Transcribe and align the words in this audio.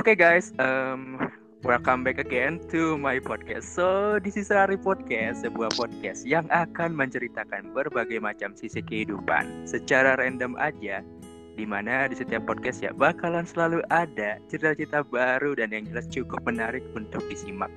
Okay 0.00 0.16
guys, 0.16 0.56
um, 0.56 1.20
welcome 1.60 2.00
back 2.00 2.16
again 2.16 2.56
to 2.72 2.96
my 2.96 3.20
podcast. 3.20 3.68
So, 3.68 4.16
this 4.16 4.32
is 4.32 4.48
Rari 4.48 4.80
Podcast, 4.80 5.44
sebuah 5.44 5.76
podcast 5.76 6.24
yang 6.24 6.48
akan 6.48 6.96
menceritakan 6.96 7.76
berbagai 7.76 8.16
macam 8.16 8.56
sisi 8.56 8.80
kehidupan 8.80 9.68
secara 9.68 10.16
random 10.16 10.56
aja. 10.56 11.04
Di 11.52 11.68
mana 11.68 12.08
di 12.08 12.16
setiap 12.16 12.48
podcast 12.48 12.80
ya 12.80 12.96
bakalan 12.96 13.44
selalu 13.44 13.84
ada 13.92 14.40
cerita-cerita 14.48 15.04
baru 15.04 15.52
dan 15.52 15.68
yang 15.68 15.84
jelas 15.84 16.08
cukup 16.08 16.48
menarik 16.48 16.80
untuk 16.96 17.20
disimak. 17.28 17.68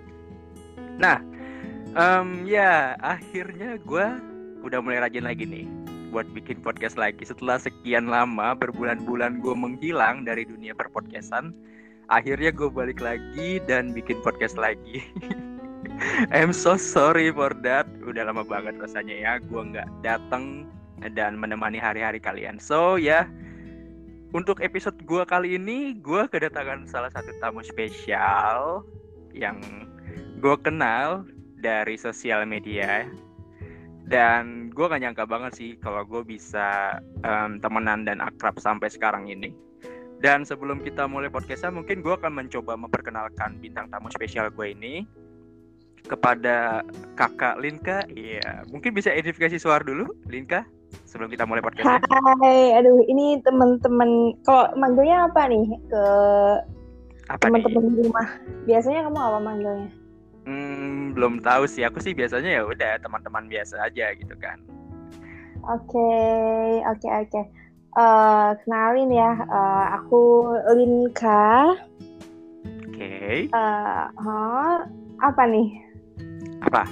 Nah, 0.95 1.19
um, 1.91 2.47
ya 2.47 2.95
akhirnya 3.03 3.75
gue 3.83 4.07
udah 4.63 4.79
mulai 4.79 5.03
rajin 5.03 5.27
lagi 5.27 5.43
nih 5.43 5.67
buat 6.15 6.31
bikin 6.31 6.63
podcast 6.63 6.95
lagi 6.95 7.27
setelah 7.27 7.59
sekian 7.59 8.07
lama 8.07 8.55
berbulan-bulan 8.55 9.43
gue 9.43 9.55
menghilang 9.59 10.23
dari 10.23 10.47
dunia 10.47 10.71
perpodcastan 10.71 11.51
akhirnya 12.11 12.51
gue 12.51 12.67
balik 12.67 12.99
lagi 12.99 13.61
dan 13.63 13.95
bikin 13.95 14.19
podcast 14.23 14.59
lagi. 14.59 15.03
I'm 16.35 16.51
so 16.51 16.75
sorry 16.75 17.31
for 17.31 17.53
that. 17.63 17.87
Udah 18.03 18.27
lama 18.27 18.43
banget 18.43 18.75
rasanya 18.81 19.15
ya 19.15 19.33
gue 19.39 19.61
nggak 19.61 19.87
datang 20.03 20.67
dan 21.13 21.39
menemani 21.39 21.79
hari-hari 21.79 22.19
kalian. 22.19 22.59
So 22.59 22.99
ya 22.99 23.27
untuk 24.33 24.59
episode 24.65 24.97
gue 25.05 25.23
kali 25.23 25.55
ini 25.61 25.99
gue 26.01 26.25
kedatangan 26.27 26.89
salah 26.89 27.13
satu 27.13 27.29
tamu 27.37 27.61
spesial 27.61 28.83
yang 29.31 29.61
gue 30.41 30.55
kenal 30.59 31.23
dari 31.61 31.95
sosial 31.95 32.43
media. 32.43 33.07
Dan 34.03 34.67
gue 34.75 34.83
gak 34.83 34.99
nyangka 34.99 35.23
banget 35.23 35.55
sih 35.55 35.71
kalau 35.79 36.03
gue 36.03 36.27
bisa 36.27 36.99
um, 37.23 37.55
temenan 37.63 38.03
dan 38.03 38.19
akrab 38.19 38.59
sampai 38.59 38.91
sekarang 38.91 39.31
ini 39.31 39.55
dan 40.23 40.47
sebelum 40.47 40.79
kita 40.79 41.03
mulai 41.03 41.27
podcastnya, 41.27 41.67
mungkin 41.67 41.99
gue 41.99 42.15
akan 42.15 42.31
mencoba 42.31 42.79
memperkenalkan 42.79 43.59
bintang 43.59 43.91
tamu 43.91 44.07
spesial 44.07 44.47
gue 44.55 44.71
ini 44.71 45.03
kepada 46.07 46.79
kakak 47.19 47.59
Linka. 47.59 48.07
Iya, 48.07 48.63
mungkin 48.71 48.95
bisa 48.95 49.11
identifikasi 49.11 49.59
suara 49.59 49.83
dulu, 49.83 50.15
Linka, 50.31 50.63
sebelum 51.03 51.27
kita 51.27 51.43
mulai 51.43 51.59
podcastnya. 51.59 51.99
Hai, 52.39 52.71
aduh, 52.71 53.03
ini 53.11 53.43
teman-teman. 53.43 54.39
Kalau 54.47 54.71
manggilnya 54.79 55.27
apa 55.27 55.43
nih 55.51 55.67
ke 55.91 56.03
teman-teman 57.43 57.83
di 57.91 58.07
rumah? 58.07 58.27
Biasanya 58.63 59.03
kamu 59.11 59.19
apa 59.19 59.39
manggilnya? 59.43 59.89
Hmm, 60.47 61.11
belum 61.19 61.43
tahu 61.43 61.67
sih. 61.67 61.83
Aku 61.83 61.99
sih 61.99 62.15
biasanya 62.15 62.47
ya 62.47 62.63
udah 62.63 62.95
teman-teman 63.03 63.51
biasa 63.51 63.91
aja 63.91 64.15
gitu 64.15 64.39
kan. 64.39 64.55
Oke, 65.67 65.99
okay, 65.99 66.79
oke, 66.87 67.03
okay, 67.03 67.11
oke. 67.11 67.27
Okay. 67.27 67.62
Uh, 67.93 68.57
kenalin 68.65 69.13
ya, 69.13 69.31
uh, 69.45 69.85
aku 70.01 70.49
Linka. 70.73 71.77
Oke. 72.89 72.97
Okay. 72.97 73.35
Uh, 73.53 74.09
huh, 74.17 74.77
apa 75.21 75.41
nih? 75.45 75.69
Apa? 76.65 76.89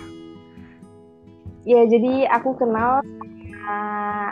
Ya, 1.66 1.86
jadi 1.90 2.30
aku 2.30 2.54
kenal 2.58 3.02
uh, 3.66 4.30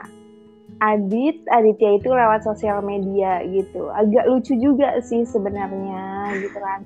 Adit, 0.79 1.41
Aditya 1.51 1.99
itu 1.99 2.09
lewat 2.13 2.45
sosial 2.45 2.85
media 2.85 3.43
gitu. 3.49 3.89
Agak 3.91 4.29
lucu 4.29 4.53
juga 4.55 4.95
sih 5.03 5.25
sebenarnya 5.25 6.37
gitu 6.39 6.57
kan. 6.61 6.79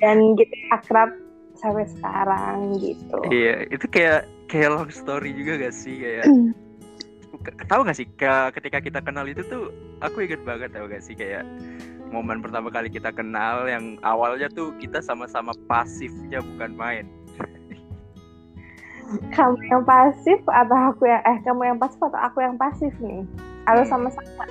Dan 0.00 0.34
gitu 0.36 0.54
akrab 0.72 1.12
sampai 1.60 1.84
sekarang 1.92 2.76
gitu. 2.80 3.18
Iya, 3.28 3.68
itu 3.68 3.86
kayak 3.88 4.28
kayak 4.50 4.70
long 4.72 4.92
story 4.92 5.32
juga 5.32 5.68
gak 5.68 5.74
sih 5.74 5.94
kayak 6.00 6.24
tahu 7.66 7.86
gak 7.86 7.96
sih 7.96 8.06
ke, 8.18 8.50
ketika 8.58 8.78
kita 8.82 9.00
kenal 9.02 9.26
itu 9.26 9.42
tuh 9.46 9.70
aku 10.02 10.26
inget 10.26 10.42
banget 10.42 10.72
tau 10.74 10.86
gak 10.90 11.02
sih 11.04 11.14
kayak 11.14 11.46
momen 12.10 12.38
pertama 12.42 12.70
kali 12.70 12.86
kita 12.86 13.10
kenal 13.10 13.66
yang 13.66 13.98
awalnya 14.06 14.46
tuh 14.50 14.70
kita 14.78 15.02
sama-sama 15.02 15.52
pasifnya 15.66 16.38
bukan 16.54 16.70
main. 16.78 17.06
Kamu 19.34 19.58
yang 19.70 19.82
pasif 19.86 20.40
atau 20.50 20.90
aku 20.90 21.06
yang 21.06 21.22
eh 21.22 21.38
kamu 21.46 21.62
yang 21.62 21.78
pasif 21.78 22.02
atau 22.02 22.18
aku 22.18 22.42
yang 22.42 22.58
pasif 22.58 22.90
nih? 22.98 23.22
Atau 23.70 23.86
hmm. 23.86 23.90
sama-sama? 23.94 24.44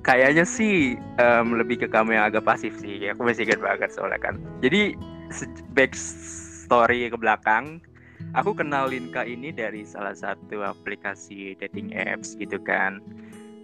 Kayaknya 0.00 0.48
sih 0.48 0.96
um, 1.20 1.52
lebih 1.52 1.84
ke 1.84 1.86
kamu 1.92 2.16
yang 2.16 2.32
agak 2.32 2.48
pasif 2.48 2.72
sih 2.80 2.96
aku 3.12 3.28
masih 3.28 3.44
ingat 3.44 3.60
banget 3.60 3.92
soalnya 3.92 4.16
kan. 4.24 4.40
Jadi 4.64 4.96
back 5.76 5.92
story 5.92 7.12
ke 7.12 7.18
belakang 7.20 7.84
aku 8.34 8.56
kenal 8.56 8.90
Linka 8.90 9.24
ini 9.24 9.54
dari 9.54 9.82
salah 9.84 10.14
satu 10.14 10.64
aplikasi 10.64 11.58
dating 11.58 11.94
apps 11.94 12.34
gitu 12.38 12.58
kan. 12.62 13.00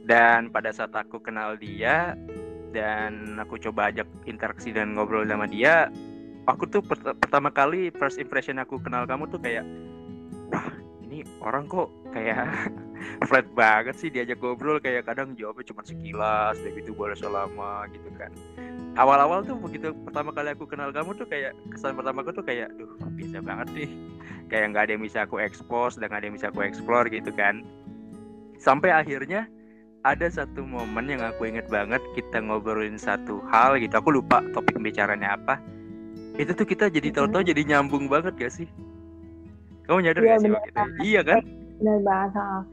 Dan 0.04 0.52
pada 0.52 0.68
saat 0.68 0.92
aku 0.92 1.16
kenal 1.18 1.56
dia 1.56 2.12
dan 2.76 3.40
aku 3.40 3.56
coba 3.56 3.88
ajak 3.88 4.04
interaksi 4.28 4.74
dan 4.74 4.98
ngobrol 4.98 5.24
sama 5.24 5.46
dia 5.46 5.88
aku 6.44 6.68
tuh 6.68 6.82
pert 6.84 7.00
pertama 7.16 7.48
kali 7.48 7.88
first 7.96 8.20
impression 8.20 8.60
aku 8.60 8.76
kenal 8.80 9.08
kamu 9.08 9.28
tuh 9.32 9.40
kayak 9.40 9.64
wah 10.52 10.68
ini 11.04 11.24
orang 11.40 11.64
kok 11.68 11.88
kayak 12.12 12.48
flat 13.28 13.46
banget 13.52 13.94
sih 14.00 14.08
diajak 14.08 14.40
ngobrol. 14.40 14.80
Kayak 14.80 15.08
kadang 15.08 15.36
jawabnya 15.36 15.64
cuma 15.68 15.82
sekilas 15.84 16.56
dan 16.60 16.72
gitu 16.76 16.96
boleh 16.96 17.16
selama 17.16 17.88
gitu 17.92 18.08
kan. 18.16 18.32
Awal-awal 18.94 19.44
tuh 19.44 19.58
begitu 19.58 19.92
pertama 20.06 20.30
kali 20.32 20.54
aku 20.54 20.64
kenal 20.64 20.88
kamu 20.94 21.16
tuh 21.18 21.26
kayak 21.28 21.52
kesan 21.72 21.98
pertama 21.98 22.24
aku 22.24 22.32
tuh 22.32 22.44
kayak 22.46 22.72
duh 22.78 22.88
biasa 23.14 23.38
banget 23.42 23.68
nih 23.74 23.90
kayak 24.48 24.74
nggak 24.74 24.84
ada 24.88 24.92
yang 24.96 25.04
bisa 25.04 25.18
aku 25.24 25.40
expose 25.40 25.96
dan 25.96 26.12
nggak 26.12 26.20
ada 26.20 26.26
yang 26.28 26.36
bisa 26.36 26.48
aku 26.52 26.60
explore 26.64 27.06
gitu 27.08 27.30
kan. 27.34 27.64
Sampai 28.60 28.94
akhirnya 28.94 29.48
ada 30.04 30.28
satu 30.28 30.60
momen 30.62 31.08
yang 31.08 31.24
aku 31.24 31.48
inget 31.48 31.64
banget 31.72 32.00
kita 32.12 32.44
ngobrolin 32.44 33.00
satu 33.00 33.40
hal 33.48 33.80
gitu. 33.80 33.96
Aku 33.96 34.12
lupa 34.12 34.44
topik 34.52 34.76
pembicaranya 34.76 35.40
apa. 35.40 35.56
Itu 36.36 36.52
tuh 36.52 36.68
kita 36.68 36.92
jadi 36.92 37.08
tahu-tahu 37.14 37.46
jadi 37.46 37.62
nyambung 37.64 38.12
banget 38.12 38.36
gak 38.36 38.52
sih? 38.52 38.68
Kamu 39.88 40.04
nyadar 40.04 40.22
ya, 40.24 40.36
gak 40.36 40.40
sih 40.40 40.50
gitu? 40.50 40.80
iya 41.04 41.20
kan? 41.24 41.42
Benar 41.80 41.98
banget 42.04 42.64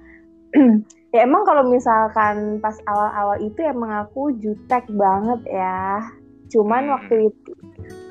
ya 1.16 1.23
emang 1.23 1.47
kalau 1.47 1.63
misalkan 1.72 2.59
pas 2.59 2.75
awal-awal 2.84 3.40
itu 3.40 3.59
emang 3.63 4.03
aku 4.03 4.35
jutek 4.44 4.84
banget 4.91 5.40
ya. 5.47 6.03
Cuman 6.51 6.91
hmm. 6.91 6.94
waktu 7.00 7.16
itu 7.31 7.51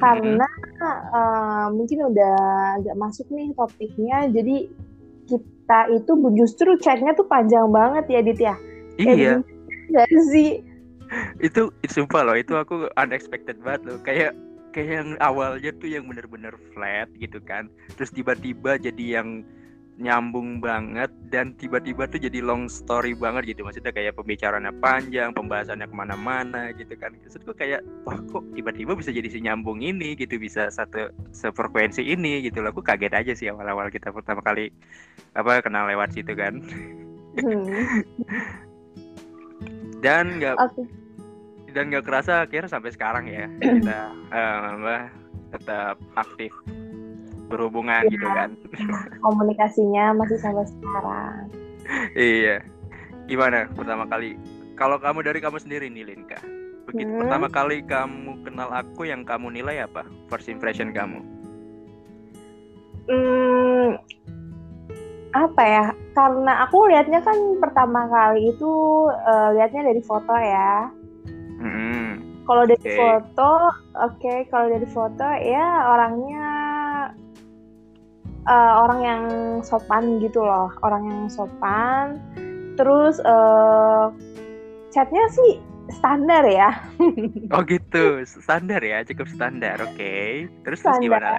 karena 0.00 0.48
uh, 0.86 1.66
mungkin 1.74 2.08
udah 2.10 2.36
agak 2.80 2.96
masuk 2.96 3.26
nih 3.30 3.52
topiknya. 3.52 4.28
Jadi 4.32 4.56
kita 5.28 5.80
itu 5.94 6.12
justru 6.34 6.74
chatnya 6.80 7.14
tuh 7.14 7.28
panjang 7.28 7.68
banget 7.70 8.04
ya 8.10 8.20
Dit 8.24 8.41
ya? 8.41 8.56
Iya. 8.98 9.34
gak 9.91 10.08
sih? 10.30 10.64
Itu 11.42 11.74
itu 11.82 11.92
sumpah 12.02 12.22
loh 12.22 12.36
itu 12.38 12.54
aku 12.54 12.91
unexpected 12.98 13.58
banget 13.62 13.86
loh. 13.86 13.98
Kayak 14.02 14.34
kayak 14.70 15.02
yang 15.02 15.10
awalnya 15.18 15.70
tuh 15.78 15.91
yang 15.91 16.06
bener-bener 16.06 16.54
flat 16.74 17.10
gitu 17.18 17.38
kan. 17.42 17.66
Terus 17.98 18.10
tiba-tiba 18.14 18.78
jadi 18.78 19.20
yang 19.20 19.42
nyambung 20.00 20.64
banget 20.64 21.12
dan 21.28 21.52
tiba-tiba 21.60 22.08
tuh 22.08 22.16
jadi 22.16 22.40
long 22.40 22.66
story 22.72 23.12
banget 23.12 23.52
gitu. 23.52 23.62
Maksudnya 23.62 23.92
kayak 23.92 24.16
pembicaraannya 24.16 24.72
panjang 24.80 25.36
pembahasannya 25.36 25.86
ke 25.86 25.94
mana-mana 25.94 26.72
gitu 26.72 26.96
kan. 26.96 27.12
Maksudku 27.12 27.52
kayak 27.52 27.84
wah 28.08 28.16
kok 28.16 28.42
tiba-tiba 28.56 28.96
bisa 28.96 29.12
jadi 29.12 29.28
si 29.28 29.44
nyambung 29.44 29.84
ini 29.84 30.16
gitu 30.16 30.40
bisa 30.40 30.72
satu 30.72 31.12
sefrekuensi 31.36 32.00
ini 32.00 32.40
gitu 32.48 32.64
loh. 32.64 32.72
Aku 32.72 32.80
kaget 32.80 33.12
aja 33.12 33.32
sih 33.36 33.52
awal-awal 33.52 33.92
kita 33.92 34.08
pertama 34.08 34.40
kali 34.40 34.72
apa 35.36 35.60
kenal 35.60 35.84
lewat 35.84 36.16
situ 36.16 36.32
kan. 36.32 36.64
Hmm. 37.30 38.02
dan 40.00 40.40
nggak 40.40 40.56
okay. 40.58 40.84
dan 41.70 41.92
nggak 41.92 42.04
kerasa 42.08 42.42
akhirnya 42.48 42.72
sampai 42.72 42.90
sekarang 42.90 43.24
ya 43.28 43.46
kita 43.60 43.98
uh, 44.32 45.06
tetap 45.54 45.96
aktif 46.16 46.50
berhubungan 47.50 48.06
ya, 48.06 48.12
gitu 48.14 48.28
kan. 48.30 48.54
Komunikasinya 49.26 50.14
masih 50.14 50.38
sampai 50.38 50.64
sekarang. 50.70 51.50
Iya. 52.14 52.62
Gimana 53.26 53.66
pertama 53.74 54.06
kali? 54.06 54.38
Kalau 54.78 54.97
kamu 55.02 55.26
dari 55.26 55.42
kamu 55.42 55.58
sendiri 55.58 55.91
nih 55.91 56.14
Linka. 56.14 56.38
Begitu 56.88 57.10
hmm. 57.10 57.20
pertama 57.26 57.47
kali 57.50 57.82
kamu 57.84 58.41
kenal 58.47 58.70
aku 58.70 59.06
yang 59.06 59.26
kamu 59.26 59.52
nilai 59.52 59.84
apa? 59.84 60.06
First 60.30 60.48
impression 60.48 60.94
kamu. 60.94 61.20
Hmm, 63.10 63.98
apa 65.34 65.62
ya? 65.62 65.84
Karena 66.14 66.66
aku 66.66 66.91
lihatnya 66.91 67.22
kan 67.22 67.36
pertama 67.62 68.06
kali 68.10 68.50
itu 68.50 68.72
uh, 69.10 69.54
lihatnya 69.54 69.91
dari 69.91 70.03
foto 70.03 70.34
ya. 70.34 70.91
Hmm. 71.60 72.24
kalau 72.48 72.64
dari 72.66 72.82
okay. 72.82 72.96
foto 72.98 73.53
oke. 74.00 74.18
Okay, 74.18 74.38
kalau 74.50 74.66
dari 74.72 74.88
foto 74.91 75.22
ya 75.38 75.86
orangnya 75.86 76.49
uh, 78.47 78.72
orang 78.87 79.01
yang 79.04 79.22
sopan 79.66 80.22
gitu 80.22 80.41
loh 80.41 80.72
orang 80.84 81.03
yang 81.09 81.22
sopan. 81.28 82.16
Terus 82.78 83.21
uh, 83.25 84.09
chatnya 84.95 85.25
sih 85.33 85.60
standar 85.91 86.47
ya. 86.47 86.71
Oh 87.54 87.66
gitu 87.66 88.22
standar 88.25 88.81
ya 88.81 89.03
cukup 89.03 89.27
standar 89.33 89.83
oke. 89.83 89.98
Okay. 89.98 90.47
terus 90.63 90.81
standar. 90.81 91.03
terus 91.03 91.04
gimana 91.04 91.31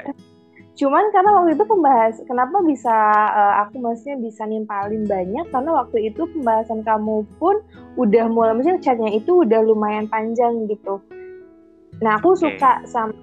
cuman 0.71 1.03
karena 1.11 1.31
waktu 1.35 1.51
itu 1.59 1.65
pembahas 1.67 2.15
kenapa 2.25 2.57
bisa 2.63 2.95
uh, 3.27 3.53
aku 3.67 3.75
maksudnya 3.83 4.17
bisa 4.23 4.47
nimpalin 4.47 5.03
banyak? 5.03 5.45
Karena 5.51 5.83
waktu 5.83 6.09
itu 6.09 6.25
pembahasan 6.31 6.81
kamu 6.81 7.27
pun 7.37 7.59
udah 7.99 8.25
mulai 8.31 8.55
maksudnya 8.55 8.79
chatnya 8.79 9.11
itu 9.11 9.43
udah 9.43 9.61
lumayan 9.61 10.07
panjang 10.07 10.65
gitu 10.71 11.03
Nah, 12.01 12.17
aku 12.17 12.33
okay. 12.33 12.57
suka 12.57 12.71
sama 12.89 13.13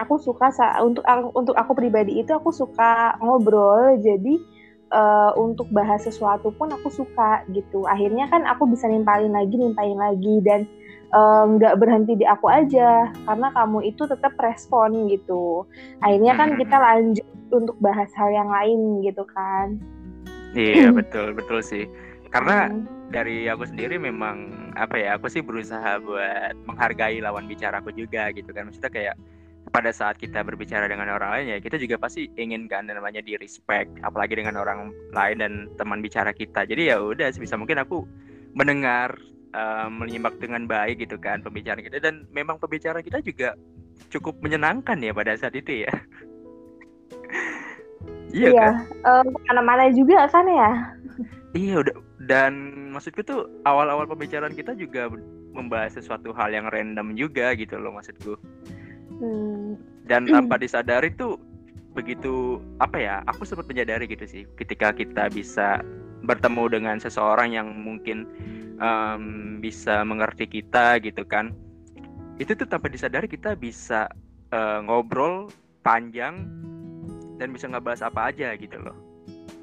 aku 0.00 0.16
suka 0.16 0.48
sa 0.48 0.80
untuk 0.80 1.04
untuk 1.36 1.52
aku 1.52 1.76
pribadi 1.76 2.16
itu 2.24 2.32
aku 2.32 2.48
suka 2.48 3.16
ngobrol. 3.20 4.00
Jadi 4.00 4.40
uh, 4.92 5.32
untuk 5.36 5.68
bahas 5.68 6.04
sesuatu 6.04 6.48
pun 6.56 6.72
aku 6.72 6.88
suka 6.88 7.44
gitu. 7.52 7.84
Akhirnya 7.84 8.28
kan 8.32 8.48
aku 8.48 8.64
bisa 8.68 8.88
nimpalin 8.88 9.36
lagi, 9.36 9.56
nimpalin 9.60 10.00
lagi 10.00 10.36
dan 10.44 10.60
eh, 11.12 11.44
nggak 11.44 11.74
uh, 11.76 11.78
berhenti 11.78 12.16
di 12.16 12.24
aku 12.24 12.48
aja 12.48 13.12
karena 13.28 13.48
kamu 13.52 13.78
itu 13.84 14.08
tetap 14.08 14.32
respon 14.40 15.12
gitu. 15.12 15.68
Akhirnya 16.00 16.32
kan 16.32 16.56
kita 16.56 16.76
lanjut 16.80 17.26
untuk 17.52 17.76
bahas 17.84 18.08
hal 18.16 18.32
yang 18.32 18.48
lain 18.48 19.04
gitu 19.04 19.28
kan. 19.28 19.76
Iya, 20.52 20.92
betul, 20.92 21.32
betul 21.36 21.60
sih. 21.64 21.84
Karena 22.32 22.72
hmm. 22.72 23.12
dari 23.12 23.44
aku 23.46 23.68
sendiri 23.68 24.00
memang 24.00 24.72
apa 24.80 24.96
ya 24.96 25.20
aku 25.20 25.28
sih 25.28 25.44
berusaha 25.44 26.00
buat 26.00 26.56
menghargai 26.64 27.20
lawan 27.20 27.44
bicaraku 27.44 27.92
juga 27.92 28.32
gitu 28.32 28.48
kan. 28.56 28.72
Maksudnya 28.72 28.88
kayak 28.88 29.16
pada 29.70 29.92
saat 29.92 30.16
kita 30.16 30.40
berbicara 30.44 30.84
dengan 30.88 31.08
orang 31.12 31.32
lain 31.38 31.46
ya 31.54 31.58
kita 31.62 31.80
juga 31.80 31.96
pasti 31.96 32.28
ingin 32.36 32.68
kan 32.68 32.88
namanya 32.88 33.24
di 33.24 33.40
respect 33.40 33.88
apalagi 34.04 34.36
dengan 34.36 34.58
orang 34.58 34.92
lain 35.12 35.36
dan 35.44 35.52
teman 35.76 36.00
bicara 36.00 36.32
kita. 36.32 36.64
Jadi 36.64 36.88
ya 36.88 36.96
udah 36.98 37.28
sebisa 37.30 37.60
mungkin 37.60 37.78
aku 37.78 38.08
mendengar 38.56 39.12
uh, 39.52 39.92
menyimak 39.92 40.36
dengan 40.40 40.64
baik 40.64 41.04
gitu 41.04 41.20
kan 41.20 41.44
pembicaraan 41.44 41.84
kita. 41.84 42.00
Dan 42.00 42.24
memang 42.32 42.56
pembicaraan 42.56 43.04
kita 43.04 43.20
juga 43.20 43.52
cukup 44.08 44.40
menyenangkan 44.40 44.96
ya 45.04 45.12
pada 45.12 45.36
saat 45.36 45.52
itu 45.52 45.84
ya. 45.84 45.92
Iya, 48.32 48.48
iya 48.48 48.64
kan? 48.64 48.74
uh, 49.04 49.24
mana-mana 49.44 49.92
juga 49.92 50.24
kan 50.32 50.48
ya? 50.48 50.72
Iya 51.52 51.84
udah 51.84 51.94
dan 52.22 52.54
maksudku 52.94 53.26
tuh 53.26 53.50
awal-awal 53.66 54.06
pembicaraan 54.06 54.54
kita 54.54 54.78
juga 54.78 55.10
membahas 55.52 55.98
sesuatu 55.98 56.30
hal 56.30 56.54
yang 56.54 56.70
random 56.70 57.18
juga 57.18 57.54
gitu 57.58 57.78
loh 57.78 57.94
maksudku. 57.94 58.38
Hmm. 59.22 59.78
dan 60.06 60.26
tanpa 60.34 60.58
disadari 60.58 61.14
tuh 61.14 61.38
begitu 61.92 62.58
apa 62.80 62.96
ya 62.96 63.14
aku 63.28 63.44
sempat 63.44 63.68
menyadari 63.68 64.08
gitu 64.08 64.24
sih 64.24 64.42
ketika 64.56 64.90
kita 64.96 65.28
bisa 65.28 65.84
bertemu 66.24 66.80
dengan 66.80 66.96
seseorang 66.96 67.52
yang 67.52 67.68
mungkin 67.84 68.24
um, 68.78 69.58
bisa 69.58 70.06
mengerti 70.06 70.46
kita 70.46 71.02
gitu 71.02 71.26
kan. 71.26 71.50
Itu 72.38 72.54
tuh 72.56 72.66
tanpa 72.66 72.88
disadari 72.88 73.26
kita 73.28 73.58
bisa 73.58 74.08
uh, 74.54 74.80
ngobrol 74.86 75.50
panjang 75.82 76.46
dan 77.36 77.50
bisa 77.50 77.66
ngebahas 77.66 78.06
apa 78.06 78.30
aja 78.30 78.54
gitu 78.54 78.78
loh. 78.78 78.94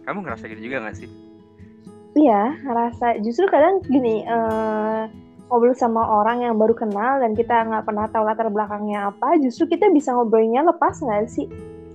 Kamu 0.03 0.23
ngerasa 0.27 0.51
gitu 0.51 0.67
juga 0.69 0.83
gak 0.83 0.99
sih 0.99 1.28
Iya, 2.17 2.57
rasa 2.65 3.21
justru 3.21 3.45
kadang 3.49 3.85
gini 3.85 4.25
uh, 4.25 5.05
ngobrol 5.49 5.77
sama 5.77 6.01
orang 6.01 6.41
yang 6.41 6.55
baru 6.57 6.73
kenal 6.73 7.21
dan 7.21 7.37
kita 7.37 7.65
nggak 7.65 7.85
pernah 7.85 8.05
tahu 8.09 8.23
latar 8.25 8.49
belakangnya 8.49 9.13
apa, 9.13 9.37
justru 9.41 9.69
kita 9.69 9.89
bisa 9.93 10.13
ngobrolnya 10.13 10.65
lepas 10.65 10.97
nggak 11.01 11.29
sih? 11.29 11.45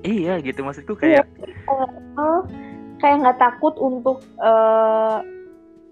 Iya, 0.05 0.39
gitu 0.45 0.63
maksudku 0.63 0.95
kayak 0.95 1.25
iya, 1.27 1.87
uh, 2.19 2.41
kayak 3.03 3.27
nggak 3.27 3.39
takut 3.41 3.75
untuk 3.81 4.23
uh, 4.39 5.25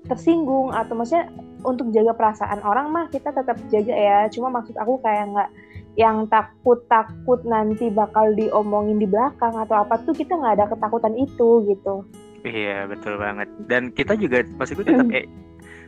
tersinggung 0.06 0.70
atau 0.74 0.94
maksudnya 0.98 1.30
untuk 1.62 1.94
jaga 1.94 2.12
perasaan 2.14 2.60
orang 2.66 2.90
mah 2.90 3.06
kita 3.10 3.30
tetap 3.30 3.58
jaga 3.70 3.94
ya. 3.94 4.18
Cuma 4.30 4.50
maksud 4.50 4.74
aku 4.78 4.98
kayak 5.02 5.30
nggak 5.34 5.50
yang 5.96 6.24
takut-takut 6.32 7.44
nanti 7.44 7.92
bakal 7.92 8.32
diomongin 8.32 8.96
di 8.96 9.04
belakang 9.04 9.52
atau 9.52 9.84
apa 9.84 10.00
tuh 10.02 10.16
kita 10.16 10.34
nggak 10.34 10.54
ada 10.60 10.66
ketakutan 10.72 11.14
itu 11.18 11.48
gitu. 11.68 12.06
Iya 12.42 12.90
betul 12.90 13.18
banget. 13.18 13.48
Dan 13.70 13.94
kita 13.94 14.18
juga 14.18 14.42
pasti 14.58 14.74
gue 14.74 14.86
tetap 14.86 15.06
eh, 15.14 15.26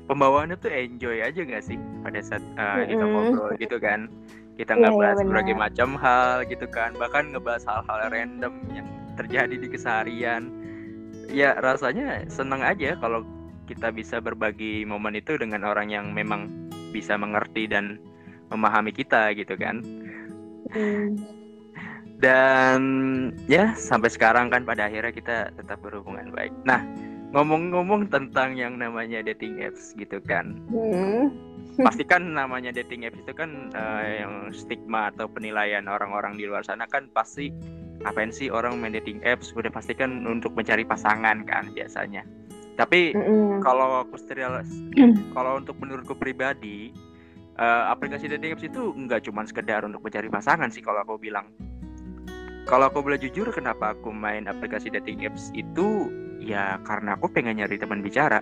pembawaannya 0.07 0.57
tuh 0.63 0.71
enjoy 0.71 1.19
aja 1.23 1.41
gak 1.43 1.65
sih 1.67 1.79
pada 2.07 2.19
saat 2.23 2.45
uh, 2.55 2.87
kita 2.87 3.05
ngobrol 3.05 3.51
gitu 3.59 3.77
kan. 3.83 4.07
Kita 4.55 4.79
nggak 4.79 4.95
bahas 4.95 5.19
iya, 5.19 5.27
berbagai 5.27 5.57
macam 5.59 5.89
hal 5.99 6.47
gitu 6.47 6.67
kan. 6.71 6.95
Bahkan 6.95 7.35
ngebahas 7.35 7.67
hal-hal 7.67 7.99
random 8.15 8.55
yang 8.71 8.87
terjadi 9.19 9.55
di 9.59 9.67
keseharian. 9.67 10.47
Ya 11.27 11.59
rasanya 11.59 12.23
seneng 12.31 12.63
aja 12.63 12.95
kalau 13.03 13.27
kita 13.67 13.91
bisa 13.91 14.23
berbagi 14.23 14.87
momen 14.87 15.19
itu 15.19 15.35
dengan 15.35 15.67
orang 15.67 15.91
yang 15.91 16.15
memang 16.15 16.71
bisa 16.95 17.19
mengerti 17.19 17.67
dan 17.67 17.99
memahami 18.55 18.95
kita 18.95 19.35
gitu 19.35 19.59
kan. 19.59 19.83
Mm 20.71 21.44
dan 22.23 22.81
ya 23.51 23.75
sampai 23.75 24.11
sekarang 24.11 24.51
kan 24.53 24.63
pada 24.63 24.87
akhirnya 24.87 25.11
kita 25.11 25.37
tetap 25.59 25.83
berhubungan 25.83 26.31
baik. 26.31 26.55
Nah 26.63 26.83
ngomong-ngomong 27.35 28.07
tentang 28.15 28.55
yang 28.55 28.79
namanya 28.79 29.19
dating 29.27 29.59
apps 29.59 29.93
gitu 29.99 30.23
kan. 30.23 30.55
Hmm. 30.71 31.35
pasti 31.75 32.07
kan 32.07 32.23
namanya 32.23 32.71
dating 32.71 33.03
apps 33.03 33.19
itu 33.19 33.35
kan 33.35 33.75
uh, 33.75 34.07
yang 34.07 34.35
stigma 34.55 35.11
atau 35.11 35.27
penilaian 35.27 35.91
orang-orang 35.91 36.39
di 36.39 36.47
luar 36.47 36.63
sana 36.63 36.87
kan 36.87 37.11
pasti 37.11 37.51
ngapain 38.07 38.31
sih 38.31 38.47
orang 38.47 38.79
main 38.79 38.95
dating 38.95 39.19
apps? 39.27 39.51
Udah 39.59 39.75
pasti 39.75 39.99
kan 39.99 40.23
untuk 40.23 40.55
mencari 40.55 40.87
pasangan 40.87 41.43
kan 41.43 41.75
biasanya. 41.75 42.23
Tapi 42.79 43.19
mm 43.19 43.67
kalau 43.67 44.07
aku 44.07 44.15
kalau 45.35 45.59
untuk 45.59 45.75
menurutku 45.83 46.15
pribadi 46.15 46.95
uh, 47.59 47.91
aplikasi 47.91 48.31
dating 48.31 48.55
apps 48.55 48.67
itu 48.67 48.95
nggak 48.95 49.27
cuma 49.27 49.43
sekedar 49.47 49.83
untuk 49.83 50.03
mencari 50.03 50.31
pasangan 50.31 50.71
sih 50.71 50.83
kalau 50.83 51.03
aku 51.03 51.19
bilang 51.19 51.51
kalau 52.65 52.89
aku 52.89 53.05
boleh 53.05 53.21
jujur 53.21 53.49
kenapa 53.53 53.93
aku 53.93 54.09
main 54.09 54.49
aplikasi 54.49 54.89
dating 54.89 55.29
apps 55.29 55.53
itu? 55.53 56.09
Ya 56.41 56.81
karena 56.85 57.17
aku 57.17 57.29
pengen 57.29 57.61
nyari 57.61 57.77
teman 57.77 58.01
bicara. 58.01 58.41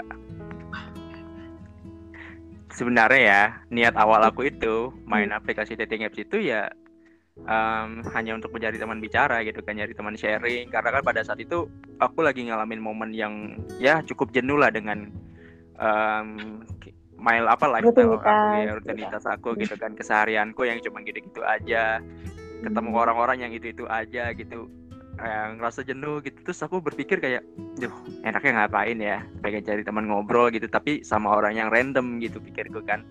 Sebenarnya 2.73 3.21
ya 3.21 3.43
niat 3.69 3.95
awal 3.99 4.23
aku 4.25 4.49
itu 4.49 4.95
main 5.05 5.31
hmm. 5.31 5.39
aplikasi 5.43 5.75
dating 5.75 6.07
apps 6.07 6.23
itu 6.23 6.41
ya 6.41 6.71
um, 7.45 8.01
hanya 8.15 8.39
untuk 8.39 8.55
mencari 8.55 8.81
teman 8.81 9.03
bicara 9.03 9.43
gitu 9.43 9.59
kan 9.61 9.75
nyari 9.75 9.93
teman 9.93 10.15
sharing. 10.15 10.71
Karena 10.71 10.99
kan 10.99 11.03
pada 11.03 11.21
saat 11.27 11.43
itu 11.43 11.67
aku 11.99 12.23
lagi 12.23 12.47
ngalamin 12.47 12.79
momen 12.79 13.11
yang 13.11 13.59
ya 13.83 14.01
cukup 14.07 14.31
jenuh 14.31 14.57
lah 14.57 14.71
dengan 14.71 15.11
um, 15.83 16.63
mail 17.23 17.47
apa 17.47 17.71
lifestyle 17.71 18.19
aku 18.19 18.59
ya 18.67 18.73
rutinitas 18.75 19.25
aku 19.31 19.55
gitu 19.55 19.79
kan 19.79 19.95
keseharianku 19.95 20.67
yang 20.67 20.83
cuma 20.83 21.07
gitu-gitu 21.07 21.39
aja 21.47 22.03
ketemu 22.63 22.91
hmm. 22.95 23.03
orang-orang 23.03 23.39
yang 23.43 23.53
itu 23.53 23.75
itu 23.75 23.85
aja 23.91 24.31
gitu 24.33 24.71
yang 25.21 25.61
ngerasa 25.61 25.85
jenuh 25.85 26.25
gitu. 26.25 26.39
Terus 26.41 26.65
aku 26.65 26.81
berpikir 26.81 27.21
kayak 27.21 27.45
duh 27.77 27.93
enaknya 28.25 28.65
ngapain 28.65 28.99
ya? 28.99 29.21
Pengen 29.45 29.63
cari 29.67 29.83
teman 29.85 30.09
ngobrol 30.09 30.49
gitu 30.55 30.67
tapi 30.71 31.05
sama 31.05 31.37
orang 31.37 31.59
yang 31.59 31.69
random 31.69 32.23
gitu 32.23 32.41
pikirku 32.41 32.81
kan. 32.87 33.05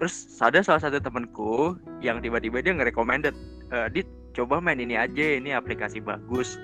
Terus 0.00 0.26
ada 0.42 0.58
salah 0.64 0.82
satu 0.82 0.98
temanku 0.98 1.78
yang 2.02 2.18
tiba-tiba 2.18 2.58
dia 2.58 2.74
nge-recommended 2.74 3.34
e, 3.70 3.76
dit 3.94 4.08
coba 4.34 4.58
main 4.58 4.80
ini 4.82 4.98
aja 4.98 5.38
ini 5.38 5.54
aplikasi 5.54 6.02
bagus. 6.02 6.58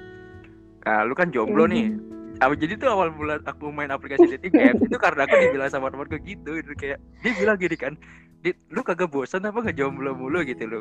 Nah, 0.82 1.06
lu 1.06 1.14
kan 1.14 1.30
jomblo 1.30 1.68
nih. 1.70 1.94
Aku 2.40 2.56
jadi 2.56 2.72
tuh 2.80 2.88
awal 2.88 3.12
bulan 3.12 3.44
aku 3.44 3.68
main 3.68 3.92
aplikasi 3.92 4.24
dating 4.34 4.56
apps 4.58 4.82
itu 4.88 4.96
karena 4.96 5.28
aku 5.28 5.34
dibilang 5.38 5.70
sama 5.70 5.92
temanku 5.92 6.16
gitu, 6.24 6.56
gitu 6.56 6.72
kayak 6.74 6.98
dia 7.20 7.32
bilang 7.36 7.60
gini 7.60 7.76
kan, 7.76 7.94
Dit, 8.40 8.56
lu 8.72 8.80
kagak 8.80 9.12
bosan 9.12 9.44
apa 9.44 9.60
ngejomblo 9.60 10.16
mulu 10.16 10.40
gitu 10.40 10.64
lo 10.64 10.80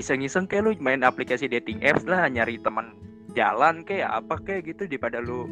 iseng-iseng 0.00 0.48
kayak 0.48 0.62
lu 0.64 0.72
main 0.80 1.04
aplikasi 1.04 1.48
dating 1.48 1.80
apps 1.84 2.08
lah 2.08 2.24
nyari 2.28 2.56
teman 2.60 2.96
jalan 3.36 3.84
kayak 3.84 4.08
apa 4.08 4.36
kayak 4.44 4.68
gitu 4.68 4.88
daripada 4.88 5.20
lu 5.20 5.48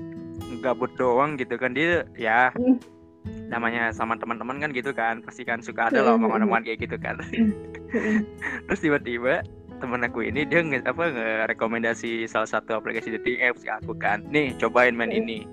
gabut 0.61 0.91
doang 0.97 1.37
gitu 1.37 1.57
kan 1.57 1.73
dia 1.73 2.05
ya 2.17 2.53
hmm. 2.57 2.81
namanya 3.49 3.93
sama 3.93 4.17
teman-teman 4.17 4.61
kan 4.61 4.71
gitu 4.73 4.93
kan 4.93 5.21
pasti 5.25 5.45
kan 5.45 5.61
suka 5.61 5.89
ada 5.89 6.05
loh 6.05 6.17
hmm. 6.17 6.25
omongan-omongan 6.25 6.65
kayak 6.67 6.79
gitu 6.89 6.97
kan 7.01 7.21
hmm. 7.21 7.53
terus 8.69 8.81
tiba-tiba 8.81 9.45
temen 9.81 10.05
aku 10.05 10.29
ini 10.29 10.45
dia 10.45 10.61
nge, 10.61 10.85
apa 10.85 11.09
nge-rekomendasi 11.09 12.29
salah 12.29 12.49
satu 12.49 12.77
aplikasi 12.77 13.17
dating 13.17 13.41
apps 13.41 13.65
ke 13.65 13.73
aku 13.73 13.97
kan 13.97 14.21
nih 14.29 14.53
cobain 14.61 14.93
main 14.93 15.09
ini 15.09 15.49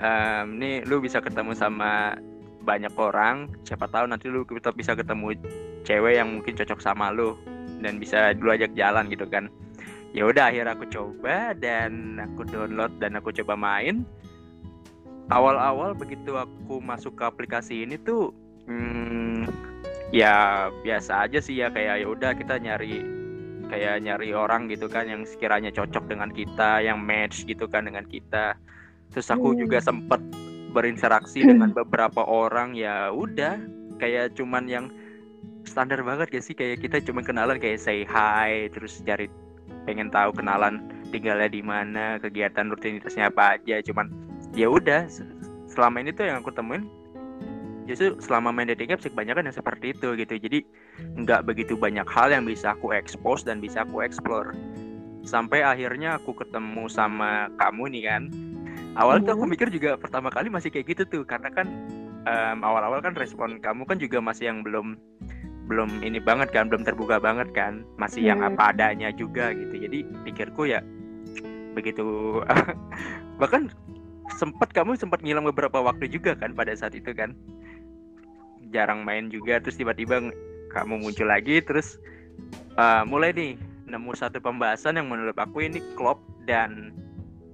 um, 0.00 0.56
nih 0.56 0.80
lu 0.88 1.04
bisa 1.04 1.20
ketemu 1.20 1.52
sama 1.52 2.16
banyak 2.66 2.90
orang 2.98 3.46
siapa 3.62 3.86
tahu 3.86 4.10
nanti 4.10 4.26
lu 4.26 4.42
kita 4.42 4.74
bisa 4.74 4.98
ketemu 4.98 5.38
cewek 5.86 6.18
yang 6.18 6.34
mungkin 6.34 6.58
cocok 6.58 6.82
sama 6.82 7.14
lu 7.14 7.38
dan 7.78 8.02
bisa 8.02 8.34
dulu 8.34 8.58
ajak 8.58 8.74
jalan 8.74 9.06
gitu 9.06 9.24
kan. 9.30 9.46
Ya 10.10 10.26
udah 10.26 10.50
akhirnya 10.50 10.74
aku 10.74 10.90
coba 10.90 11.54
dan 11.54 12.18
aku 12.18 12.42
download 12.50 12.90
dan 12.98 13.14
aku 13.14 13.30
coba 13.30 13.54
main. 13.54 14.02
Awal-awal 15.30 15.94
begitu 15.94 16.34
aku 16.34 16.82
masuk 16.82 17.18
ke 17.18 17.24
aplikasi 17.26 17.86
ini 17.86 17.98
tuh 17.98 18.30
hmm, 18.66 19.46
ya 20.14 20.66
biasa 20.82 21.26
aja 21.26 21.38
sih 21.42 21.58
ya 21.58 21.70
kayak 21.70 22.02
ya 22.02 22.06
udah 22.06 22.30
kita 22.38 22.62
nyari 22.62 23.02
kayak 23.66 24.06
nyari 24.06 24.30
orang 24.30 24.70
gitu 24.70 24.86
kan 24.86 25.10
yang 25.10 25.26
sekiranya 25.26 25.74
cocok 25.74 26.06
dengan 26.06 26.30
kita 26.30 26.82
yang 26.82 27.02
match 27.02 27.46
gitu 27.46 27.66
kan 27.66 27.86
dengan 27.86 28.06
kita. 28.06 28.54
Terus 29.10 29.28
aku 29.30 29.54
hmm. 29.54 29.58
juga 29.66 29.78
sempet 29.82 30.22
berinteraksi 30.76 31.40
dengan 31.48 31.72
beberapa 31.72 32.20
orang 32.28 32.76
ya 32.76 33.08
udah. 33.08 33.56
Kayak 33.96 34.36
cuman 34.36 34.68
yang 34.68 34.92
standar 35.64 36.04
banget 36.04 36.28
gak 36.28 36.44
sih? 36.44 36.52
Kayak 36.52 36.84
kita 36.84 37.00
cuma 37.08 37.24
kenalan 37.24 37.56
kayak 37.56 37.80
say 37.80 38.04
hi 38.04 38.68
terus 38.68 39.00
cari 39.08 39.32
pengen 39.88 40.12
tahu 40.12 40.36
kenalan 40.36 40.84
tinggalnya 41.08 41.48
di 41.48 41.64
mana 41.64 42.20
kegiatan 42.20 42.68
rutinitasnya 42.68 43.32
apa 43.32 43.56
aja. 43.56 43.80
Cuman 43.80 44.12
ya 44.52 44.68
udah 44.68 45.08
selama 45.64 46.04
ini 46.04 46.12
tuh 46.12 46.28
yang 46.28 46.44
aku 46.44 46.52
temuin 46.52 46.84
justru 47.86 48.18
selama 48.18 48.50
main 48.50 48.66
dating 48.66 48.90
apps 48.90 49.06
kebanyakan 49.06 49.48
yang 49.48 49.56
seperti 49.56 49.96
itu 49.96 50.12
gitu. 50.18 50.34
Jadi 50.36 50.58
nggak 51.16 51.48
begitu 51.48 51.78
banyak 51.78 52.04
hal 52.04 52.28
yang 52.28 52.44
bisa 52.44 52.76
aku 52.76 52.92
expose 52.92 53.46
dan 53.46 53.64
bisa 53.64 53.86
aku 53.86 54.04
explore. 54.04 54.52
Sampai 55.26 55.64
akhirnya 55.64 56.22
aku 56.22 56.36
ketemu 56.38 56.86
sama 56.86 57.50
kamu 57.58 57.90
nih 57.90 58.04
kan 58.06 58.22
awal 58.96 59.20
tuh 59.20 59.36
aku 59.36 59.44
mm-hmm. 59.44 59.52
mikir 59.52 59.68
juga 59.70 59.90
pertama 60.00 60.32
kali 60.32 60.48
masih 60.48 60.72
kayak 60.72 60.96
gitu 60.96 61.02
tuh 61.06 61.22
karena 61.28 61.52
kan 61.52 61.68
um, 62.24 62.58
awal-awal 62.64 62.98
kan 63.04 63.12
respon 63.14 63.60
kamu 63.60 63.84
kan 63.84 64.00
juga 64.00 64.18
masih 64.18 64.50
yang 64.50 64.64
belum 64.64 64.96
belum 65.66 66.00
ini 66.00 66.22
banget 66.22 66.54
kan 66.54 66.70
belum 66.70 66.86
terbuka 66.86 67.18
banget 67.18 67.50
kan 67.52 67.82
masih 67.98 68.22
yang 68.22 68.40
mm. 68.40 68.54
apa 68.54 68.72
adanya 68.72 69.10
juga 69.10 69.50
gitu 69.52 69.82
jadi 69.82 69.98
pikirku 70.22 70.70
ya 70.70 70.80
begitu 71.74 72.40
bahkan 73.40 73.68
sempat 74.38 74.72
kamu 74.72 74.96
sempat 74.96 75.20
ngilang 75.22 75.46
beberapa 75.46 75.78
waktu 75.82 76.08
juga 76.10 76.34
kan 76.38 76.54
pada 76.54 76.72
saat 76.74 76.94
itu 76.94 77.12
kan 77.12 77.34
jarang 78.70 79.06
main 79.06 79.30
juga 79.30 79.58
terus 79.62 79.78
tiba-tiba 79.78 80.30
kamu 80.74 81.02
muncul 81.02 81.28
lagi 81.30 81.62
terus 81.62 81.98
uh, 82.78 83.02
mulai 83.06 83.30
nih 83.34 83.54
nemu 83.86 84.14
satu 84.18 84.42
pembahasan 84.42 84.98
yang 84.98 85.06
menurut 85.06 85.38
aku 85.38 85.62
ini 85.62 85.78
klop 85.94 86.18
dan 86.46 86.90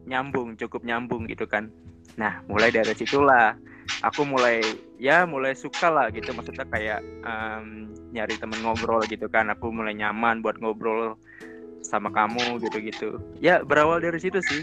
nyambung 0.08 0.58
cukup 0.58 0.82
nyambung 0.82 1.26
gitu 1.30 1.46
kan 1.46 1.70
nah 2.18 2.44
mulai 2.50 2.68
dari 2.68 2.92
situlah 2.92 3.56
aku 4.04 4.26
mulai 4.26 4.60
ya 5.00 5.24
mulai 5.24 5.56
suka 5.56 5.88
lah 5.88 6.10
gitu 6.12 6.34
maksudnya 6.36 6.66
kayak 6.68 7.00
um, 7.24 7.90
nyari 8.12 8.36
temen 8.36 8.60
ngobrol 8.60 9.02
gitu 9.08 9.26
kan 9.30 9.48
aku 9.48 9.72
mulai 9.72 9.96
nyaman 9.96 10.44
buat 10.44 10.60
ngobrol 10.60 11.16
sama 11.82 12.12
kamu 12.14 12.62
gitu-gitu 12.62 13.18
ya 13.42 13.64
berawal 13.64 13.98
dari 13.98 14.20
situ 14.22 14.38
sih 14.44 14.62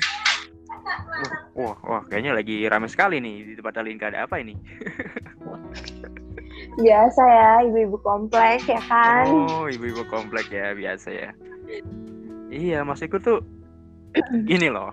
wah, 1.59 1.75
wah, 1.83 2.03
kayaknya 2.07 2.31
lagi 2.31 2.63
ramai 2.71 2.87
sekali 2.87 3.19
nih 3.19 3.51
di 3.51 3.53
tempat 3.59 3.83
Alinka 3.83 4.07
ada 4.07 4.23
apa 4.23 4.39
ini? 4.39 4.55
biasa 6.79 7.23
ya, 7.27 7.51
ibu-ibu 7.67 7.99
komplek 7.99 8.63
ya 8.63 8.79
kan? 8.87 9.27
Oh, 9.27 9.67
ibu-ibu 9.67 10.07
komplek 10.07 10.47
ya, 10.47 10.71
biasa 10.71 11.09
ya. 11.11 11.29
Iya, 12.49 12.87
maksudku 12.87 13.19
tuh 13.19 13.43
gini 14.49 14.71
loh. 14.71 14.89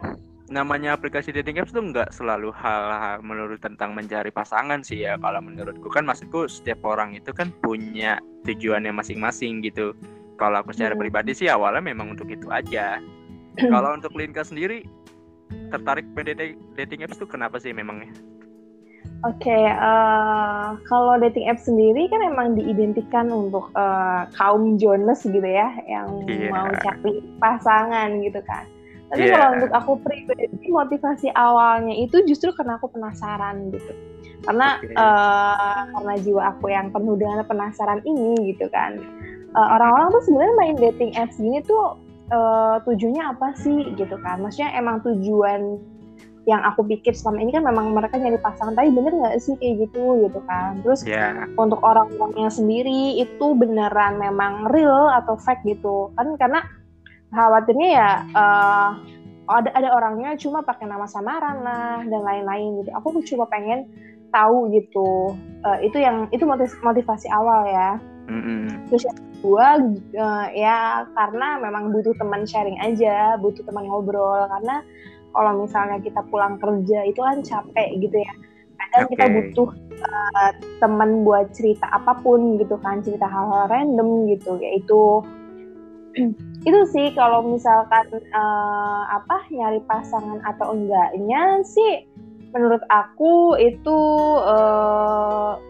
Namanya 0.47 0.95
aplikasi 0.95 1.35
dating 1.35 1.59
apps 1.59 1.75
tuh 1.75 1.83
nggak 1.83 2.15
selalu 2.15 2.55
hal, 2.55 2.83
hal 2.95 3.17
menurut 3.19 3.59
tentang 3.59 3.99
mencari 3.99 4.31
pasangan 4.31 4.81
sih 4.87 5.03
ya. 5.03 5.19
Kalau 5.19 5.43
menurutku 5.43 5.91
kan 5.91 6.07
maksudku 6.07 6.47
setiap 6.47 6.87
orang 6.87 7.19
itu 7.19 7.35
kan 7.35 7.51
punya 7.63 8.23
tujuannya 8.47 8.95
masing-masing 8.95 9.67
gitu. 9.67 9.93
Kalau 10.39 10.63
aku 10.63 10.71
secara 10.71 10.95
hmm. 10.95 11.03
pribadi 11.03 11.33
sih 11.35 11.51
awalnya 11.51 11.83
memang 11.83 12.15
untuk 12.15 12.31
itu 12.31 12.47
aja. 12.53 13.03
Kalau 13.73 13.97
untuk 13.97 14.15
Linka 14.15 14.47
sendiri 14.47 14.87
tertarik 15.71 16.07
dating 16.15 16.59
dating 16.75 17.01
apps 17.07 17.19
tuh 17.19 17.27
kenapa 17.27 17.59
sih 17.59 17.75
memangnya? 17.75 18.11
Oke, 19.25 19.49
okay, 19.49 19.65
uh, 19.73 19.81
eh, 19.81 20.67
kalau 20.93 21.17
dating 21.17 21.49
apps 21.49 21.65
sendiri 21.65 22.05
kan 22.13 22.21
emang 22.21 22.53
diidentikan 22.53 23.33
untuk 23.33 23.73
uh, 23.73 24.29
kaum 24.37 24.77
Jonas 24.77 25.25
gitu 25.25 25.41
ya, 25.41 25.73
yang 25.89 26.27
yeah. 26.29 26.53
mau 26.53 26.69
cari 26.85 27.25
pasangan 27.41 28.13
gitu 28.21 28.45
kan. 28.45 28.69
Tapi 29.07 29.23
yeah. 29.23 29.39
kalau 29.39 29.49
untuk 29.55 29.73
aku 29.73 29.93
pribadi 30.03 30.67
motivasi 30.67 31.29
awalnya 31.39 31.95
itu 31.95 32.27
justru 32.27 32.51
karena 32.55 32.75
aku 32.79 32.91
penasaran 32.91 33.71
gitu. 33.71 33.93
Karena 34.43 34.79
okay. 34.83 34.95
uh, 34.95 35.55
eh, 35.55 35.81
karena 35.95 36.15
jiwa 36.23 36.43
aku 36.55 36.67
yang 36.71 36.91
penuh 36.91 37.15
dengan 37.15 37.47
penasaran 37.47 38.03
ini 38.03 38.55
gitu 38.55 38.67
kan. 38.71 38.99
Orang-orang 39.57 40.11
uh, 40.11 40.15
tuh 40.19 40.23
sebenarnya 40.27 40.55
main 40.59 40.77
dating 40.77 41.13
apps 41.17 41.39
gini 41.39 41.63
tuh 41.65 41.97
uh, 42.33 42.77
tujuannya 42.83 43.23
apa 43.23 43.55
sih 43.59 43.95
gitu 43.95 44.17
kan 44.23 44.43
maksudnya 44.43 44.75
emang 44.75 45.03
tujuan 45.05 45.79
yang 46.47 46.63
aku 46.63 46.87
pikir 46.87 47.11
selama 47.11 47.43
ini 47.43 47.51
kan 47.51 47.67
memang 47.67 47.91
mereka 47.91 48.23
nyari 48.23 48.39
pasangan 48.39 48.79
tapi 48.79 48.95
bener 48.95 49.11
nggak 49.19 49.35
sih 49.43 49.59
kayak 49.59 49.91
gitu 49.91 50.31
gitu 50.31 50.39
kan 50.47 50.79
terus 50.87 51.03
yeah. 51.03 51.43
untuk 51.59 51.83
orang-orangnya 51.83 52.47
sendiri 52.55 53.19
itu 53.19 53.47
beneran 53.59 54.23
memang 54.23 54.71
real 54.71 55.11
atau 55.11 55.35
fake 55.35 55.67
gitu 55.67 56.15
kan 56.15 56.39
karena 56.39 56.63
khawatirnya 57.35 57.89
ya 57.91 58.11
uh, 58.35 58.91
ada 59.47 59.71
ada 59.75 59.89
orangnya 59.95 60.35
cuma 60.39 60.63
pakai 60.63 60.91
nama 60.91 61.07
samaran 61.07 61.63
lah 61.63 62.03
dan 62.03 62.23
lain-lain 62.23 62.83
gitu. 62.83 62.91
Aku 62.99 63.15
cuma 63.23 63.47
pengen 63.47 63.87
tahu 64.35 64.75
gitu. 64.75 65.39
Uh, 65.63 65.79
itu 65.83 66.03
yang 66.03 66.27
itu 66.35 66.43
motivasi 66.83 67.31
awal 67.31 67.67
ya. 67.71 67.99
Mm-hmm. 68.27 68.91
terus 68.91 69.07
yang 69.07 69.19
kedua 69.39 69.67
uh, 70.19 70.47
ya 70.51 71.07
karena 71.15 71.63
memang 71.63 71.95
butuh 71.95 72.11
teman 72.19 72.43
sharing 72.43 72.75
aja 72.83 73.39
butuh 73.39 73.63
teman 73.63 73.87
ngobrol. 73.87 74.51
Karena 74.51 74.83
kalau 75.31 75.63
misalnya 75.63 76.03
kita 76.03 76.27
pulang 76.27 76.59
kerja 76.59 77.07
itu 77.07 77.23
kan 77.23 77.39
capek 77.47 78.03
gitu 78.03 78.19
ya. 78.19 78.35
Kadang 78.77 79.07
okay. 79.07 79.11
kita 79.15 79.25
butuh 79.31 79.69
uh, 80.03 80.51
teman 80.83 81.23
buat 81.23 81.55
cerita 81.55 81.87
apa 81.95 82.19
pun 82.19 82.59
gitu 82.59 82.75
kan 82.83 82.99
cerita 83.07 83.31
hal-hal 83.31 83.71
random 83.71 84.27
gitu. 84.27 84.59
Yaitu 84.59 85.23
itu 86.67 86.81
sih 86.91 87.13
kalau 87.15 87.45
misalkan 87.45 88.09
uh, 88.33 89.03
apa 89.13 89.47
nyari 89.53 89.79
pasangan 89.87 90.41
atau 90.43 90.75
enggaknya 90.75 91.61
sih 91.63 92.09
menurut 92.57 92.81
aku 92.89 93.55
itu 93.61 94.01
uh, 94.43 95.61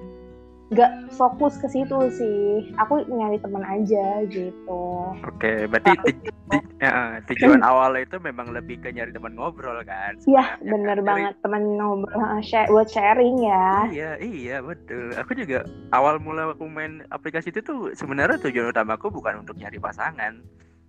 gak 0.75 0.91
fokus 1.15 1.55
ke 1.63 1.71
situ 1.71 1.99
sih. 2.11 2.75
Aku 2.83 3.07
nyari 3.07 3.39
teman 3.39 3.63
aja 3.63 4.27
gitu. 4.27 4.85
Oke 5.23 5.39
okay, 5.39 5.59
berarti 5.71 5.95
ti, 6.03 6.59
ya, 6.83 7.23
tujuan 7.31 7.63
awal 7.71 7.95
itu 7.99 8.19
memang 8.19 8.51
lebih 8.51 8.83
ke 8.83 8.91
nyari 8.91 9.15
teman 9.15 9.39
ngobrol 9.39 9.79
kan 9.87 10.19
iya 10.27 10.59
bener 10.63 10.99
kan? 11.03 11.07
banget. 11.07 11.35
Teman 11.43 11.63
ngobrol 11.79 12.43
share 12.43 12.69
buat 12.71 12.91
sharing 12.91 13.39
ya. 13.47 13.91
Iya 13.91 14.13
iya 14.19 14.57
betul. 14.59 15.15
Aku 15.15 15.39
juga 15.39 15.63
awal 15.95 16.19
mula 16.19 16.51
aku 16.51 16.67
main 16.67 17.07
aplikasi 17.15 17.55
itu 17.55 17.63
tuh 17.63 17.95
sebenarnya 17.95 18.43
tujuan 18.43 18.75
utamaku 18.75 19.11
bukan 19.15 19.47
untuk 19.47 19.55
nyari 19.59 19.79
pasangan 19.79 20.43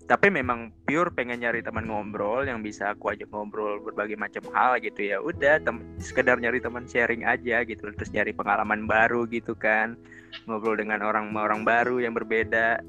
tapi 0.07 0.31
memang 0.31 0.71
pure 0.87 1.11
pengen 1.11 1.43
nyari 1.43 1.59
teman 1.59 1.83
ngobrol 1.83 2.47
yang 2.47 2.63
bisa 2.63 2.95
aku 2.95 3.11
ajak 3.11 3.27
ngobrol 3.27 3.83
berbagai 3.83 4.15
macam 4.15 4.39
hal 4.55 4.79
gitu 4.79 5.11
ya. 5.11 5.19
Udah 5.19 5.59
tem 5.59 5.83
sekedar 5.99 6.39
nyari 6.39 6.63
teman 6.63 6.87
sharing 6.87 7.27
aja 7.27 7.67
gitu 7.67 7.91
terus 7.91 8.07
nyari 8.15 8.31
pengalaman 8.31 8.87
baru 8.87 9.27
gitu 9.27 9.51
kan. 9.51 9.99
Ngobrol 10.47 10.79
dengan 10.79 11.03
orang-orang 11.03 11.67
baru 11.67 11.99
yang 11.99 12.15
berbeda. 12.15 12.79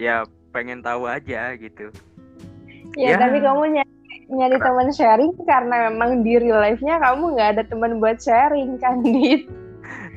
Ya 0.00 0.24
pengen 0.56 0.80
tahu 0.80 1.04
aja 1.04 1.52
gitu. 1.60 1.92
Ya, 2.96 3.12
ya. 3.12 3.16
tapi 3.20 3.44
kamu 3.44 3.62
nyari 3.76 3.92
nyari 4.32 4.56
teman 4.56 4.88
sharing 4.88 5.32
karena 5.44 5.92
memang 5.92 6.24
di 6.24 6.32
real 6.40 6.64
life-nya 6.64 6.96
kamu 6.96 7.36
nggak 7.36 7.48
ada 7.56 7.62
teman 7.68 8.00
buat 8.00 8.16
sharing 8.24 8.80
kan 8.80 9.04
dit? 9.04 9.44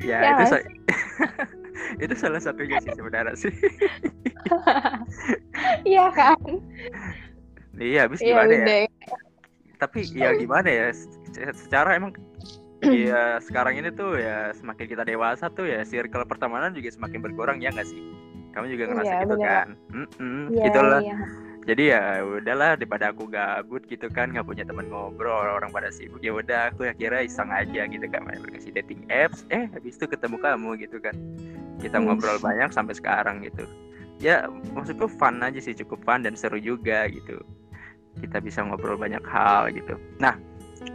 Ya, 0.00 0.18
ya 0.24 0.28
itu 0.32 0.44
saya 0.48 0.64
itu 1.98 2.14
salah 2.16 2.40
satunya 2.42 2.78
sih 2.82 2.92
sebenarnya 2.94 3.34
sih. 3.36 3.52
Iya 5.86 6.10
kan? 6.12 6.38
Iya 7.78 8.06
habis 8.06 8.20
iya, 8.20 8.42
gimana 8.42 8.52
ya, 8.52 8.66
ya? 8.84 8.88
tapi 9.78 10.00
ya 10.12 10.30
gimana 10.36 10.68
ya? 10.68 10.86
Secara 11.54 11.96
emang 11.96 12.12
ya 13.10 13.38
sekarang 13.38 13.78
ini 13.78 13.90
tuh 13.94 14.18
ya 14.18 14.50
semakin 14.54 14.86
kita 14.90 15.06
dewasa 15.06 15.48
tuh 15.54 15.70
ya 15.70 15.86
circle 15.86 16.26
pertemanan 16.26 16.74
juga 16.74 16.90
semakin 16.90 17.20
berkurang 17.22 17.58
ya 17.62 17.70
nggak 17.70 17.88
sih? 17.88 18.02
Kamu 18.52 18.66
juga 18.68 18.84
ngerasa 18.92 19.08
iya, 19.08 19.22
gitu 19.24 19.34
bener. 19.38 19.48
kan? 19.48 19.68
Mm 19.88 20.06
-mm, 20.06 20.42
iya, 20.52 20.64
gitulah 20.68 21.00
iya. 21.00 21.16
Jadi 21.62 21.94
ya 21.94 22.02
udahlah 22.26 22.74
daripada 22.74 23.14
aku 23.14 23.30
gabut 23.30 23.86
gitu 23.86 24.10
kan 24.10 24.34
nggak 24.34 24.42
punya 24.42 24.66
teman 24.66 24.90
ngobrol 24.90 25.46
orang 25.46 25.70
pada 25.70 25.94
sibuk 25.94 26.18
ya 26.18 26.34
udah 26.34 26.74
aku 26.74 26.90
ya 26.90 26.94
kira 26.98 27.22
iseng 27.22 27.54
aja 27.54 27.86
gitu 27.86 28.02
kan 28.10 28.26
main 28.26 28.42
aplikasi 28.42 28.74
dating 28.74 29.06
apps. 29.06 29.46
Eh 29.54 29.70
habis 29.70 29.94
itu 29.94 30.10
ketemu 30.10 30.42
kamu 30.42 30.74
gitu 30.82 30.98
kan. 30.98 31.14
Kita 31.78 32.02
hmm. 32.02 32.10
ngobrol 32.10 32.42
banyak 32.42 32.74
sampai 32.74 32.98
sekarang 32.98 33.46
gitu. 33.46 33.62
Ya 34.18 34.50
maksudku 34.74 35.06
fun 35.06 35.38
aja 35.38 35.62
sih 35.62 35.74
cukup 35.78 36.02
fun 36.02 36.26
dan 36.26 36.34
seru 36.34 36.58
juga 36.58 37.06
gitu. 37.06 37.38
Kita 38.18 38.42
bisa 38.42 38.66
ngobrol 38.66 38.98
banyak 38.98 39.22
hal 39.22 39.70
gitu. 39.70 39.94
Nah 40.18 40.34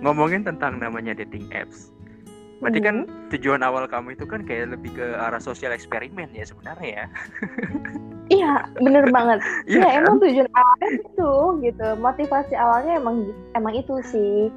ngomongin 0.04 0.44
tentang 0.44 0.84
namanya 0.84 1.16
dating 1.16 1.48
apps. 1.56 1.96
Berarti 2.60 2.84
kan 2.84 3.08
hmm. 3.08 3.32
tujuan 3.32 3.64
awal 3.64 3.88
kamu 3.88 4.20
itu 4.20 4.28
kan 4.28 4.44
kayak 4.44 4.76
lebih 4.76 4.92
ke 5.00 5.16
arah 5.16 5.40
sosial 5.40 5.72
eksperimen 5.72 6.28
ya 6.36 6.44
sebenarnya 6.44 6.90
ya 6.90 7.06
iya 8.48 8.56
bener 8.80 9.06
banget 9.16 9.40
iya 9.68 9.78
ya, 9.78 9.84
kan? 9.84 9.98
emang 10.00 10.16
tujuan 10.24 10.50
awalnya 10.56 10.90
itu 10.96 11.32
gitu 11.68 11.88
motivasi 12.00 12.54
awalnya 12.56 12.94
emang 12.96 13.16
emang 13.60 13.74
itu 13.76 13.94
sih 14.08 14.48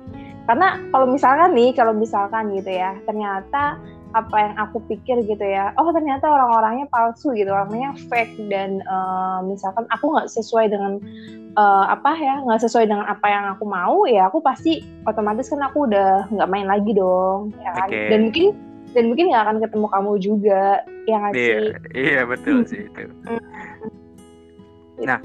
karena 0.47 0.79
kalau 0.95 1.07
misalkan 1.11 1.51
nih 1.55 1.71
kalau 1.75 1.93
misalkan 1.95 2.55
gitu 2.55 2.71
ya 2.71 2.95
ternyata 3.05 3.79
apa 4.11 4.37
yang 4.43 4.55
aku 4.59 4.83
pikir 4.91 5.23
gitu 5.23 5.45
ya 5.47 5.71
oh 5.79 5.95
ternyata 5.95 6.27
orang-orangnya 6.27 6.91
palsu 6.91 7.31
gitu 7.31 7.55
orangnya 7.55 7.95
fake 8.11 8.51
dan 8.51 8.83
uh, 8.91 9.39
misalkan 9.47 9.87
aku 9.95 10.11
nggak 10.11 10.27
sesuai 10.27 10.67
dengan 10.67 10.99
uh, 11.55 11.87
apa 11.95 12.19
ya 12.19 12.43
nggak 12.43 12.59
sesuai 12.67 12.91
dengan 12.91 13.07
apa 13.07 13.27
yang 13.31 13.45
aku 13.55 13.65
mau 13.71 14.03
ya 14.11 14.27
aku 14.27 14.43
pasti 14.43 14.83
otomatis 15.07 15.47
kan 15.47 15.63
aku 15.63 15.87
udah 15.87 16.27
nggak 16.27 16.51
main 16.51 16.67
lagi 16.67 16.91
dong 16.91 17.55
ya 17.63 17.71
kan 17.71 17.87
okay. 17.87 18.11
dan 18.11 18.19
mungkin 18.27 18.47
dan 18.91 19.05
mungkin 19.07 19.31
nggak 19.31 19.45
akan 19.47 19.57
ketemu 19.63 19.87
kamu 19.87 20.13
juga 20.19 20.63
ya 21.07 21.17
nggak 21.23 21.35
iya, 21.39 21.59
iya 21.95 22.21
betul 22.27 22.67
sih 22.67 22.83
itu. 22.91 23.15
Nah 25.05 25.21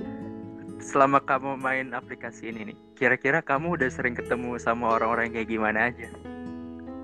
selama 0.79 1.24
kamu 1.24 1.58
main 1.58 1.88
aplikasi 1.96 2.51
ini 2.51 2.74
nih 2.74 2.77
kira-kira 2.96 3.39
kamu 3.41 3.75
udah 3.79 3.89
sering 3.89 4.15
ketemu 4.15 4.60
sama 4.62 4.96
orang-orang 5.00 5.34
kayak 5.34 5.50
gimana 5.50 5.91
aja 5.91 6.08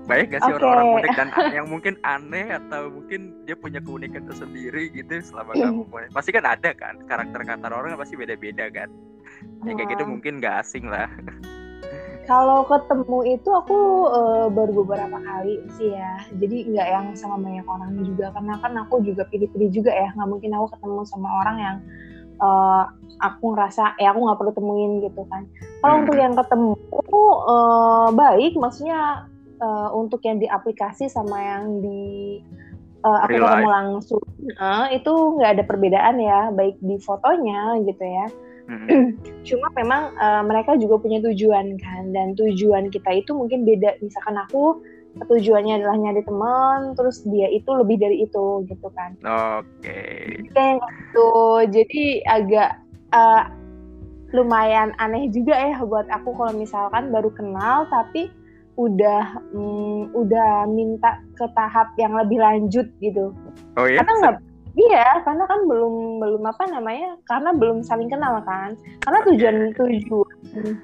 Baik 0.02 0.34
gak 0.34 0.42
sih 0.42 0.54
orang-orang 0.58 0.86
okay. 0.86 0.98
unik 0.98 1.10
dan 1.14 1.28
yang 1.62 1.66
mungkin 1.70 1.94
aneh 2.02 2.46
atau 2.50 2.90
mungkin 2.90 3.46
dia 3.46 3.54
punya 3.54 3.78
keunikan 3.78 4.26
tersendiri 4.26 4.90
gitu 4.90 5.22
selama 5.22 5.54
kamu 5.54 5.86
pasti 6.10 6.30
kan 6.34 6.42
ada 6.42 6.74
kan 6.74 6.98
karakter-karakter 7.06 7.70
orang 7.70 7.94
pasti 7.94 8.18
beda-beda 8.18 8.66
kan. 8.74 8.90
Ya, 9.62 9.72
kayak 9.78 9.94
gitu 9.94 10.04
mungkin 10.06 10.42
gak 10.42 10.66
asing 10.66 10.90
lah. 10.90 11.06
Kalau 12.26 12.62
ketemu 12.66 13.34
itu 13.34 13.50
aku 13.50 14.10
uh, 14.10 14.46
baru 14.50 14.82
beberapa 14.82 15.18
kali 15.22 15.58
sih 15.78 15.90
ya. 15.90 16.22
Jadi 16.38 16.70
nggak 16.70 16.86
yang 16.86 17.06
sama 17.18 17.34
banyak 17.38 17.66
orang 17.66 17.98
juga 18.06 18.30
karena 18.30 18.54
kan 18.62 18.72
aku 18.78 19.02
juga 19.02 19.26
pilih-pilih 19.26 19.70
juga 19.74 19.90
ya. 19.90 20.10
Nggak 20.14 20.30
mungkin 20.30 20.50
aku 20.54 20.66
ketemu 20.78 21.02
sama 21.02 21.28
orang 21.42 21.56
yang 21.58 21.76
uh, 22.42 22.90
aku 23.22 23.54
ngerasa 23.54 23.94
ya 24.02 24.10
aku 24.10 24.20
nggak 24.26 24.38
perlu 24.42 24.52
temuin 24.52 24.92
gitu 25.06 25.22
kan. 25.30 25.46
Kalau 25.80 25.94
hmm. 25.94 26.02
untuk 26.04 26.16
yang 26.18 26.34
ketemu 26.34 26.72
uh, 27.14 28.08
baik, 28.10 28.52
maksudnya 28.58 29.30
uh, 29.62 29.88
untuk 29.94 30.20
yang 30.26 30.42
di 30.42 30.50
aplikasi 30.50 31.06
sama 31.06 31.38
yang 31.38 31.78
di 31.78 32.42
uh, 33.06 33.22
aku 33.22 33.38
ketemu 33.38 33.68
langsung 33.70 34.22
uh, 34.58 34.90
itu 34.90 35.12
nggak 35.38 35.50
ada 35.58 35.64
perbedaan 35.64 36.16
ya, 36.18 36.50
baik 36.50 36.76
di 36.82 36.98
fotonya 36.98 37.78
gitu 37.86 38.02
ya 38.02 38.26
Hmm. 38.72 38.86
Cuma 39.48 39.68
memang 39.74 40.14
uh, 40.16 40.42
mereka 40.46 40.78
juga 40.78 41.00
punya 41.02 41.18
tujuan 41.22 41.76
kan, 41.78 42.14
dan 42.14 42.38
tujuan 42.38 42.88
kita 42.88 43.10
itu 43.22 43.34
mungkin 43.34 43.66
beda. 43.66 43.98
Misalkan 44.00 44.38
aku 44.38 44.82
tujuannya 45.12 45.82
adalah 45.82 45.96
nyari 46.00 46.22
teman, 46.24 46.96
terus 46.96 47.20
dia 47.28 47.48
itu 47.52 47.68
lebih 47.68 48.00
dari 48.00 48.24
itu 48.24 48.64
gitu 48.68 48.88
kan. 48.96 49.12
Oke. 49.22 49.66
Okay. 49.84 50.48
Kayak 50.56 50.78
gitu. 50.80 51.30
Jadi 51.68 52.02
agak 52.24 52.70
uh, 53.12 53.44
lumayan 54.32 54.96
aneh 54.96 55.28
juga 55.28 55.52
ya 55.52 55.76
buat 55.84 56.08
aku 56.08 56.32
kalau 56.32 56.52
misalkan 56.56 57.12
baru 57.12 57.28
kenal 57.36 57.84
tapi 57.92 58.32
udah 58.80 59.36
um, 59.52 60.08
udah 60.16 60.64
minta 60.64 61.20
ke 61.36 61.44
tahap 61.52 61.92
yang 62.00 62.16
lebih 62.16 62.40
lanjut 62.40 62.88
gitu. 63.04 63.36
Oh 63.76 63.84
iya. 63.84 64.00
Karena 64.00 64.14
nggak 64.20 64.36
Iya, 64.72 65.20
karena 65.28 65.44
kan 65.44 65.68
belum 65.68 66.16
belum 66.16 66.42
apa 66.48 66.64
namanya, 66.72 67.20
karena 67.28 67.52
belum 67.52 67.84
saling 67.84 68.08
kenal 68.08 68.40
kan. 68.40 68.72
Karena 69.04 69.20
tujuan 69.28 69.56
tujuan 69.76 70.80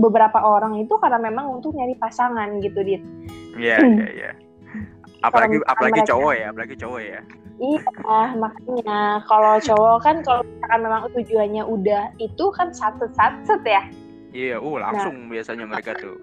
beberapa 0.00 0.40
orang 0.40 0.80
itu 0.80 0.96
karena 0.96 1.20
memang 1.20 1.60
untuk 1.60 1.76
nyari 1.76 1.94
pasangan 2.00 2.58
gitu, 2.64 2.80
dit. 2.80 3.04
Iya, 3.60 3.76
iya, 3.84 4.08
iya. 4.10 4.30
Apalagi 5.20 5.60
apalagi 5.68 6.00
mereka, 6.00 6.10
cowok 6.16 6.32
ya, 6.32 6.46
apalagi 6.48 6.74
cowok 6.80 7.00
ya. 7.04 7.20
Iya, 7.60 8.20
makanya 8.40 9.20
kalau 9.28 9.60
cowok 9.60 9.96
kan 10.00 10.16
kalau 10.24 10.40
misalkan 10.48 10.80
memang 10.80 11.00
tujuannya 11.12 11.62
udah 11.68 12.04
itu 12.16 12.44
kan 12.56 12.72
satu 12.72 13.04
satu 13.12 13.60
ya. 13.68 13.84
Iya, 14.32 14.56
uh 14.56 14.76
langsung 14.80 15.28
nah. 15.28 15.36
biasanya 15.36 15.68
mereka 15.68 15.92
tuh. 16.00 16.16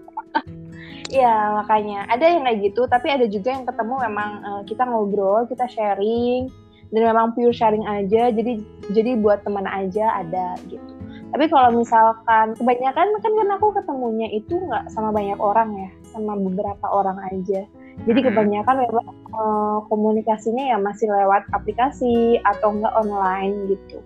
Iya 1.08 1.62
makanya 1.62 2.10
ada 2.10 2.26
yang 2.26 2.44
kayak 2.44 2.60
gitu, 2.68 2.82
tapi 2.90 3.08
ada 3.14 3.30
juga 3.30 3.54
yang 3.54 3.64
ketemu 3.64 3.96
memang 4.12 4.30
uh, 4.44 4.62
kita 4.66 4.84
ngobrol, 4.84 5.46
kita 5.46 5.70
sharing 5.70 6.50
dan 6.90 7.02
memang 7.06 7.38
pure 7.38 7.54
sharing 7.54 7.86
aja. 7.86 8.34
Jadi 8.34 8.66
jadi 8.92 9.16
buat 9.22 9.46
teman 9.46 9.70
aja 9.70 10.26
ada 10.26 10.58
gitu. 10.68 10.97
Tapi 11.28 11.46
kalau 11.52 11.70
misalkan 11.76 12.56
kebanyakan 12.56 13.08
kan 13.20 13.32
kan 13.36 13.50
aku 13.60 13.68
ketemunya 13.76 14.32
itu 14.32 14.56
nggak 14.56 14.88
sama 14.92 15.12
banyak 15.12 15.36
orang 15.38 15.70
ya, 15.76 15.90
sama 16.16 16.40
beberapa 16.40 16.86
orang 16.88 17.20
aja. 17.28 17.68
Jadi 18.06 18.20
kebanyakan 18.30 18.86
memang 18.88 19.08
uh, 19.34 19.82
komunikasinya 19.90 20.72
ya 20.72 20.78
masih 20.78 21.10
lewat 21.10 21.50
aplikasi 21.52 22.40
atau 22.46 22.78
enggak 22.78 22.94
online 22.96 23.74
gitu. 23.74 23.98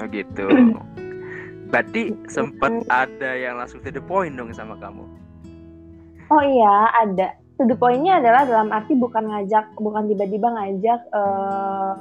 Oh 0.00 0.06
gitu. 0.08 0.44
Berarti 1.74 2.14
sempat 2.30 2.70
ada 2.86 3.34
yang 3.34 3.58
langsung 3.58 3.82
to 3.82 3.90
the 3.90 3.98
point 3.98 4.38
dong 4.38 4.54
sama 4.54 4.78
kamu? 4.78 5.04
Oh 6.30 6.42
iya, 6.42 6.88
ada. 6.94 7.36
To 7.60 7.66
the 7.66 7.78
point-nya 7.78 8.18
adalah 8.18 8.42
dalam 8.46 8.74
arti 8.74 8.98
bukan 8.98 9.30
ngajak, 9.30 9.78
bukan 9.78 10.10
tiba-tiba 10.10 10.50
ngajak 10.50 11.00
uh, 11.14 11.94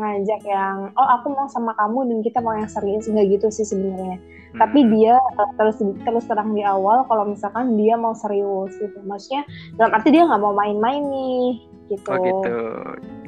ngajak 0.00 0.40
yang 0.48 0.88
oh 0.96 1.08
aku 1.20 1.30
mau 1.36 1.46
sama 1.52 1.76
kamu 1.76 2.08
dan 2.08 2.18
kita 2.24 2.38
mau 2.40 2.56
yang 2.56 2.66
serius 2.66 3.04
nggak 3.04 3.28
gitu 3.36 3.46
sih 3.52 3.68
sebenarnya. 3.68 4.16
Hmm. 4.16 4.58
Tapi 4.64 4.80
dia 4.88 5.14
uh, 5.20 5.50
terus 5.60 5.76
terus 5.78 6.24
terang 6.24 6.56
di 6.56 6.64
awal 6.64 7.04
kalau 7.06 7.28
misalkan 7.28 7.76
dia 7.76 7.94
mau 8.00 8.16
serius 8.16 8.72
gitu. 8.80 8.98
Maksudnya 9.04 9.44
dalam 9.76 9.92
arti 9.92 10.08
dia 10.10 10.24
nggak 10.24 10.40
mau 10.40 10.56
main-main 10.56 11.04
nih 11.04 11.46
gitu. 11.92 12.08
Oh 12.08 12.18
gitu. 12.24 12.56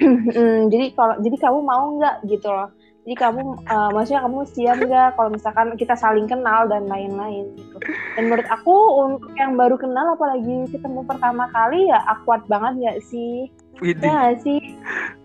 jadi 0.72 0.86
kalau 0.96 1.14
jadi 1.20 1.36
kamu 1.36 1.58
mau 1.60 1.84
nggak 2.00 2.16
gitu 2.26 2.48
loh 2.48 2.72
jadi 3.02 3.14
kamu 3.18 3.66
uh, 3.66 3.90
maksudnya 3.90 4.22
kamu 4.22 4.38
siap 4.46 4.76
nggak 4.78 5.08
kalau 5.18 5.30
misalkan 5.34 5.74
kita 5.74 5.94
saling 5.98 6.30
kenal 6.30 6.70
dan 6.70 6.86
lain-lain 6.86 7.50
gitu 7.58 7.76
dan 8.14 8.22
menurut 8.30 8.46
aku 8.46 8.74
untuk 9.02 9.32
yang 9.34 9.58
baru 9.58 9.74
kenal 9.74 10.14
apalagi 10.14 10.70
ketemu 10.70 11.02
pertama 11.02 11.50
kali 11.50 11.90
ya 11.90 11.98
akuat 12.06 12.46
banget 12.46 12.72
nggak 12.78 12.98
sih 13.02 13.50
Widih. 13.80 14.04
ya 14.04 14.36
sih? 14.42 14.60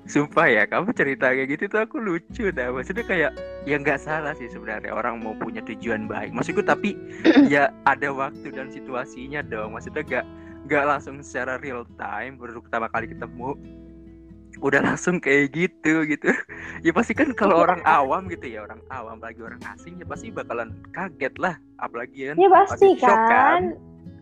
Sumpah 0.08 0.48
ya 0.48 0.64
kamu 0.64 0.96
cerita 0.96 1.36
kayak 1.36 1.50
gitu 1.52 1.64
tuh 1.68 1.84
aku 1.84 2.00
lucu 2.00 2.48
dah. 2.54 2.72
Maksudnya 2.72 3.04
kayak 3.04 3.32
ya 3.68 3.76
nggak 3.76 4.00
salah 4.00 4.32
sih 4.40 4.48
sebenarnya 4.48 4.96
orang 4.96 5.20
mau 5.20 5.36
punya 5.36 5.60
tujuan 5.68 6.08
baik. 6.08 6.32
Maksudku 6.32 6.64
tapi 6.64 6.96
ya 7.54 7.74
ada 7.84 8.10
waktu 8.16 8.48
dan 8.56 8.72
situasinya 8.72 9.44
dong. 9.44 9.76
Maksudnya 9.76 10.04
gak 10.08 10.26
nggak 10.68 10.84
langsung 10.84 11.20
secara 11.24 11.60
real 11.60 11.88
time 11.96 12.36
baru 12.36 12.60
pertama 12.60 12.92
kali 12.92 13.08
ketemu 13.08 13.56
udah 14.58 14.82
langsung 14.82 15.22
kayak 15.22 15.54
gitu 15.54 16.06
gitu. 16.08 16.32
Ya 16.86 16.94
pasti 16.94 17.18
kan 17.18 17.34
kalau 17.34 17.58
orang 17.58 17.82
awam 17.90 18.30
gitu 18.30 18.54
ya 18.54 18.62
orang 18.62 18.78
awam 18.94 19.18
apalagi 19.18 19.42
orang 19.42 19.58
asing 19.74 19.98
ya 19.98 20.06
pasti 20.06 20.30
bakalan 20.30 20.78
kaget 20.94 21.34
lah. 21.42 21.58
Apalagi 21.82 22.32
kan 22.32 22.36
ya 22.38 22.50
pasti 22.54 22.94
kan, 23.02 23.18
kan? 23.28 23.62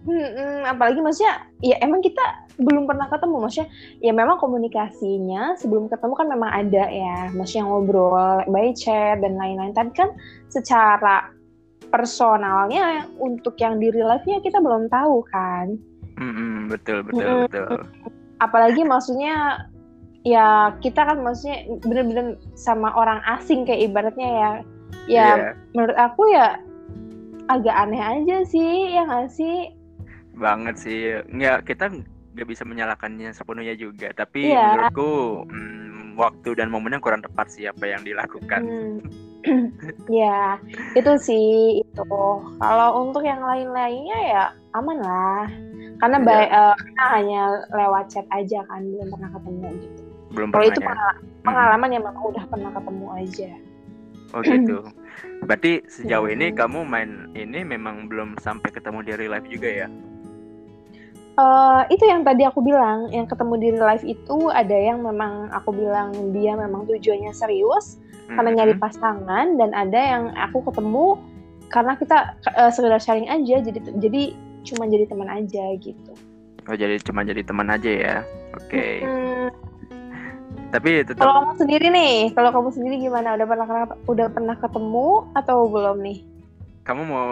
Hmm, 0.05 0.61
apalagi 0.69 1.01
maksudnya 1.01 1.49
ya 1.65 1.81
emang 1.81 2.05
kita 2.05 2.21
belum 2.61 2.85
pernah 2.85 3.09
ketemu 3.09 3.41
maksudnya 3.41 3.69
ya 4.05 4.13
memang 4.13 4.37
komunikasinya 4.37 5.57
sebelum 5.57 5.89
ketemu 5.89 6.13
kan 6.13 6.27
memang 6.29 6.51
ada 6.53 6.83
ya 6.93 7.33
maksudnya 7.33 7.65
ngobrol 7.65 8.45
by 8.45 8.69
chat 8.77 9.17
dan 9.17 9.33
lain-lain. 9.33 9.73
Tapi 9.73 9.91
kan 9.97 10.13
secara 10.53 11.33
personalnya 11.89 13.09
untuk 13.17 13.57
yang 13.57 13.81
di 13.81 13.89
real 13.89 14.13
life-nya 14.13 14.45
kita 14.45 14.61
belum 14.61 14.93
tahu 14.93 15.25
kan. 15.33 15.73
Hmm, 16.21 16.69
betul 16.69 17.01
betul 17.01 17.49
betul. 17.49 17.81
Apalagi 18.37 18.85
maksudnya 18.85 19.65
ya 20.21 20.69
kita 20.85 21.01
kan 21.01 21.25
maksudnya 21.25 21.65
bener-bener 21.81 22.37
sama 22.53 22.93
orang 22.93 23.25
asing 23.41 23.65
kayak 23.65 23.89
ibaratnya 23.89 24.29
ya. 24.29 24.51
Ya 25.05 25.17
yeah. 25.17 25.53
menurut 25.73 25.97
aku 25.97 26.29
ya 26.29 26.61
agak 27.49 27.73
aneh 27.73 28.01
aja 28.01 28.41
sih 28.45 28.93
ya 28.93 29.05
nggak 29.05 29.29
sih 29.33 29.69
banget 30.35 30.75
sih 30.77 30.99
nggak 31.31 31.65
kita 31.65 31.91
nggak 32.35 32.47
bisa 32.47 32.67
menyalahkannya 32.67 33.31
sepenuhnya 33.31 33.75
juga 33.79 34.11
tapi 34.11 34.51
yeah. 34.51 34.75
menurutku 34.75 35.43
hmm, 35.47 36.19
waktu 36.19 36.49
dan 36.59 36.67
momennya 36.67 36.99
kurang 36.99 37.23
tepat 37.23 37.47
sih 37.51 37.67
apa 37.67 37.83
yang 37.87 38.03
dilakukan 38.03 38.61
hmm. 38.63 38.97
ya 40.11 40.59
itu 40.97 41.11
sih 41.21 41.79
itu 41.79 42.03
kalau 42.59 42.89
untuk 43.07 43.23
yang 43.23 43.39
lain-lainnya 43.39 44.19
ya 44.19 44.43
aman 44.75 44.99
lah 44.99 45.47
karena 46.03 46.17
baik 46.19 46.49
uh, 46.51 46.75
hanya 47.15 47.63
lewat 47.71 48.11
chat 48.11 48.27
aja 48.35 48.59
kan 48.67 48.83
belum 48.83 49.07
pernah 49.15 49.29
ketemu 49.31 49.69
gitu 49.79 50.05
belum 50.35 50.49
Kalau 50.51 50.65
itu 50.67 50.81
ya? 50.83 50.91
pengalaman, 51.47 51.89
yang 51.95 52.03
memang 52.03 52.25
udah 52.27 52.45
pernah 52.51 52.71
ketemu 52.75 53.05
aja. 53.15 53.51
Oh 54.35 54.41
gitu. 54.43 54.77
Berarti 55.47 55.71
sejauh 55.87 56.27
ini 56.27 56.51
kamu 56.51 56.83
main 56.83 57.31
ini 57.37 57.63
memang 57.63 58.11
belum 58.11 58.35
sampai 58.43 58.69
ketemu 58.75 58.99
di 59.07 59.11
real 59.15 59.31
life 59.31 59.47
juga 59.47 59.69
ya? 59.71 59.87
Uh, 61.35 61.83
itu 61.91 62.07
yang 62.07 62.23
tadi 62.23 62.47
aku 62.47 62.63
bilang, 62.63 63.11
yang 63.11 63.27
ketemu 63.27 63.53
di 63.59 63.67
real 63.75 63.83
life 63.83 64.07
itu 64.07 64.47
ada 64.55 64.71
yang 64.71 65.03
memang 65.03 65.51
aku 65.51 65.75
bilang 65.75 66.15
dia 66.31 66.55
memang 66.55 66.87
tujuannya 66.87 67.35
serius 67.35 67.99
hmm. 68.31 68.39
karena 68.39 68.63
nyari 68.63 68.73
pasangan 68.79 69.59
dan 69.59 69.75
ada 69.75 69.99
yang 69.99 70.23
aku 70.39 70.63
ketemu 70.71 71.19
karena 71.67 71.99
kita 71.99 72.39
uh, 72.55 72.71
sekedar 72.71 73.03
sharing 73.03 73.27
aja 73.27 73.59
jadi 73.59 73.79
jadi 73.99 74.31
cuma 74.63 74.87
jadi 74.87 75.11
teman 75.11 75.27
aja 75.27 75.75
gitu. 75.75 76.13
Oh 76.65 76.75
jadi 76.77 76.97
cuma 77.03 77.27
jadi 77.27 77.43
teman 77.43 77.67
aja 77.67 77.91
ya? 77.91 78.15
Oke. 78.55 78.71
Okay. 78.71 78.95
Hmm, 79.03 79.51
tapi 80.75 81.07
tetap... 81.07 81.23
kalau 81.23 81.33
kamu 81.39 81.53
sendiri 81.61 81.87
nih 81.91 82.15
kalau 82.35 82.49
kamu 82.51 82.69
sendiri 82.75 82.95
gimana 82.99 83.35
udah 83.39 83.47
pernah 83.47 83.67
udah 84.11 84.27
pernah 84.31 84.55
ketemu 84.59 85.09
atau 85.31 85.57
belum 85.71 85.97
nih 86.03 86.19
kamu 86.83 87.01
mau 87.07 87.27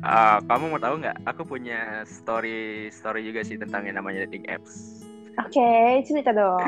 uh, 0.00 0.38
kamu 0.48 0.64
mau 0.72 0.80
tahu 0.80 0.94
nggak 1.04 1.16
aku 1.28 1.42
punya 1.44 2.06
story 2.08 2.88
story 2.88 3.26
juga 3.26 3.44
sih 3.44 3.60
tentang 3.60 3.84
yang 3.84 4.00
namanya 4.00 4.24
dating 4.28 4.48
apps 4.48 5.04
oke 5.36 5.52
okay, 5.52 6.00
cerita 6.08 6.32
dong 6.32 6.62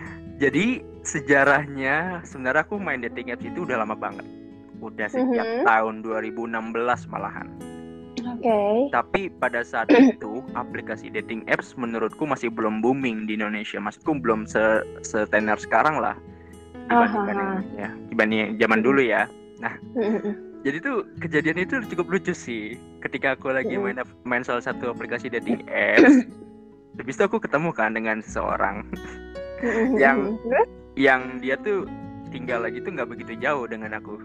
jadi 0.42 0.84
sejarahnya 1.06 2.20
sebenarnya 2.26 2.62
aku 2.68 2.76
main 2.76 3.00
dating 3.00 3.32
apps 3.32 3.44
itu 3.46 3.64
udah 3.64 3.80
lama 3.80 3.96
banget 3.96 4.26
udah 4.84 5.08
sejak 5.08 5.46
mm 5.46 5.54
-hmm. 5.62 5.66
tahun 5.66 5.94
2016 6.04 7.12
malahan 7.12 7.48
Oke. 8.26 8.42
Okay. 8.42 8.74
Tapi 8.90 9.22
pada 9.38 9.60
saat 9.62 9.86
itu 10.18 10.42
aplikasi 10.56 11.12
dating 11.12 11.44
apps 11.46 11.76
menurutku 11.78 12.24
masih 12.26 12.50
belum 12.50 12.80
booming 12.82 13.28
di 13.28 13.38
Indonesia. 13.38 13.78
Maksudku 13.78 14.18
belum 14.18 14.48
se 14.48 14.82
setenar 15.04 15.60
sekarang 15.60 16.00
lah 16.00 16.16
dibandingkan 16.86 17.34
uh 17.34 17.58
-huh. 17.58 17.78
ya 17.78 17.88
dibanding 18.10 18.56
zaman 18.58 18.80
dulu 18.82 19.02
ya. 19.02 19.26
Nah, 19.58 19.74
jadi 20.66 20.82
tuh 20.82 21.06
kejadian 21.22 21.62
itu 21.62 21.78
cukup 21.94 22.18
lucu 22.18 22.34
sih. 22.34 22.74
Ketika 22.98 23.38
aku 23.38 23.54
lagi 23.54 23.78
main 23.78 24.02
main 24.26 24.42
salah 24.42 24.66
satu 24.66 24.90
aplikasi 24.90 25.30
dating 25.30 25.62
apps, 25.70 26.26
habis 26.98 27.14
itu 27.14 27.22
aku 27.22 27.38
ketemu 27.38 27.70
kan 27.70 27.94
dengan 27.94 28.18
seseorang 28.18 28.82
yang 29.94 30.34
yang 30.98 31.38
dia 31.38 31.54
tuh 31.62 31.86
tinggal 32.34 32.66
lagi 32.66 32.82
tuh 32.82 32.98
nggak 32.98 33.06
begitu 33.14 33.38
jauh 33.38 33.70
dengan 33.70 33.94
aku. 33.94 34.18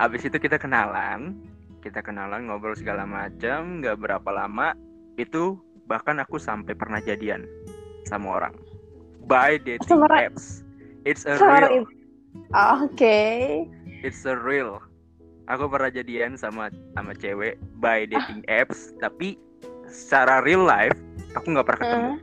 Habis 0.00 0.32
itu 0.32 0.40
kita 0.40 0.56
kenalan 0.56 1.36
kita 1.84 2.00
kenalan 2.00 2.48
ngobrol 2.48 2.72
segala 2.72 3.04
macam 3.04 3.84
nggak 3.84 4.00
berapa 4.00 4.30
lama 4.32 4.72
itu 5.20 5.60
bahkan 5.84 6.24
aku 6.24 6.40
sampai 6.40 6.72
pernah 6.72 7.04
jadian 7.04 7.44
sama 8.08 8.40
orang. 8.40 8.56
By 9.28 9.60
dating 9.60 10.08
apps. 10.08 10.64
It's 11.04 11.28
a 11.28 11.36
real. 11.36 11.84
Oh, 12.56 12.88
Oke. 12.88 13.68
It's 14.02 14.24
a 14.24 14.34
real. 14.36 14.82
Aku 15.48 15.64
pernah 15.66 15.88
jadian 15.88 16.36
sama 16.36 16.68
sama 16.92 17.16
cewek 17.16 17.56
by 17.80 18.04
dating 18.04 18.44
apps 18.52 18.92
tapi 19.00 19.40
secara 19.88 20.44
real 20.44 20.60
life 20.60 20.94
aku 21.32 21.56
nggak 21.56 21.66
pernah 21.66 21.80
ketemu. 21.80 22.10
Heeh. 22.12 22.18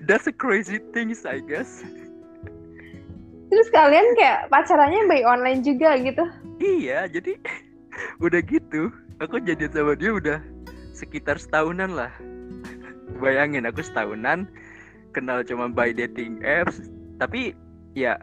that's 0.08 0.30
a 0.30 0.34
crazy 0.34 0.78
things 0.94 1.26
I 1.26 1.42
guess. 1.42 1.82
Terus 3.50 3.68
kalian 3.74 4.14
kayak 4.14 4.46
pacarannya 4.46 5.10
by 5.10 5.26
online 5.26 5.66
juga 5.66 5.98
gitu? 5.98 6.24
iya 6.60 7.08
jadi 7.08 7.40
udah 8.24 8.40
gitu 8.44 8.92
aku 9.18 9.40
jadian 9.42 9.72
sama 9.72 9.96
dia 9.98 10.14
udah 10.14 10.38
sekitar 10.94 11.40
setahunan 11.40 11.90
lah. 11.90 12.12
Bayangin 13.18 13.66
aku 13.66 13.82
setahunan 13.82 14.46
kenal 15.10 15.42
cuma 15.42 15.66
by 15.66 15.90
dating 15.90 16.38
apps 16.46 16.86
tapi 17.18 17.58
ya 17.98 18.14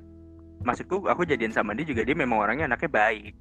maksudku 0.64 1.06
aku 1.06 1.28
jadian 1.28 1.54
sama 1.54 1.78
dia 1.78 1.86
juga 1.86 2.06
dia 2.06 2.18
memang 2.18 2.42
orangnya 2.42 2.70
anaknya 2.70 2.92
baik. 2.92 3.34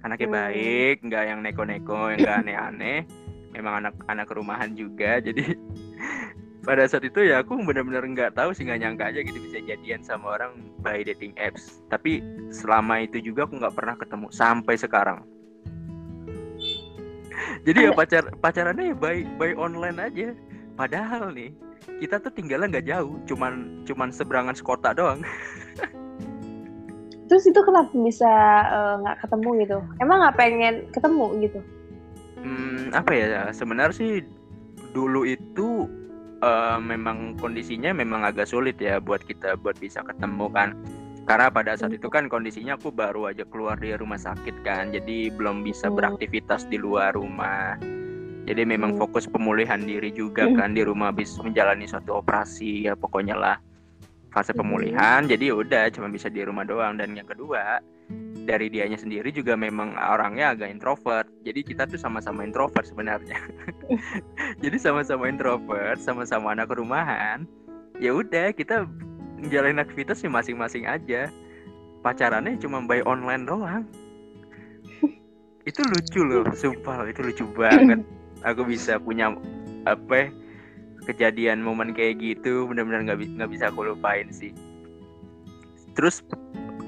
Anaknya 0.00 0.28
Hmm. 0.28 0.36
baik 0.36 0.96
nggak 1.04 1.24
yang 1.28 1.40
neko-neko 1.44 2.00
yang 2.12 2.20
nggak 2.24 2.38
aneh-aneh. 2.44 2.98
Memang 3.50 3.74
anak 3.84 3.94
anak 4.06 4.28
rumahan 4.30 4.72
juga 4.72 5.20
jadi 5.26 5.56
pada 6.60 6.84
saat 6.84 7.08
itu 7.08 7.24
ya 7.24 7.40
aku 7.40 7.56
benar-benar 7.64 8.04
nggak 8.04 8.36
tahu 8.36 8.52
sih 8.52 8.68
nggak 8.68 8.80
nyangka 8.84 9.04
aja 9.10 9.20
gitu 9.24 9.38
bisa 9.40 9.58
jadian 9.64 10.04
sama 10.04 10.40
orang 10.40 10.52
by 10.80 11.04
dating 11.04 11.32
apps. 11.40 11.80
Tapi 11.88 12.20
selama 12.52 13.04
itu 13.04 13.20
juga 13.20 13.48
aku 13.48 13.60
nggak 13.60 13.76
pernah 13.76 13.96
ketemu 13.96 14.26
sampai 14.32 14.74
sekarang. 14.76 15.20
Jadi 17.66 17.88
ya 17.88 17.90
pacar 17.92 18.24
pacarannya 18.40 18.92
ya 18.92 18.96
by 18.96 19.24
by 19.36 19.52
online 19.56 19.98
aja. 20.00 20.28
Padahal 20.76 21.32
nih 21.36 21.52
kita 22.00 22.20
tuh 22.20 22.32
tinggalnya 22.32 22.78
nggak 22.78 22.86
jauh 22.88 23.16
cuman 23.28 23.84
cuman 23.84 24.08
seberangan 24.12 24.56
sekota 24.56 24.92
doang 24.92 25.20
Terus 27.30 27.46
itu 27.46 27.60
kenapa 27.62 27.94
bisa 27.94 28.26
eh, 28.66 28.94
nggak 29.06 29.16
ketemu 29.22 29.48
gitu? 29.62 29.78
Emang 30.02 30.18
nggak 30.18 30.36
pengen 30.36 30.74
ketemu 30.90 31.26
gitu? 31.46 31.60
Hmm, 32.42 32.90
apa 32.90 33.10
ya 33.14 33.54
sebenarnya 33.54 33.94
sih 33.94 34.12
dulu 34.90 35.22
itu 35.22 35.86
eh, 36.42 36.78
memang 36.82 37.38
kondisinya 37.38 37.94
memang 37.94 38.26
agak 38.26 38.50
sulit 38.50 38.82
ya 38.82 38.98
buat 38.98 39.22
kita 39.22 39.54
buat 39.62 39.78
bisa 39.78 40.02
ketemu 40.02 40.50
kan 40.50 40.74
karena 41.28 41.46
pada 41.52 41.78
saat 41.78 41.94
itu 41.94 42.10
kan 42.10 42.26
kondisinya 42.26 42.74
aku 42.74 42.90
baru 42.90 43.30
aja 43.30 43.46
keluar 43.46 43.78
dari 43.78 43.94
rumah 43.94 44.18
sakit 44.18 44.66
kan 44.66 44.90
jadi 44.90 45.30
belum 45.30 45.62
bisa 45.62 45.86
Hmm. 45.86 45.94
beraktivitas 46.00 46.66
di 46.66 46.80
luar 46.80 47.14
rumah 47.14 47.78
jadi 48.48 48.66
memang 48.66 48.98
Hmm. 48.98 49.06
fokus 49.06 49.30
pemulihan 49.30 49.78
diri 49.78 50.10
juga 50.10 50.50
kan 50.50 50.74
di 50.74 50.82
rumah 50.82 51.14
habis 51.14 51.36
menjalani 51.38 51.86
suatu 51.86 52.18
operasi 52.18 52.90
ya 52.90 52.98
pokoknya 52.98 53.38
lah 53.38 53.56
fase 54.30 54.54
pemulihan 54.54 55.26
jadi 55.26 55.50
ya 55.50 55.54
udah 55.58 55.84
cuma 55.94 56.06
bisa 56.10 56.30
di 56.30 56.42
rumah 56.46 56.62
doang. 56.66 56.98
Dan 56.98 57.18
yang 57.18 57.26
kedua 57.26 57.82
dari 58.46 58.66
dianya 58.66 58.98
sendiri 58.98 59.30
juga 59.30 59.54
memang 59.54 59.94
orangnya 59.94 60.54
agak 60.54 60.70
introvert. 60.70 61.26
Jadi 61.46 61.60
kita 61.62 61.86
tuh 61.86 61.98
sama-sama 61.98 62.42
introvert 62.42 62.86
sebenarnya. 62.86 63.38
Jadi 64.62 64.76
sama-sama 64.78 65.30
introvert 65.30 65.98
sama-sama 66.02 66.54
anak 66.54 66.70
rumahan 66.74 67.46
ya 68.00 68.16
udah 68.16 68.50
kita 68.56 68.88
menjalani 69.38 69.78
aktivitasnya 69.78 70.32
masing-masing 70.32 70.88
aja. 70.88 71.28
Pacarannya 72.00 72.56
cuma 72.56 72.80
by 72.80 73.04
online 73.04 73.44
doang. 73.44 73.84
Itu 75.68 75.84
lucu 75.84 76.24
loh 76.24 76.48
sumpah 76.56 77.04
itu 77.04 77.20
lucu 77.20 77.44
banget. 77.52 78.00
Aku 78.40 78.64
bisa 78.64 78.96
punya 78.96 79.36
apa 79.84 80.12
ya, 80.16 80.26
kejadian 81.04 81.64
momen 81.64 81.96
kayak 81.96 82.20
gitu 82.20 82.68
benar-benar 82.68 83.04
nggak 83.06 83.18
nggak 83.40 83.50
bisa 83.50 83.68
aku 83.72 83.86
lupain 83.92 84.28
sih. 84.32 84.52
Terus 85.96 86.22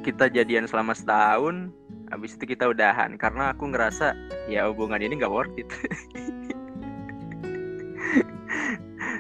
kita 0.03 0.29
jadian 0.31 0.67
selama 0.67 0.93
setahun 0.93 1.71
habis 2.13 2.37
itu 2.37 2.53
kita 2.53 2.71
udahan. 2.71 3.17
Karena 3.17 3.55
aku 3.55 3.73
ngerasa 3.73 4.15
ya 4.51 4.69
hubungan 4.69 5.01
ini 5.01 5.17
nggak 5.21 5.33
worth 5.33 5.57
it. 5.57 5.69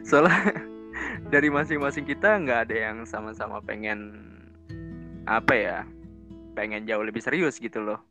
Soalnya 0.09 0.69
dari 1.33 1.49
masing-masing 1.49 2.05
kita 2.05 2.37
nggak 2.45 2.69
ada 2.69 2.77
yang 2.91 3.09
sama-sama 3.09 3.65
pengen 3.65 4.21
apa 5.25 5.55
ya 5.55 5.79
pengen 6.53 6.85
jauh 6.85 7.01
lebih 7.01 7.25
serius 7.25 7.57
gitu 7.57 7.81
loh 7.81 8.03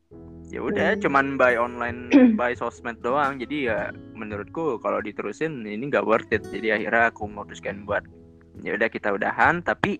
ya 0.51 0.59
udah 0.59 0.99
Hmm. 0.99 1.01
cuman 1.01 1.25
by 1.39 1.55
online 1.55 2.11
by 2.39 2.51
sosmed 2.53 2.99
doang. 2.99 3.39
Jadi 3.39 3.71
ya 3.71 3.89
menurutku 4.13 4.77
kalau 4.83 4.99
diterusin 4.99 5.63
ini 5.63 5.87
nggak 5.87 6.03
worth 6.03 6.29
it. 6.29 6.43
Jadi 6.51 6.75
akhirnya 6.75 7.09
aku 7.09 7.25
memutuskan 7.25 7.87
buat. 7.87 8.03
Ya 8.61 8.75
udah 8.75 8.91
kita 8.91 9.15
udahan. 9.15 9.63
Tapi 9.63 9.97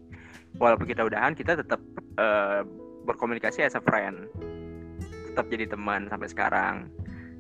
walaupun 0.60 0.86
kita 0.86 1.08
udahan 1.08 1.32
kita 1.34 1.56
tetap 1.56 1.80
eh, 2.20 2.62
berkomunikasi 3.08 3.64
as 3.64 3.80
a 3.80 3.82
friend. 3.82 4.28
Tetap 5.32 5.48
jadi 5.48 5.72
teman 5.72 6.12
sampai 6.12 6.28
sekarang. 6.28 6.76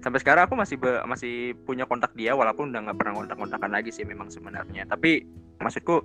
Sampai 0.01 0.17
sekarang 0.23 0.49
aku 0.49 0.55
masih 0.57 0.79
be- 0.81 1.03
masih 1.05 1.53
punya 1.67 1.85
kontak 1.85 2.15
dia 2.17 2.33
walaupun 2.33 2.73
udah 2.73 2.89
nggak 2.89 2.97
pernah 2.97 3.13
kontak-kontakan 3.21 3.69
lagi 3.69 3.91
sih 3.93 4.07
memang 4.07 4.31
sebenarnya. 4.31 4.87
Tapi 4.89 5.21
maksudku 5.61 6.01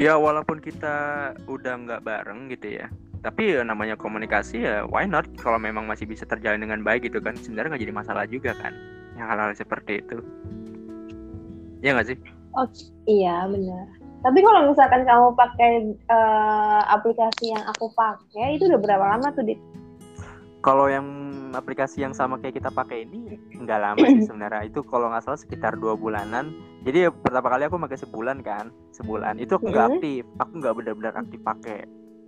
ya 0.00 0.16
walaupun 0.16 0.62
kita 0.64 1.28
udah 1.44 1.74
nggak 1.84 2.00
bareng 2.00 2.48
gitu 2.48 2.80
ya 2.80 2.88
tapi 3.22 3.54
ya 3.54 3.62
namanya 3.62 3.94
komunikasi 3.94 4.66
ya 4.66 4.82
why 4.90 5.06
not? 5.06 5.24
Kalau 5.38 5.56
memang 5.56 5.86
masih 5.86 6.10
bisa 6.10 6.26
terjalin 6.26 6.58
dengan 6.58 6.82
baik 6.82 7.06
gitu 7.06 7.22
kan 7.22 7.38
sebenarnya 7.38 7.78
nggak 7.78 7.84
jadi 7.86 7.94
masalah 7.94 8.24
juga 8.26 8.50
kan 8.58 8.74
yang 9.14 9.30
hal-hal 9.30 9.54
seperti 9.54 10.02
itu. 10.02 10.18
Ya 11.82 11.94
nggak 11.94 12.08
sih? 12.10 12.18
Oh 12.58 12.66
iya 13.06 13.46
benar. 13.46 13.86
Tapi 14.22 14.38
kalau 14.38 14.70
misalkan 14.70 15.02
kamu 15.06 15.34
pakai 15.34 15.70
eh, 15.94 16.80
aplikasi 16.90 17.54
yang 17.54 17.62
aku 17.66 17.90
pakai 17.94 18.58
itu 18.58 18.66
udah 18.66 18.80
berapa 18.82 19.06
lama 19.16 19.30
tuh 19.32 19.46
dit? 19.46 19.58
kalau 20.62 20.86
yang 20.86 21.02
aplikasi 21.58 22.06
yang 22.06 22.14
sama 22.14 22.38
kayak 22.38 22.62
kita 22.62 22.70
pakai 22.70 23.02
ini 23.02 23.34
nggak 23.58 23.80
lama 23.82 24.06
sih 24.06 24.22
sebenarnya. 24.30 24.70
Itu 24.70 24.86
kalau 24.86 25.10
nggak 25.10 25.26
salah 25.26 25.38
sekitar 25.38 25.74
dua 25.74 25.98
bulanan. 25.98 26.54
Jadi 26.86 27.10
pertama 27.10 27.50
kali 27.50 27.66
aku 27.66 27.82
pakai 27.82 27.98
sebulan 27.98 28.38
kan 28.46 28.70
sebulan. 28.94 29.42
Itu 29.42 29.58
aku 29.58 29.74
nggak 29.74 29.86
Mhm. 29.86 29.92
aktif. 29.98 30.22
Aku 30.38 30.52
nggak 30.62 30.74
benar-benar 30.78 31.14
aktif 31.18 31.42
pakai 31.42 31.82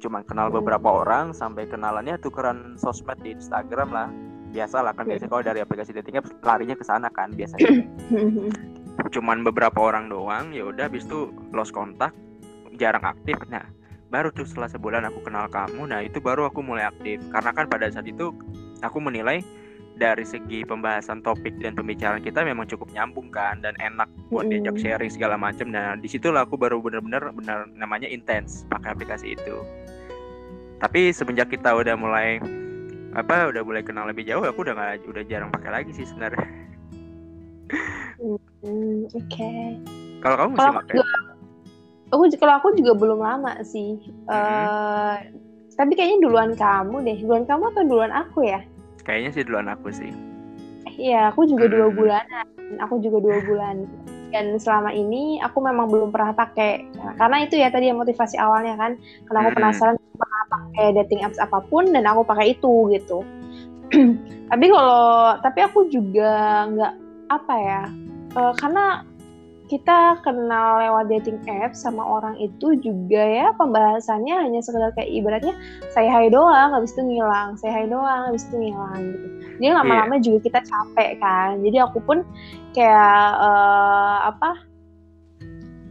cuman 0.04 0.20
kenal 0.28 0.52
beberapa 0.52 1.00
orang 1.00 1.32
sampai 1.32 1.64
kenalannya 1.64 2.20
tukeran 2.20 2.76
sosmed 2.76 3.16
di 3.24 3.32
Instagram 3.32 3.88
lah. 3.88 4.12
Biasa 4.52 4.84
lah 4.84 4.92
kan 4.92 5.08
biasanya 5.08 5.32
kalau 5.32 5.42
dari 5.42 5.64
aplikasi 5.64 5.96
dating 5.96 6.20
apps 6.20 6.30
larinya 6.44 6.76
ke 6.76 6.84
sana 6.84 7.08
kan 7.08 7.32
biasanya. 7.32 7.88
Cuman 9.16 9.40
beberapa 9.42 9.80
orang 9.80 10.12
doang 10.12 10.52
ya 10.52 10.68
udah 10.68 10.92
habis 10.92 11.08
itu 11.08 11.32
lost 11.56 11.72
kontak 11.72 12.12
jarang 12.76 13.02
aktif. 13.02 13.40
Nah 13.48 13.64
baru 14.12 14.30
tuh 14.30 14.46
setelah 14.46 14.70
sebulan 14.70 15.08
aku 15.10 15.26
kenal 15.26 15.50
kamu 15.50 15.90
nah 15.90 16.04
itu 16.04 16.20
baru 16.20 16.52
aku 16.52 16.60
mulai 16.60 16.84
aktif. 16.84 17.18
Karena 17.32 17.50
kan 17.56 17.66
pada 17.66 17.88
saat 17.88 18.04
itu 18.04 18.30
aku 18.84 19.00
menilai 19.00 19.40
dari 19.94 20.26
segi 20.26 20.66
pembahasan 20.66 21.22
topik 21.22 21.54
dan 21.62 21.78
pembicaraan 21.78 22.18
kita 22.18 22.42
memang 22.42 22.66
cukup 22.66 22.90
nyambung 22.90 23.30
kan 23.30 23.62
dan 23.62 23.78
enak 23.78 24.10
buat 24.30 24.50
diajak 24.50 24.78
sharing 24.78 25.10
segala 25.10 25.38
macam. 25.38 25.70
Nah 25.70 25.98
di 25.98 26.06
situlah 26.06 26.46
aku 26.46 26.58
baru 26.58 26.82
benar-benar 26.82 27.30
benar 27.34 27.66
namanya 27.74 28.10
intens 28.10 28.66
pakai 28.70 28.94
aplikasi 28.94 29.34
itu 29.38 29.56
tapi 30.78 31.10
semenjak 31.10 31.50
kita 31.50 31.74
udah 31.74 31.94
mulai 31.94 32.38
apa 33.14 33.50
udah 33.50 33.62
mulai 33.62 33.82
kenal 33.86 34.10
lebih 34.10 34.26
jauh 34.26 34.42
aku 34.42 34.66
udah 34.66 34.74
nggak 34.74 35.06
udah 35.06 35.22
jarang 35.26 35.50
pakai 35.54 35.70
lagi 35.70 35.90
sih 35.94 36.06
sebenarnya 36.06 36.46
Hmm, 38.64 39.04
Oke. 39.12 39.52
kalau 40.24 40.36
kamu 40.40 40.50
masih 40.56 40.72
pakai 40.72 40.94
aku 42.08 42.22
kalau 42.38 42.54
aku 42.62 42.68
juga 42.78 42.92
belum 42.96 43.20
lama 43.20 43.60
sih. 43.66 43.98
Eh, 44.30 45.16
tapi 45.74 45.92
kayaknya 45.92 46.24
duluan 46.24 46.54
kamu 46.54 47.02
deh. 47.04 47.18
Duluan 47.20 47.44
kamu 47.44 47.74
atau 47.74 47.82
duluan 47.84 48.12
aku 48.14 48.46
ya? 48.46 48.62
kayaknya 49.04 49.36
sih 49.36 49.44
duluan 49.44 49.68
aku 49.68 49.92
sih 49.92 50.08
Iya, 50.96 51.28
aku 51.34 51.44
juga 51.44 51.68
dua 51.68 51.90
Hmm. 51.90 51.96
bulanan. 51.98 52.46
Aku 52.88 53.02
juga 53.02 53.18
dua 53.20 53.36
bulan. 53.42 53.84
Dan 54.30 54.56
selama 54.56 54.94
ini 54.94 55.42
aku 55.42 55.58
memang 55.60 55.90
belum 55.90 56.08
pernah 56.14 56.32
pakai. 56.32 56.86
Karena 57.18 57.42
itu 57.42 57.58
ya 57.58 57.68
tadi 57.68 57.90
yang 57.90 57.98
motivasi 57.98 58.38
awalnya 58.38 58.78
kan. 58.78 58.96
Karena 59.26 59.38
aku 59.42 59.50
Hmm. 59.50 59.58
penasaran 59.58 59.96
pakai 60.54 60.94
dating 61.02 61.26
apps 61.26 61.42
apa 61.42 61.58
pun 61.66 61.90
dan 61.90 62.06
aku 62.06 62.22
pakai 62.22 62.54
itu 62.54 62.94
gitu. 62.94 63.26
tapi 64.50 64.64
kalau 64.70 65.34
tapi 65.42 65.60
aku 65.66 65.90
juga 65.90 66.64
nggak 66.70 66.94
apa 67.34 67.54
ya? 67.58 67.82
eh, 68.38 68.52
karena 68.58 69.02
kita 69.64 70.20
kenal 70.20 70.76
lewat 70.76 71.08
dating 71.08 71.40
apps 71.48 71.80
sama 71.80 72.04
orang 72.04 72.36
itu 72.36 72.76
juga 72.84 73.18
ya 73.24 73.48
pembahasannya 73.56 74.36
hanya 74.36 74.60
sekedar 74.60 74.92
kayak 74.92 75.08
ibaratnya 75.08 75.56
saya 75.96 76.12
hai 76.12 76.28
doang 76.28 76.76
habis 76.76 76.92
itu 76.92 77.00
ngilang 77.00 77.56
saya 77.56 77.72
hai 77.80 77.86
doang 77.88 78.28
habis 78.28 78.44
itu 78.44 78.60
ngilang 78.60 79.00
gitu 79.00 79.26
jadi 79.56 79.72
lama-lama 79.72 80.14
yeah. 80.20 80.22
juga 80.22 80.38
kita 80.44 80.60
capek 80.68 81.10
kan 81.16 81.64
jadi 81.64 81.88
aku 81.88 81.98
pun 82.04 82.20
kayak 82.76 83.24
uh, 83.40 84.28
apa 84.28 84.60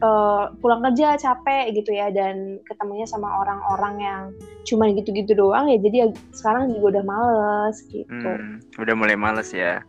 uh, 0.04 0.52
pulang 0.60 0.84
kerja 0.84 1.16
capek 1.16 1.72
gitu 1.72 1.96
ya 1.96 2.12
dan 2.12 2.60
ketemunya 2.68 3.08
sama 3.08 3.32
orang-orang 3.42 3.96
yang 4.04 4.22
cuma 4.68 4.92
gitu-gitu 4.92 5.34
doang 5.34 5.72
ya 5.72 5.80
jadi 5.80 6.12
sekarang 6.36 6.76
juga 6.76 7.00
udah 7.00 7.04
males 7.08 7.78
gitu 7.88 8.12
hmm, 8.12 8.60
udah 8.84 8.96
mulai 8.96 9.16
males 9.16 9.56
ya 9.56 9.82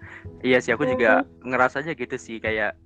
iya 0.46 0.62
sih 0.62 0.70
aku 0.70 0.86
juga 0.86 1.26
hmm. 1.26 1.50
ngerasanya 1.50 1.92
gitu 1.98 2.16
sih 2.16 2.38
kayak 2.38 2.78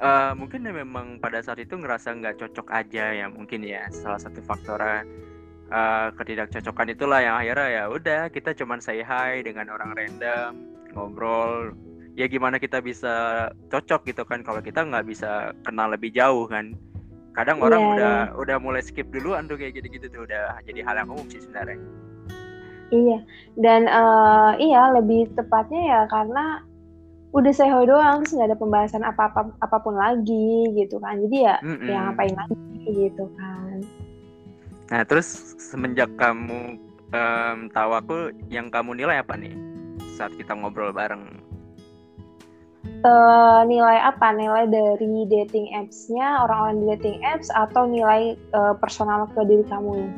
uh, 0.00 0.32
mungkin 0.32 0.64
ya 0.64 0.72
memang 0.72 1.20
pada 1.20 1.44
saat 1.44 1.60
itu 1.60 1.76
ngerasa 1.76 2.16
nggak 2.16 2.40
cocok 2.40 2.72
aja 2.72 3.12
ya 3.12 3.26
mungkin 3.28 3.62
ya 3.62 3.84
salah 3.92 4.18
satu 4.18 4.40
faktornya 4.40 5.04
uh, 5.68 6.08
ketidakcocokan 6.16 6.96
itulah 6.96 7.20
yang 7.20 7.36
akhirnya 7.36 7.68
ya 7.68 7.84
udah 7.92 8.22
kita 8.32 8.56
cuman 8.56 8.80
say 8.80 9.04
hi 9.04 9.44
dengan 9.44 9.68
orang 9.68 9.92
random 9.92 10.52
ngobrol 10.96 11.74
ya 12.14 12.30
gimana 12.30 12.62
kita 12.62 12.78
bisa 12.78 13.46
cocok 13.68 14.06
gitu 14.06 14.22
kan 14.22 14.46
kalau 14.46 14.62
kita 14.62 14.86
nggak 14.86 15.06
bisa 15.06 15.50
kenal 15.66 15.90
lebih 15.90 16.14
jauh 16.14 16.46
kan. 16.46 16.74
Kadang 17.34 17.58
orang 17.58 17.82
yeah. 17.82 17.92
udah 17.94 18.16
udah 18.38 18.56
mulai 18.62 18.82
skip 18.82 19.10
duluan 19.10 19.50
tuh 19.50 19.58
kayak 19.58 19.74
gitu-gitu 19.74 20.06
tuh 20.06 20.22
udah 20.22 20.62
jadi 20.62 20.86
hal 20.86 21.02
yang 21.02 21.10
umum 21.10 21.26
sih 21.26 21.42
sebenarnya. 21.42 21.78
Iya 22.94 23.18
dan 23.58 23.90
uh, 23.90 24.54
iya 24.62 24.94
lebih 24.94 25.34
tepatnya 25.34 25.82
ya 25.82 26.00
karena 26.06 26.62
udah 27.34 27.50
saya 27.50 27.82
doang 27.82 28.22
terus 28.22 28.38
nggak 28.38 28.54
ada 28.54 28.58
pembahasan 28.62 29.02
apa 29.02 29.26
apa 29.26 29.50
apa 29.58 29.76
pun 29.82 29.98
lagi 29.98 30.70
gitu 30.78 31.02
kan. 31.02 31.18
Jadi 31.26 31.36
ya 31.42 31.58
mm 31.58 31.74
-mm. 31.74 31.88
ya 31.90 31.98
ngapain 32.06 32.34
lagi 32.38 32.56
gitu 32.94 33.24
kan. 33.34 33.82
Nah 34.94 35.02
terus 35.02 35.58
semenjak 35.58 36.14
kamu 36.14 36.78
um, 37.10 37.58
tahu 37.74 37.90
aku 37.98 38.16
yang 38.46 38.70
kamu 38.70 39.02
nilai 39.02 39.18
apa 39.18 39.34
nih 39.34 39.58
saat 40.14 40.30
kita 40.38 40.54
ngobrol 40.54 40.94
bareng 40.94 41.43
uh, 43.04 43.62
nilai 43.68 43.98
apa? 44.00 44.32
Nilai 44.32 44.64
dari 44.68 45.28
dating 45.28 45.72
apps-nya, 45.76 46.44
orang-orang 46.48 46.76
di 46.80 46.86
dating 46.96 47.18
apps, 47.22 47.48
atau 47.52 47.84
nilai 47.84 48.34
uh, 48.56 48.74
personal 48.80 49.28
ke 49.32 49.40
diri 49.44 49.64
kamu? 49.68 50.08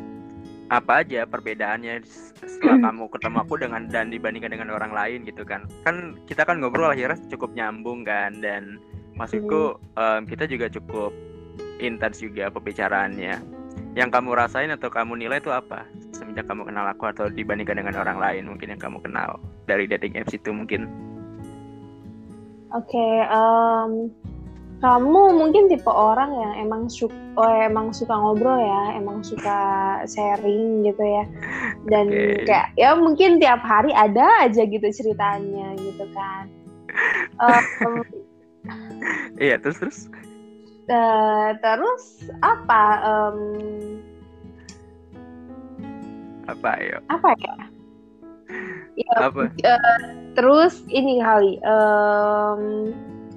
Apa 0.67 1.07
aja 1.07 1.23
perbedaannya 1.31 2.03
setelah 2.43 2.91
kamu 2.91 3.07
ketemu 3.15 3.37
aku 3.39 3.55
dengan 3.55 3.83
dan 3.87 4.11
dibandingkan 4.11 4.51
dengan 4.51 4.75
orang 4.75 4.91
lain 4.91 5.23
gitu 5.23 5.47
kan? 5.47 5.63
Kan 5.87 6.19
kita 6.27 6.43
kan 6.43 6.59
ngobrol 6.59 6.91
akhirnya 6.91 7.19
cukup 7.31 7.55
nyambung 7.55 8.03
kan 8.03 8.35
dan 8.43 8.83
maksudku 9.15 9.79
um, 9.95 10.21
kita 10.27 10.51
juga 10.51 10.67
cukup 10.67 11.15
intens 11.79 12.19
juga 12.19 12.51
pembicaraannya. 12.51 13.39
Yang 13.95 14.11
kamu 14.13 14.31
rasain 14.37 14.75
atau 14.75 14.91
kamu 14.93 15.23
nilai 15.25 15.41
itu 15.41 15.55
apa 15.55 15.87
semenjak 16.13 16.49
kamu 16.49 16.69
kenal 16.69 16.85
aku 16.89 17.05
atau 17.15 17.27
dibandingkan 17.31 17.81
dengan 17.81 17.97
orang 17.97 18.19
lain 18.19 18.45
mungkin 18.51 18.75
yang 18.75 18.81
kamu 18.81 18.99
kenal 19.01 19.41
dari 19.71 19.87
dating 19.87 20.19
apps 20.19 20.35
itu 20.35 20.51
mungkin? 20.51 20.91
Oke, 22.75 22.99
okay, 22.99 23.15
um, 23.31 24.11
kamu 24.83 25.39
mungkin 25.39 25.73
tipe 25.73 25.89
orang 25.89 26.35
yang 26.35 26.53
emang 26.67 26.91
suka, 26.91 27.15
oh, 27.39 27.49
emang 27.49 27.95
suka 27.95 28.13
ngobrol 28.13 28.59
ya, 28.59 28.99
emang 28.99 29.23
suka 29.23 29.59
sharing 30.05 30.83
gitu 30.83 31.01
ya, 31.01 31.25
dan 31.87 32.11
okay. 32.11 32.45
kayak 32.45 32.69
ya 32.75 32.93
mungkin 32.99 33.39
tiap 33.39 33.63
hari 33.63 33.95
ada 33.95 34.27
aja 34.43 34.67
gitu 34.67 34.85
ceritanya 34.91 35.79
gitu 35.79 36.05
kan. 36.13 36.51
Um, 37.41 38.03
iya 39.45 39.57
terus 39.63 39.79
terus. 39.81 39.99
Uh, 40.87 41.55
terus 41.63 42.31
apa? 42.43 42.83
Um, 43.07 43.39
apa 46.47 46.71
ya? 46.79 46.99
Apa 47.11 47.31
ya? 47.43 47.55
Ya, 48.97 49.29
apa? 49.29 49.53
Uh, 49.61 50.01
terus 50.33 50.81
ini 50.89 51.21
kali 51.21 51.61
um, 51.69 52.93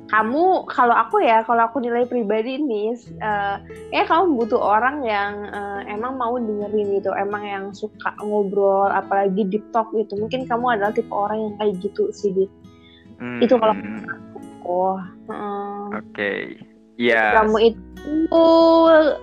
kamu 0.09 0.65
kalau 0.65 0.95
aku 0.97 1.21
ya 1.21 1.45
kalau 1.45 1.69
aku 1.69 1.77
nilai 1.85 2.09
pribadi 2.09 2.57
nih 2.57 2.97
uh, 3.21 3.61
ya 3.93 4.03
kamu 4.09 4.41
butuh 4.41 4.57
orang 4.57 5.05
yang 5.05 5.45
uh, 5.53 5.85
emang 5.85 6.17
mau 6.17 6.33
dengerin 6.35 6.97
gitu 6.97 7.13
emang 7.13 7.45
yang 7.45 7.65
suka 7.77 8.17
ngobrol 8.17 8.89
apalagi 8.89 9.45
deep 9.45 9.61
talk 9.69 9.85
gitu 9.93 10.17
mungkin 10.17 10.49
kamu 10.49 10.75
adalah 10.75 10.91
tipe 10.91 11.13
orang 11.13 11.37
yang 11.45 11.53
kayak 11.61 11.73
gitu 11.85 12.09
sih 12.09 12.33
dit 12.33 12.51
hmm. 13.21 13.39
itu 13.45 13.53
kalau 13.53 13.77
oh 14.65 14.97
uh, 15.29 15.93
oke 15.93 16.01
okay. 16.09 16.57
ya 16.97 17.29
yes. 17.29 17.45
kamu 17.45 17.57
itu 17.69 18.45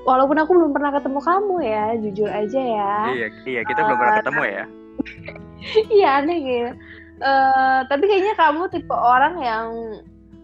walaupun 0.07 0.39
aku 0.39 0.51
belum 0.55 0.71
pernah 0.71 0.95
ketemu 0.95 1.19
kamu 1.19 1.57
ya 1.67 1.85
jujur 1.99 2.31
aja 2.31 2.61
ya 2.63 2.97
iya 3.11 3.29
iya 3.43 3.61
kita 3.67 3.83
uh, 3.83 3.87
belum 3.91 3.99
pernah 3.99 4.17
ketemu 4.23 4.43
ya 4.47 4.65
iya 5.97 6.23
aneh 6.23 6.39
gitu. 6.43 6.73
Uh, 7.17 7.81
tapi 7.89 8.05
kayaknya 8.05 8.37
kamu 8.37 8.69
tipe 8.69 8.93
orang 8.93 9.41
yang 9.41 9.69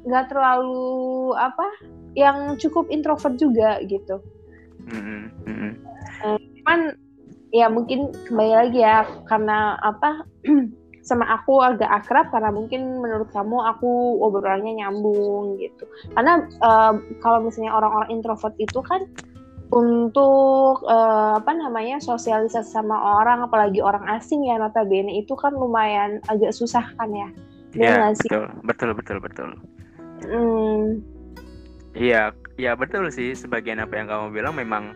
nggak 0.08 0.32
terlalu 0.32 1.36
apa 1.36 1.66
yang 2.16 2.56
cukup 2.56 2.88
introvert 2.88 3.36
juga 3.36 3.78
gitu. 3.86 4.20
Mm 4.88 5.30
-hmm. 5.46 5.70
uh, 6.26 6.38
cuman 6.40 6.80
ya 7.52 7.68
mungkin 7.68 8.10
kembali 8.26 8.52
lagi 8.66 8.80
ya 8.82 9.04
karena 9.28 9.76
apa 9.84 10.24
sama 11.08 11.26
aku 11.34 11.58
agak 11.60 11.90
akrab 11.90 12.30
karena 12.30 12.54
mungkin 12.54 13.02
menurut 13.02 13.28
kamu 13.34 13.58
aku 13.74 14.22
obrolannya 14.22 14.80
nyambung 14.80 15.58
gitu. 15.58 15.84
Karena 16.14 16.46
uh, 16.62 16.94
kalau 17.20 17.42
misalnya 17.44 17.74
orang-orang 17.74 18.10
introvert 18.14 18.54
itu 18.62 18.80
kan 18.86 19.04
untuk 19.72 20.84
uh, 20.84 21.40
apa 21.40 21.52
namanya 21.56 21.96
sosialisasi 21.96 22.76
sama 22.76 23.24
orang 23.24 23.48
apalagi 23.48 23.80
orang 23.80 24.04
asing 24.12 24.44
ya 24.44 24.60
notabene 24.60 25.16
itu 25.16 25.32
kan 25.32 25.56
lumayan 25.56 26.20
agak 26.28 26.52
susah 26.52 26.84
kan 27.00 27.08
ya? 27.08 27.28
Iya 27.72 28.12
betul. 28.12 28.44
Betul 28.68 28.90
betul 28.92 29.18
betul. 29.24 29.50
Hmm. 30.28 31.00
iya 31.96 32.36
iya 32.60 32.76
betul 32.76 33.08
sih. 33.08 33.32
Sebagian 33.32 33.80
apa 33.80 33.96
yang 33.96 34.12
kamu 34.12 34.26
bilang 34.36 34.54
memang 34.54 34.92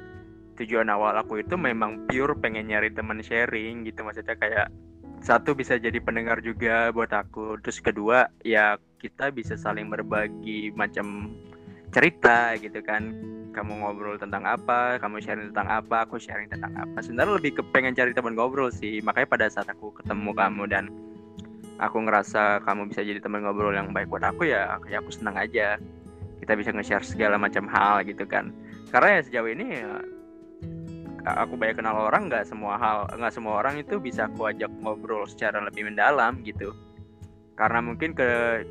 tujuan 0.61 0.93
awal 0.93 1.17
aku 1.17 1.41
itu 1.41 1.57
memang 1.57 2.05
pure 2.05 2.37
pengen 2.37 2.69
nyari 2.69 2.93
teman 2.93 3.25
sharing 3.25 3.89
gitu. 3.89 4.05
Maksudnya 4.05 4.37
kayak 4.37 4.69
satu 5.25 5.57
bisa 5.57 5.81
jadi 5.81 5.97
pendengar 6.05 6.45
juga 6.45 6.93
buat 6.93 7.17
aku. 7.17 7.65
Terus 7.65 7.81
kedua 7.81 8.29
ya 8.45 8.77
kita 9.01 9.33
bisa 9.33 9.57
saling 9.57 9.89
berbagi 9.89 10.69
macam 10.77 11.33
cerita 11.95 12.55
gitu 12.59 12.83
kan 12.83 13.15
kamu 13.57 13.73
ngobrol 13.81 14.21
tentang 14.21 14.45
apa, 14.45 15.01
kamu 15.01 15.25
sharing 15.25 15.49
tentang 15.49 15.81
apa, 15.81 16.05
aku 16.05 16.21
sharing 16.21 16.53
tentang 16.53 16.77
apa. 16.77 17.01
Sebenarnya 17.01 17.41
lebih 17.41 17.57
ke 17.57 17.63
pengen 17.73 17.97
cari 17.97 18.13
teman 18.13 18.37
ngobrol 18.37 18.69
sih. 18.69 19.01
Makanya 19.01 19.29
pada 19.33 19.47
saat 19.49 19.65
aku 19.73 19.97
ketemu 19.97 20.37
kamu 20.37 20.63
dan 20.69 20.93
aku 21.81 22.05
ngerasa 22.05 22.61
kamu 22.69 22.93
bisa 22.93 23.01
jadi 23.01 23.17
teman 23.17 23.49
ngobrol 23.49 23.73
yang 23.73 23.97
baik 23.97 24.13
buat 24.13 24.21
aku 24.29 24.45
ya, 24.45 24.77
ya 24.93 25.01
aku 25.01 25.09
senang 25.09 25.41
aja. 25.41 25.81
Kita 26.37 26.53
bisa 26.53 26.69
nge-share 26.77 27.01
segala 27.01 27.41
macam 27.41 27.65
hal 27.65 28.05
gitu 28.05 28.29
kan. 28.29 28.53
Karena 28.93 29.19
ya 29.19 29.21
sejauh 29.25 29.49
ini 29.49 29.67
ya, 29.81 30.05
aku 31.25 31.57
banyak 31.57 31.81
kenal 31.81 31.97
orang 31.97 32.29
nggak 32.29 32.45
semua 32.45 32.77
hal 32.77 33.09
nggak 33.09 33.33
semua 33.33 33.65
orang 33.65 33.81
itu 33.81 33.97
bisa 33.97 34.29
aku 34.29 34.53
ajak 34.53 34.69
ngobrol 34.85 35.25
secara 35.25 35.65
lebih 35.65 35.89
mendalam 35.89 36.45
gitu. 36.45 36.77
Karena 37.57 37.81
mungkin 37.81 38.13
ke 38.13 38.63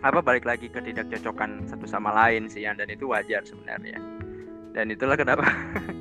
apa 0.00 0.24
balik 0.24 0.48
lagi 0.48 0.72
ke 0.72 0.80
tidak 0.80 1.12
cocokan 1.12 1.68
satu 1.68 1.84
sama 1.84 2.12
lain 2.12 2.48
sih 2.48 2.64
dan 2.64 2.88
itu 2.88 3.08
wajar 3.08 3.44
sebenarnya. 3.44 4.00
Dan 4.72 4.92
itulah 4.94 5.18
kenapa 5.18 5.44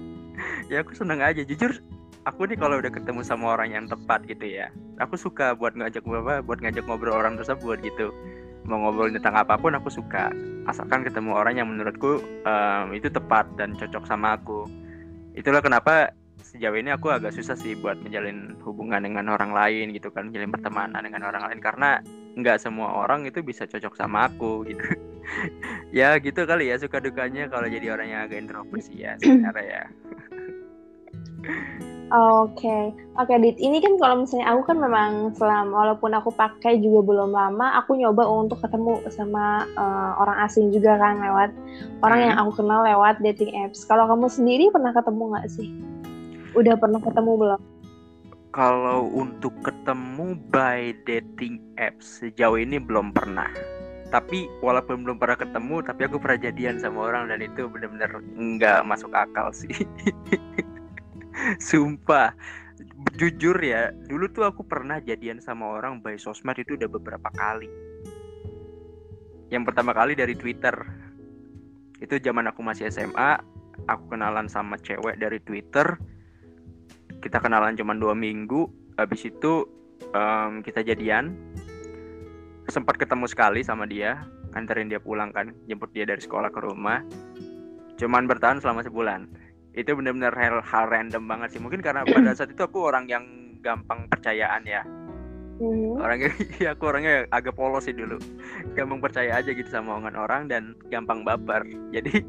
ya 0.71 0.83
aku 0.83 0.95
seneng 0.95 1.19
aja. 1.19 1.43
Jujur 1.43 1.79
aku 2.23 2.47
nih 2.47 2.57
kalau 2.59 2.79
udah 2.79 2.91
ketemu 2.91 3.21
sama 3.25 3.55
orang 3.57 3.75
yang 3.75 3.85
tepat 3.89 4.23
gitu 4.27 4.45
ya 4.45 4.69
aku 4.99 5.15
suka 5.15 5.55
buat 5.55 5.73
ngajak 5.73 6.03
apa 6.03 6.43
buat 6.43 6.59
ngajak 6.59 6.83
ngobrol 6.85 7.15
orang 7.15 7.39
tersebut 7.39 7.79
gitu. 7.81 8.11
Mau 8.67 8.77
ngobrol 8.85 9.09
tentang 9.15 9.39
apa 9.39 9.55
pun 9.55 9.73
aku 9.73 9.89
suka. 9.89 10.29
Asalkan 10.67 11.01
ketemu 11.01 11.33
orang 11.33 11.57
yang 11.57 11.67
menurutku 11.71 12.21
um, 12.45 12.87
itu 12.93 13.09
tepat 13.09 13.47
dan 13.57 13.73
cocok 13.73 14.05
sama 14.05 14.37
aku. 14.37 14.67
Itulah 15.33 15.63
kenapa 15.63 16.13
sejauh 16.43 16.77
ini 16.77 16.93
aku 16.93 17.09
agak 17.09 17.33
susah 17.33 17.57
sih 17.57 17.73
buat 17.79 17.97
menjalin 18.03 18.59
hubungan 18.61 19.01
dengan 19.01 19.31
orang 19.33 19.55
lain 19.55 19.95
gitu 19.95 20.13
kan 20.13 20.29
menjalin 20.29 20.51
pertemanan 20.53 21.01
dengan 21.01 21.25
orang 21.25 21.49
lain. 21.49 21.59
Karena 21.63 22.03
nggak 22.37 22.61
semua 22.61 22.93
orang 23.05 23.25
itu 23.25 23.41
bisa 23.41 23.65
cocok 23.65 23.93
sama 23.97 24.29
aku 24.29 24.67
gitu 24.69 24.83
ya 25.97 26.17
gitu 26.21 26.45
kali 26.45 26.69
ya 26.69 26.77
suka 26.77 27.01
dukanya 27.01 27.49
kalau 27.49 27.65
jadi 27.65 27.93
orang 27.93 28.07
yang 28.09 28.21
agak 28.25 28.41
introvert 28.41 28.81
sih 28.85 29.01
ya 29.05 29.17
sebenarnya 29.21 29.65
ya 29.65 29.83
Oke, 32.09 32.65
okay. 32.65 32.83
oke 33.21 33.29
okay, 33.29 33.37
Dit. 33.37 33.61
Ini 33.61 33.85
kan 33.85 33.93
kalau 34.01 34.25
misalnya 34.25 34.49
aku 34.49 34.73
kan 34.73 34.81
memang 34.81 35.29
selama 35.37 35.69
walaupun 35.69 36.09
aku 36.17 36.33
pakai 36.33 36.81
juga 36.81 37.05
belum 37.05 37.37
lama, 37.37 37.77
aku 37.77 38.01
nyoba 38.01 38.25
untuk 38.25 38.57
ketemu 38.65 38.97
sama 39.13 39.69
uh, 39.77 40.17
orang 40.17 40.41
asing 40.41 40.73
juga 40.73 40.97
kan 40.97 41.21
lewat 41.21 41.53
orang 42.01 42.17
hmm. 42.17 42.25
yang 42.25 42.35
aku 42.41 42.51
kenal 42.57 42.81
lewat 42.81 43.21
dating 43.21 43.53
apps. 43.61 43.85
Kalau 43.85 44.09
kamu 44.09 44.25
sendiri 44.25 44.73
pernah 44.73 44.89
ketemu 44.89 45.23
nggak 45.37 45.47
sih? 45.53 45.69
Udah 46.57 46.81
pernah 46.81 46.97
ketemu 46.97 47.31
belum? 47.37 47.61
Kalau 48.49 49.05
untuk 49.13 49.53
ketemu 49.61 50.33
by 50.49 50.97
dating 51.05 51.61
apps 51.77 52.21
sejauh 52.21 52.57
ini 52.57 52.81
belum 52.81 53.13
pernah. 53.13 53.49
tapi 54.09 54.49
walaupun 54.65 55.05
belum 55.05 55.21
pernah 55.21 55.37
ketemu 55.37 55.85
tapi 55.85 56.09
aku 56.09 56.17
pernah 56.17 56.41
jadian 56.41 56.81
sama 56.81 57.13
orang 57.13 57.29
dan 57.29 57.45
itu 57.45 57.69
bener-bener 57.69 58.09
nggak 58.33 58.81
masuk 58.81 59.13
akal 59.13 59.53
sih. 59.53 59.69
Sumpah. 61.69 62.33
Jujur 63.21 63.53
ya 63.61 63.93
dulu 64.09 64.25
tuh 64.33 64.49
aku 64.49 64.65
pernah 64.65 64.97
jadian 64.97 65.37
sama 65.37 65.77
orang 65.77 66.01
by 66.01 66.17
sosmed 66.17 66.57
itu 66.57 66.73
udah 66.73 66.89
beberapa 66.89 67.29
kali. 67.37 67.69
Yang 69.53 69.69
pertama 69.69 69.93
kali 69.93 70.17
dari 70.17 70.33
Twitter. 70.33 70.73
Itu 72.01 72.17
zaman 72.17 72.49
aku 72.49 72.65
masih 72.65 72.89
SMA 72.89 73.37
aku 73.85 74.17
kenalan 74.17 74.49
sama 74.49 74.81
cewek 74.81 75.21
dari 75.21 75.37
Twitter 75.45 76.01
kita 77.19 77.43
kenalan 77.43 77.75
cuma 77.75 77.95
dua 77.95 78.15
minggu 78.15 78.67
habis 78.95 79.27
itu 79.27 79.67
um, 80.15 80.63
kita 80.63 80.83
jadian. 80.83 81.35
Sempat 82.69 83.01
ketemu 83.01 83.25
sekali 83.25 83.65
sama 83.65 83.89
dia 83.89 84.21
anterin 84.53 84.89
dia 84.89 84.97
pulang 84.97 85.29
kan 85.29 85.53
jemput 85.69 85.93
dia 85.93 86.05
dari 86.05 86.21
sekolah 86.21 86.49
ke 86.49 86.59
rumah. 86.63 87.03
Cuman 87.99 88.25
bertahan 88.25 88.63
selama 88.63 88.81
sebulan. 88.85 89.27
Itu 89.75 89.93
benar-benar 89.93 90.33
hal, 90.33 90.63
hal 90.65 90.85
random 90.89 91.29
banget 91.29 91.57
sih. 91.57 91.61
Mungkin 91.61 91.83
karena 91.83 92.07
pada 92.07 92.33
saat 92.33 92.49
itu 92.53 92.61
aku 92.63 92.89
orang 92.89 93.05
yang 93.05 93.25
gampang 93.61 94.07
percayaan 94.07 94.63
ya. 94.65 94.83
Mm-hmm. 95.59 95.99
orangnya 95.99 96.31
ya 96.63 96.71
aku 96.71 96.87
orangnya 96.87 97.27
agak 97.35 97.51
polos 97.59 97.83
sih 97.83 97.91
dulu. 97.91 98.15
Gampang 98.79 99.03
percaya 99.03 99.43
aja 99.43 99.51
gitu 99.51 99.67
sama 99.67 99.99
omongan 99.99 100.15
orang 100.15 100.41
dan 100.47 100.71
gampang 100.87 101.27
baper. 101.27 101.67
Jadi 101.91 102.23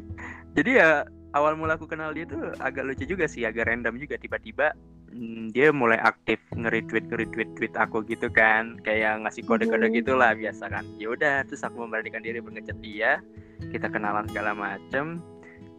jadi 0.56 0.70
ya 0.70 0.88
awal 1.34 1.58
mula 1.58 1.74
aku 1.74 1.90
kenal 1.90 2.14
dia 2.14 2.24
tuh 2.24 2.54
agak 2.62 2.86
lucu 2.86 3.04
juga 3.04 3.26
sih 3.26 3.42
agak 3.44 3.66
random 3.66 3.98
juga. 3.98 4.14
Tiba-tiba 4.16 4.72
Hmm, 5.14 5.54
dia 5.54 5.70
mulai 5.70 5.94
aktif 6.02 6.42
nge-retweet 6.58 7.06
nge-retweet 7.06 7.50
tweet 7.54 7.74
aku 7.78 8.02
gitu 8.10 8.26
kan. 8.34 8.82
Kayak 8.82 9.22
ngasih 9.22 9.46
kode-kode 9.46 9.86
hmm. 9.86 9.96
gitulah 10.02 10.34
biasa 10.34 10.66
kan. 10.66 10.82
Ya 10.98 11.14
udah 11.14 11.46
terus 11.46 11.62
aku 11.62 11.86
memberanikan 11.86 12.18
diri 12.18 12.42
mengechat 12.42 12.74
dia. 12.82 13.22
Kita 13.70 13.86
kenalan 13.94 14.26
segala 14.26 14.58
macem. 14.58 15.22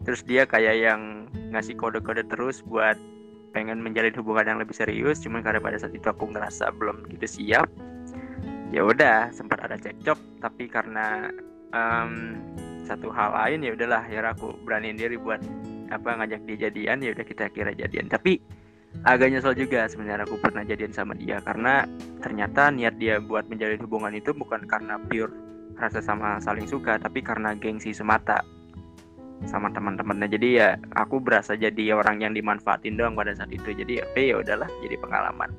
Terus 0.08 0.24
dia 0.24 0.48
kayak 0.48 0.76
yang 0.80 1.28
ngasih 1.52 1.76
kode-kode 1.76 2.24
terus 2.32 2.64
buat 2.64 2.96
pengen 3.52 3.84
menjalin 3.84 4.16
hubungan 4.16 4.56
yang 4.56 4.60
lebih 4.64 4.72
serius. 4.72 5.20
Cuman 5.20 5.44
karena 5.44 5.60
pada 5.60 5.76
saat 5.84 5.92
itu 5.92 6.08
aku 6.08 6.32
ngerasa 6.32 6.72
belum 6.72 7.04
gitu 7.12 7.28
siap. 7.28 7.68
Ya 8.72 8.88
udah 8.88 9.36
sempat 9.36 9.60
ada 9.60 9.76
cekcok. 9.76 10.16
Tapi 10.40 10.72
karena 10.72 11.28
um, 11.74 12.38
satu 12.86 13.10
hal 13.10 13.34
lain 13.34 13.66
ya 13.66 13.72
udahlah 13.74 14.04
ya 14.06 14.22
aku 14.30 14.54
beraniin 14.62 14.96
diri 14.96 15.18
buat 15.18 15.42
apa 15.90 16.22
ngajak 16.22 16.46
dia 16.46 16.70
jadian 16.70 17.02
ya 17.02 17.14
udah 17.18 17.26
kita 17.26 17.50
kira 17.50 17.74
jadian. 17.74 18.06
Tapi 18.10 18.38
agak 19.04 19.34
nyesel 19.34 19.58
juga 19.58 19.90
sebenarnya 19.90 20.24
aku 20.24 20.38
pernah 20.40 20.62
jadian 20.64 20.94
sama 20.94 21.18
dia 21.18 21.42
karena 21.42 21.84
ternyata 22.22 22.70
niat 22.72 22.96
dia 23.02 23.20
buat 23.20 23.50
menjalin 23.50 23.82
hubungan 23.82 24.14
itu 24.16 24.32
bukan 24.32 24.64
karena 24.70 25.02
pure 25.10 25.34
rasa 25.76 26.00
sama 26.00 26.40
saling 26.40 26.70
suka 26.70 26.96
tapi 26.96 27.20
karena 27.20 27.52
gengsi 27.58 27.92
semata 27.92 28.46
sama 29.50 29.68
teman-temannya. 29.74 30.32
Jadi 30.32 30.48
ya 30.62 30.80
aku 30.96 31.20
berasa 31.20 31.58
jadi 31.60 31.98
orang 31.98 32.24
yang 32.24 32.34
dimanfaatin 32.38 32.96
doang 32.96 33.18
pada 33.18 33.36
saat 33.36 33.52
itu. 33.52 33.76
Jadi 33.76 34.00
ya 34.00 34.06
ya 34.16 34.36
udahlah 34.40 34.70
jadi 34.86 34.96
pengalaman. 35.02 35.52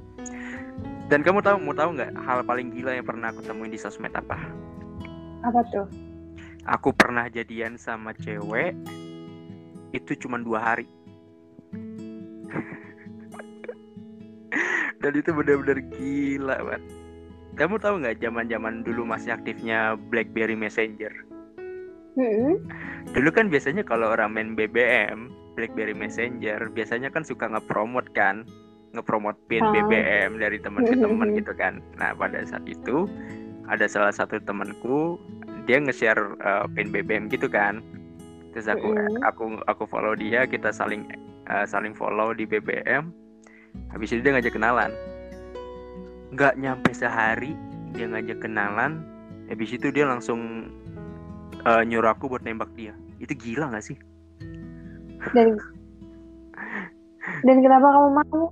Dan 1.07 1.23
kamu 1.23 1.38
tahu 1.38 1.62
mau 1.62 1.71
tahu 1.71 1.95
nggak 1.95 2.19
hal 2.19 2.42
paling 2.42 2.75
gila 2.75 2.99
yang 2.99 3.07
pernah 3.07 3.31
aku 3.31 3.38
temuin 3.47 3.71
di 3.71 3.79
sosmed 3.79 4.11
apa 4.11 4.65
apa 5.47 5.63
tuh? 5.71 5.87
Aku 6.67 6.91
pernah 6.91 7.31
jadian 7.31 7.79
sama 7.79 8.11
cewek 8.19 8.75
itu 9.95 10.19
cuma 10.19 10.43
dua 10.43 10.75
hari. 10.75 10.91
Dan 15.01 15.13
itu 15.15 15.31
benar-benar 15.31 15.79
gila 15.95 16.59
banget 16.67 16.83
kamu 17.57 17.81
tahu 17.81 18.05
nggak 18.05 18.21
zaman-zaman 18.21 18.85
dulu 18.85 19.09
masih 19.09 19.33
aktifnya 19.33 19.97
BlackBerry 20.13 20.55
Messenger? 20.55 21.13
Hmm. 22.17 22.65
dulu 23.13 23.29
kan 23.29 23.53
biasanya 23.53 23.85
kalau 23.85 24.09
orang 24.09 24.33
main 24.33 24.57
BBM 24.57 25.29
BlackBerry 25.53 25.93
Messenger 25.93 26.73
biasanya 26.73 27.13
kan 27.13 27.25
suka 27.25 27.49
ngepromot 27.49 28.09
kan? 28.17 28.45
Ngepromot 28.97 29.37
pin 29.53 29.61
oh. 29.61 29.73
BBM 29.73 30.41
dari 30.41 30.57
teman 30.57 30.89
ke 30.89 30.97
teman 30.97 31.37
gitu 31.37 31.53
kan? 31.53 31.85
Nah 32.01 32.17
pada 32.17 32.41
saat 32.49 32.65
itu 32.65 33.05
ada 33.66 33.87
salah 33.90 34.14
satu 34.14 34.38
temanku 34.42 35.18
dia 35.66 35.83
nge-share 35.83 36.38
uh, 36.42 36.64
pin 36.70 36.90
BBM 36.90 37.26
gitu 37.31 37.50
kan. 37.50 37.83
Terus 38.55 38.70
aku 38.72 38.94
mm 38.94 39.20
aku 39.26 39.61
aku 39.68 39.85
follow 39.85 40.16
dia 40.16 40.46
kita 40.48 40.72
saling 40.72 41.05
uh, 41.50 41.66
saling 41.66 41.92
follow 41.92 42.33
di 42.33 42.48
BBM 42.48 43.11
habis 43.92 44.14
itu 44.14 44.24
dia 44.24 44.33
ngajak 44.38 44.57
kenalan. 44.57 44.90
Nggak 46.33 46.55
nyampe 46.57 46.90
sehari 46.94 47.52
dia 47.92 48.07
ngajak 48.09 48.40
kenalan. 48.40 49.05
Habis 49.46 49.79
itu 49.79 49.94
dia 49.94 50.09
langsung 50.09 50.70
uh, 51.66 51.83
nyuruh 51.87 52.14
aku 52.14 52.31
buat 52.31 52.42
nembak 52.42 52.70
dia. 52.74 52.94
Itu 53.22 53.35
gila 53.37 53.70
nggak 53.70 53.85
sih? 53.85 53.98
Dan 55.35 55.59
dan 57.46 57.57
kenapa 57.61 57.87
kamu 57.90 58.09
mau? 58.22 58.44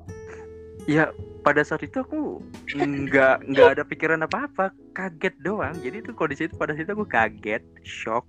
Ya 0.85 1.09
pada 1.45 1.61
saat 1.61 1.85
itu 1.85 2.01
aku 2.01 2.41
nggak 2.73 3.45
nggak 3.53 3.69
ada 3.77 3.85
pikiran 3.85 4.25
apa 4.25 4.49
apa 4.49 4.73
kaget 4.97 5.37
doang. 5.45 5.77
Jadi 5.85 6.01
itu 6.01 6.17
kondisi 6.17 6.49
itu 6.49 6.57
pada 6.57 6.73
saat 6.73 6.89
itu 6.89 6.97
aku 6.97 7.05
kaget 7.05 7.61
shock 7.85 8.25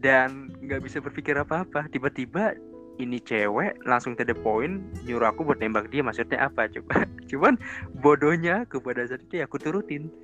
dan 0.00 0.48
nggak 0.64 0.80
bisa 0.88 1.04
berpikir 1.04 1.36
apa 1.36 1.68
apa 1.68 1.84
tiba-tiba 1.92 2.56
ini 2.98 3.20
cewek 3.22 3.78
langsung 3.86 4.18
to 4.18 4.26
the 4.26 4.34
point 4.34 4.82
nyuruh 5.06 5.30
aku 5.30 5.46
buat 5.46 5.60
nembak 5.60 5.92
dia 5.92 6.00
maksudnya 6.00 6.48
apa? 6.48 6.66
Coba 6.74 7.04
cuman 7.28 7.60
bodohnya 8.00 8.64
kepada 8.64 9.04
saat 9.04 9.20
itu 9.28 9.44
ya 9.44 9.46
aku 9.46 9.60
turutin. 9.60 10.08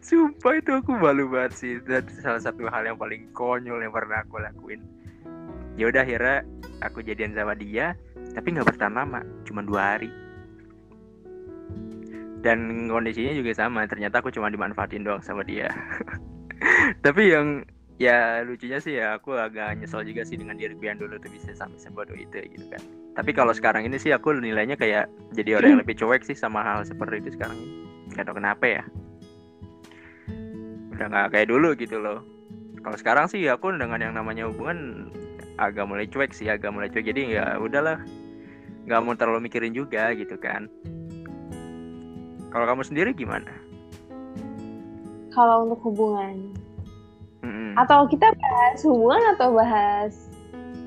Sumpah 0.00 0.56
itu 0.56 0.72
aku 0.72 0.96
malu 0.96 1.28
banget 1.28 1.52
sih. 1.58 1.72
Dan 1.84 2.08
salah 2.24 2.40
satu 2.40 2.70
hal 2.72 2.88
yang 2.88 2.96
paling 2.96 3.28
konyol 3.36 3.84
yang 3.84 3.92
pernah 3.92 4.24
aku 4.24 4.40
lakuin. 4.40 4.80
Ya 5.76 5.92
udah 5.92 6.06
akhirnya 6.06 6.46
aku 6.80 7.04
jadian 7.04 7.36
sama 7.36 7.52
dia 7.52 7.92
tapi 8.34 8.54
nggak 8.54 8.68
bertahan 8.74 8.94
lama 8.94 9.20
cuma 9.46 9.60
dua 9.64 9.96
hari. 9.96 10.10
Dan 12.40 12.88
kondisinya 12.88 13.36
juga 13.36 13.52
sama 13.52 13.84
ternyata 13.84 14.24
aku 14.24 14.32
cuma 14.32 14.48
dimanfaatin 14.48 15.04
doang 15.04 15.20
sama 15.20 15.44
dia. 15.44 15.68
Tapi 17.04 17.36
yang 17.36 17.68
ya 18.00 18.40
lucunya 18.40 18.80
sih 18.80 18.96
ya 18.96 19.20
aku 19.20 19.36
agak 19.36 19.76
nyesel 19.76 20.00
juga 20.08 20.24
sih 20.24 20.40
dengan 20.40 20.56
diri 20.56 20.72
yang 20.80 20.96
dulu 20.96 21.20
tuh 21.20 21.28
bisa 21.28 21.52
sampai 21.52 21.76
sebodoh 21.76 22.16
itu 22.16 22.40
gitu 22.40 22.64
kan. 22.72 22.80
Tapi 23.12 23.36
kalau 23.36 23.52
sekarang 23.52 23.84
ini 23.84 24.00
sih 24.00 24.08
aku 24.16 24.32
nilainya 24.40 24.80
kayak 24.80 25.12
jadi 25.36 25.60
orang 25.60 25.76
yang 25.76 25.80
lebih 25.84 26.00
cuek 26.00 26.24
sih 26.24 26.32
sama 26.32 26.64
hal 26.64 26.80
seperti 26.88 27.20
itu 27.20 27.36
sekarang 27.36 27.60
ini. 27.60 27.84
Nggak 28.16 28.32
kenapa 28.32 28.64
ya. 28.64 28.82
Udah 30.96 31.06
nggak 31.12 31.28
kayak 31.36 31.48
dulu 31.52 31.76
gitu 31.76 32.00
loh. 32.00 32.24
Kalau 32.80 32.96
sekarang 32.96 33.28
sih 33.28 33.44
aku 33.52 33.76
dengan 33.76 34.00
yang 34.00 34.16
namanya 34.16 34.48
hubungan 34.48 35.12
agak 35.60 35.84
mulai 35.84 36.08
cuek 36.08 36.32
sih 36.32 36.48
agak 36.48 36.72
mulai 36.72 36.88
cuek. 36.88 37.04
Jadi 37.04 37.36
ya 37.36 37.60
udahlah 37.60 38.00
nggak 38.88 39.00
mau 39.04 39.12
terlalu 39.12 39.44
mikirin 39.46 39.76
juga 39.76 40.16
gitu 40.16 40.40
kan. 40.40 40.66
Kalau 42.50 42.66
kamu 42.66 42.82
sendiri 42.82 43.12
gimana? 43.14 43.52
Kalau 45.30 45.68
untuk 45.68 45.78
hubungan. 45.86 46.50
Hmm 47.46 47.78
Atau 47.78 48.10
kita 48.10 48.32
bahas 48.34 48.80
hubungan 48.82 49.22
atau 49.38 49.54
bahas 49.54 50.12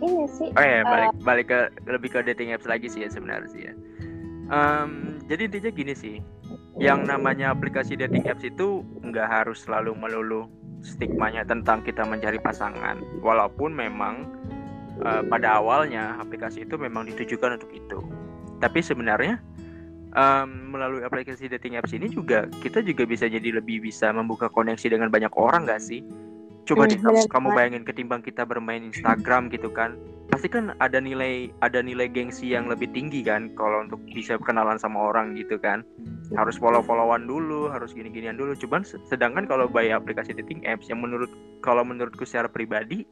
ini 0.03 0.27
sih? 0.27 0.51
Oh 0.53 0.65
ya, 0.65 0.83
balik 0.83 1.09
uh, 1.15 1.23
balik 1.23 1.45
ke 1.47 1.59
lebih 1.87 2.09
ke 2.11 2.19
dating 2.27 2.51
apps 2.51 2.67
lagi 2.67 2.91
sih 2.91 3.07
ya 3.07 3.09
sebenarnya 3.09 3.49
sih 3.49 3.61
ya. 3.71 3.73
Um, 4.51 5.23
jadi 5.31 5.47
intinya 5.47 5.71
gini 5.71 5.93
sih, 5.95 6.15
yang 6.75 7.07
namanya 7.07 7.55
aplikasi 7.55 7.95
dating 7.95 8.27
apps 8.27 8.43
itu 8.43 8.83
nggak 8.99 9.23
harus 9.23 9.63
selalu 9.63 9.95
melulu 9.95 10.51
stigmanya 10.83 11.47
tentang 11.47 11.79
kita 11.87 12.03
mencari 12.03 12.35
pasangan, 12.43 12.99
walaupun 13.23 13.71
memang 13.71 14.27
uh, 15.01 15.25
pada 15.25 15.57
awalnya 15.57 16.19
aplikasi 16.21 16.67
itu 16.67 16.77
memang 16.77 17.09
ditujukan 17.09 17.57
untuk 17.57 17.71
itu. 17.73 17.99
Tapi 18.61 18.79
sebenarnya 18.85 19.41
um, 20.13 20.75
melalui 20.75 21.01
aplikasi 21.01 21.49
dating 21.49 21.79
apps 21.79 21.95
ini 21.97 22.11
juga 22.11 22.45
kita 22.61 22.85
juga 22.85 23.09
bisa 23.09 23.25
jadi 23.25 23.57
lebih 23.57 23.81
bisa 23.81 24.13
membuka 24.13 24.51
koneksi 24.51 24.93
dengan 24.93 25.09
banyak 25.09 25.33
orang 25.33 25.65
gak 25.65 25.81
sih? 25.81 26.05
coba 26.63 26.87
deh 26.87 26.99
kamu, 26.99 27.27
kamu 27.27 27.47
bayangin 27.51 27.83
ketimbang 27.83 28.23
kita 28.23 28.47
bermain 28.47 28.87
Instagram 28.87 29.51
gitu 29.51 29.67
kan 29.67 29.99
pasti 30.31 30.47
kan 30.47 30.71
ada 30.79 30.97
nilai 30.97 31.51
ada 31.59 31.83
nilai 31.83 32.07
gengsi 32.07 32.55
yang 32.55 32.71
lebih 32.71 32.87
tinggi 32.95 33.21
kan 33.21 33.51
kalau 33.59 33.83
untuk 33.83 33.99
bisa 34.07 34.39
kenalan 34.39 34.79
sama 34.79 35.11
orang 35.11 35.35
gitu 35.35 35.59
kan 35.59 35.83
harus 36.39 36.55
follow 36.55 36.79
followan 36.79 37.27
dulu 37.27 37.67
harus 37.67 37.91
gini 37.91 38.09
ginian 38.09 38.39
dulu 38.39 38.55
cuman 38.55 38.87
sedangkan 38.87 39.45
kalau 39.45 39.67
by 39.67 39.91
aplikasi 39.91 40.31
dating 40.31 40.63
apps 40.63 40.87
yang 40.87 41.03
menurut 41.03 41.29
kalau 41.59 41.83
menurutku 41.83 42.23
secara 42.23 42.47
pribadi 42.47 43.03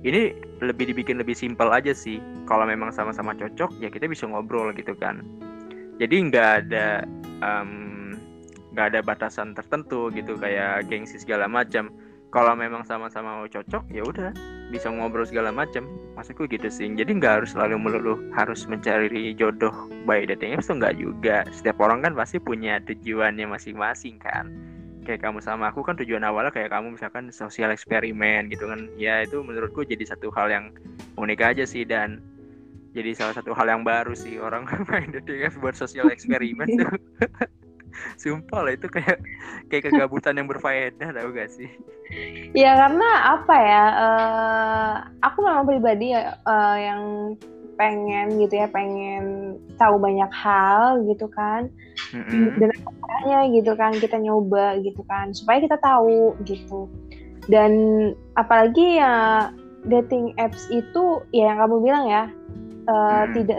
ini 0.00 0.32
lebih 0.64 0.92
dibikin 0.92 1.20
lebih 1.20 1.36
simpel 1.36 1.68
aja 1.68 1.92
sih. 1.92 2.20
Kalau 2.48 2.64
memang 2.64 2.88
sama-sama 2.92 3.36
cocok 3.36 3.76
ya 3.84 3.92
kita 3.92 4.08
bisa 4.08 4.24
ngobrol 4.24 4.72
gitu 4.72 4.96
kan. 4.96 5.20
Jadi 6.00 6.16
nggak 6.32 6.50
ada 6.66 7.04
nggak 8.72 8.86
um, 8.86 8.90
ada 8.96 9.00
batasan 9.04 9.52
tertentu 9.52 10.08
gitu 10.16 10.40
kayak 10.40 10.88
gengsi 10.88 11.20
segala 11.20 11.44
macam. 11.44 11.92
Kalau 12.30 12.54
memang 12.54 12.86
sama-sama 12.86 13.42
mau 13.42 13.48
cocok 13.50 13.90
ya 13.90 14.06
udah 14.06 14.30
bisa 14.72 14.88
ngobrol 14.88 15.26
segala 15.28 15.52
macam. 15.52 15.84
Maksudku 16.16 16.48
gitu 16.48 16.72
sih. 16.72 16.88
Jadi 16.88 17.20
nggak 17.20 17.44
harus 17.44 17.50
selalu 17.52 17.76
melulu 17.76 18.14
harus 18.32 18.64
mencari 18.64 19.36
jodoh 19.36 19.74
by 20.08 20.24
dating 20.24 20.56
apps 20.56 20.72
nggak 20.72 20.96
juga. 20.96 21.44
Setiap 21.52 21.76
orang 21.82 22.06
kan 22.06 22.16
pasti 22.16 22.40
punya 22.40 22.80
tujuannya 22.88 23.44
masing-masing 23.50 24.16
kan 24.16 24.48
kayak 25.04 25.24
kamu 25.24 25.40
sama 25.40 25.72
aku 25.72 25.80
kan 25.80 25.96
tujuan 25.96 26.22
awalnya 26.22 26.52
kayak 26.52 26.70
kamu 26.70 26.94
misalkan 26.94 27.32
sosial 27.32 27.72
eksperimen 27.72 28.52
gitu 28.52 28.68
kan 28.68 28.86
ya 29.00 29.24
itu 29.24 29.40
menurutku 29.40 29.82
jadi 29.84 30.04
satu 30.04 30.28
hal 30.32 30.52
yang 30.52 30.64
unik 31.16 31.40
aja 31.40 31.64
sih 31.64 31.88
dan 31.88 32.20
jadi 32.90 33.14
salah 33.14 33.34
satu 33.38 33.54
hal 33.54 33.70
yang 33.70 33.82
baru 33.86 34.12
sih 34.12 34.36
orang 34.42 34.66
main 34.90 35.10
apps 35.14 35.56
buat 35.58 35.74
sosial 35.74 36.10
eksperimen 36.12 36.68
tuh 36.80 36.92
Sumpah 38.22 38.60
lah 38.64 38.72
itu 38.78 38.86
kayak 38.86 39.18
kayak 39.66 39.90
kegabutan 39.90 40.38
yang 40.38 40.46
berfaedah 40.46 41.10
tau 41.10 41.30
gak 41.34 41.50
sih? 41.50 41.68
Ya 42.54 42.74
karena 42.74 43.38
apa 43.38 43.56
ya? 43.58 43.84
Uh, 43.98 44.94
aku 45.26 45.38
memang 45.42 45.66
pribadi 45.66 46.14
uh, 46.14 46.76
yang 46.78 47.34
pengen 47.80 48.36
gitu 48.36 48.60
ya, 48.60 48.68
pengen 48.68 49.56
tahu 49.80 49.96
banyak 49.96 50.28
hal 50.28 51.00
gitu 51.08 51.24
kan. 51.32 51.72
Mm-hmm. 52.12 52.60
Dan 52.60 52.68
caranya 52.76 53.40
gitu 53.48 53.72
kan 53.72 53.96
kita 53.96 54.20
nyoba 54.20 54.76
gitu 54.84 55.00
kan 55.08 55.32
supaya 55.32 55.64
kita 55.64 55.80
tahu 55.80 56.36
gitu. 56.44 56.92
Dan 57.48 57.72
apalagi 58.36 59.00
ya 59.00 59.48
dating 59.88 60.36
apps 60.36 60.68
itu 60.68 61.24
ya 61.32 61.52
yang 61.52 61.58
kamu 61.64 61.76
bilang 61.80 62.04
ya 62.04 62.24
uh, 62.88 63.24
hmm. 63.24 63.32
tidak 63.32 63.58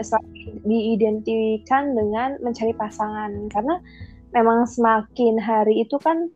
diidentikan 0.62 1.94
dengan 1.98 2.38
mencari 2.38 2.70
pasangan 2.78 3.50
karena 3.50 3.82
memang 4.30 4.64
semakin 4.64 5.36
hari 5.40 5.82
itu 5.82 5.98
kan 5.98 6.30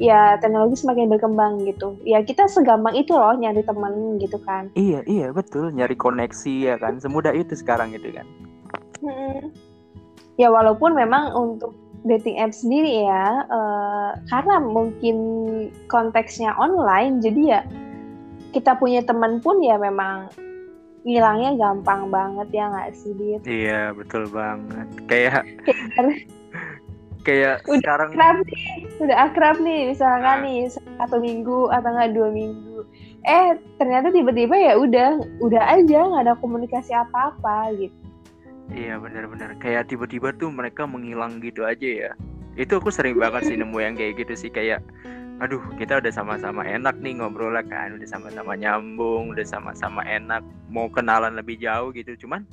ya 0.00 0.36
teknologi 0.42 0.80
semakin 0.82 1.10
berkembang 1.10 1.62
gitu. 1.66 1.94
Ya 2.02 2.22
kita 2.22 2.50
segampang 2.50 2.98
itu 2.98 3.14
loh 3.14 3.34
nyari 3.38 3.62
teman 3.62 4.18
gitu 4.18 4.38
kan. 4.42 4.70
Iya 4.74 5.06
iya 5.06 5.30
betul 5.30 5.70
nyari 5.70 5.94
koneksi 5.94 6.54
ya 6.72 6.74
kan 6.78 6.98
semudah 6.98 7.34
itu 7.34 7.54
sekarang 7.54 7.94
gitu 7.94 8.10
kan. 8.10 8.26
Hmm. 9.02 9.54
Ya 10.34 10.50
walaupun 10.50 10.98
memang 10.98 11.30
untuk 11.34 11.78
dating 12.04 12.36
app 12.36 12.52
sendiri 12.52 13.08
ya 13.08 13.48
uh, 13.48 14.10
karena 14.28 14.60
mungkin 14.60 15.16
konteksnya 15.88 16.52
online 16.60 17.24
jadi 17.24 17.42
ya 17.48 17.60
kita 18.52 18.76
punya 18.76 19.00
teman 19.00 19.40
pun 19.40 19.58
ya 19.64 19.80
memang 19.80 20.28
ngilangnya 21.04 21.56
gampang 21.56 22.08
banget 22.08 22.48
ya 22.52 22.64
nggak 22.68 22.90
sih 22.96 23.12
Dit? 23.16 23.42
Iya 23.44 23.92
betul 23.92 24.28
banget 24.32 24.88
kayak 25.08 25.44
kayak 27.24 27.64
udah 27.64 27.80
sekarang 27.80 28.10
akrab 28.12 28.38
nih 28.44 28.68
udah 29.00 29.16
akrab 29.26 29.56
nih 29.64 29.80
misalkan 29.90 30.38
nah. 30.38 30.44
nih 30.44 30.58
satu 31.00 31.16
minggu 31.18 31.72
atau 31.72 31.90
nggak 31.90 32.12
dua 32.12 32.28
minggu. 32.30 32.78
Eh 33.24 33.56
ternyata 33.80 34.12
tiba-tiba 34.12 34.54
ya 34.54 34.72
udah 34.76 35.08
udah 35.40 35.62
aja 35.72 35.98
nggak 36.04 36.22
ada 36.28 36.34
komunikasi 36.38 36.92
apa-apa 36.92 37.72
gitu. 37.80 37.96
Iya 38.72 39.00
benar-benar 39.00 39.56
kayak 39.60 39.88
tiba-tiba 39.92 40.32
tuh 40.36 40.52
mereka 40.52 40.84
menghilang 40.84 41.40
gitu 41.40 41.64
aja 41.64 41.88
ya. 41.88 42.12
Itu 42.54 42.78
aku 42.78 42.92
sering 42.92 43.16
banget 43.16 43.48
sih 43.50 43.56
nemu 43.56 43.76
yang 43.80 43.96
kayak 43.96 44.20
gitu 44.20 44.34
sih 44.36 44.50
kayak 44.52 44.84
aduh 45.42 45.60
kita 45.74 45.98
udah 45.98 46.12
sama-sama 46.14 46.62
enak 46.62 46.94
nih 47.02 47.18
ngobrol 47.18 47.50
lah 47.50 47.66
kan 47.66 47.98
udah 47.98 48.06
sama-sama 48.06 48.54
nyambung 48.54 49.34
udah 49.34 49.42
sama-sama 49.42 50.06
enak 50.06 50.46
mau 50.70 50.86
kenalan 50.92 51.34
lebih 51.34 51.58
jauh 51.58 51.90
gitu. 51.90 52.14
Cuman 52.14 52.44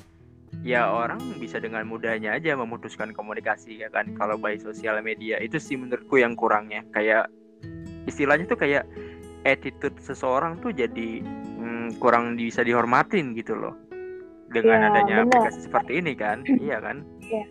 ya 0.60 0.92
orang 0.92 1.20
bisa 1.40 1.58
dengan 1.58 1.88
mudahnya 1.88 2.36
aja 2.36 2.54
memutuskan 2.60 3.16
komunikasi 3.16 3.82
ya 3.82 3.90
kan? 3.90 4.12
Kalau 4.20 4.36
by 4.36 4.60
sosial 4.60 5.00
media 5.00 5.40
itu 5.40 5.58
sih 5.58 5.80
menurutku 5.80 6.20
yang 6.20 6.36
kurangnya. 6.36 6.84
Kayak 6.92 7.32
istilahnya 8.06 8.46
tuh 8.52 8.60
kayak 8.60 8.84
attitude 9.48 9.98
seseorang 10.04 10.60
tuh 10.60 10.76
jadi 10.76 11.24
hmm, 11.24 11.98
kurang 11.98 12.38
bisa 12.38 12.62
dihormatin 12.62 13.34
gitu 13.34 13.58
loh. 13.58 13.74
Dengan 14.52 14.84
ya, 14.84 14.88
adanya 14.92 15.16
bener. 15.24 15.28
aplikasi 15.32 15.60
seperti 15.66 15.92
ini 16.04 16.14
kan? 16.14 16.44
Iya 16.66 16.78
kan? 16.84 17.08
Ya. 17.32 17.46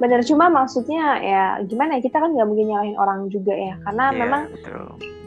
bener 0.00 0.24
cuma 0.24 0.48
maksudnya 0.48 1.20
ya 1.20 1.44
gimana 1.68 1.98
ya 1.98 2.02
kita 2.02 2.16
kan 2.18 2.32
nggak 2.32 2.48
mungkin 2.48 2.66
nyalahin 2.70 2.96
orang 2.96 3.28
juga 3.28 3.52
ya. 3.54 3.74
Karena 3.86 4.04
ya, 4.10 4.18
memang 4.18 4.42
betul 4.50 5.21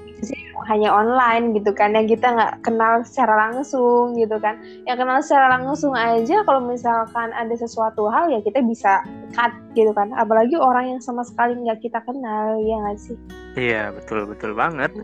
hanya 0.64 0.89
online 0.95 1.51
gitu 1.51 1.76
kan 1.76 1.91
yang 1.91 2.08
kita 2.08 2.32
nggak 2.32 2.64
kenal 2.64 3.03
secara 3.03 3.49
langsung 3.49 4.16
gitu 4.16 4.39
kan. 4.39 4.56
Yang 4.88 4.97
kenal 5.03 5.18
secara 5.20 5.47
langsung 5.60 5.93
aja 5.93 6.41
kalau 6.47 6.64
misalkan 6.64 7.36
ada 7.36 7.56
sesuatu 7.56 8.08
hal 8.08 8.32
ya 8.32 8.39
kita 8.39 8.64
bisa 8.64 9.03
cut 9.36 9.51
gitu 9.76 9.91
kan. 9.91 10.16
Apalagi 10.16 10.56
orang 10.56 10.95
yang 10.95 11.01
sama 11.03 11.28
sekali 11.28 11.60
nggak 11.60 11.84
kita 11.84 11.99
kenal 12.08 12.56
ya 12.64 12.76
nggak 12.88 12.97
sih? 12.99 13.18
Iya 13.60 13.91
betul 13.91 14.28
betul 14.28 14.56
banget. 14.56 14.95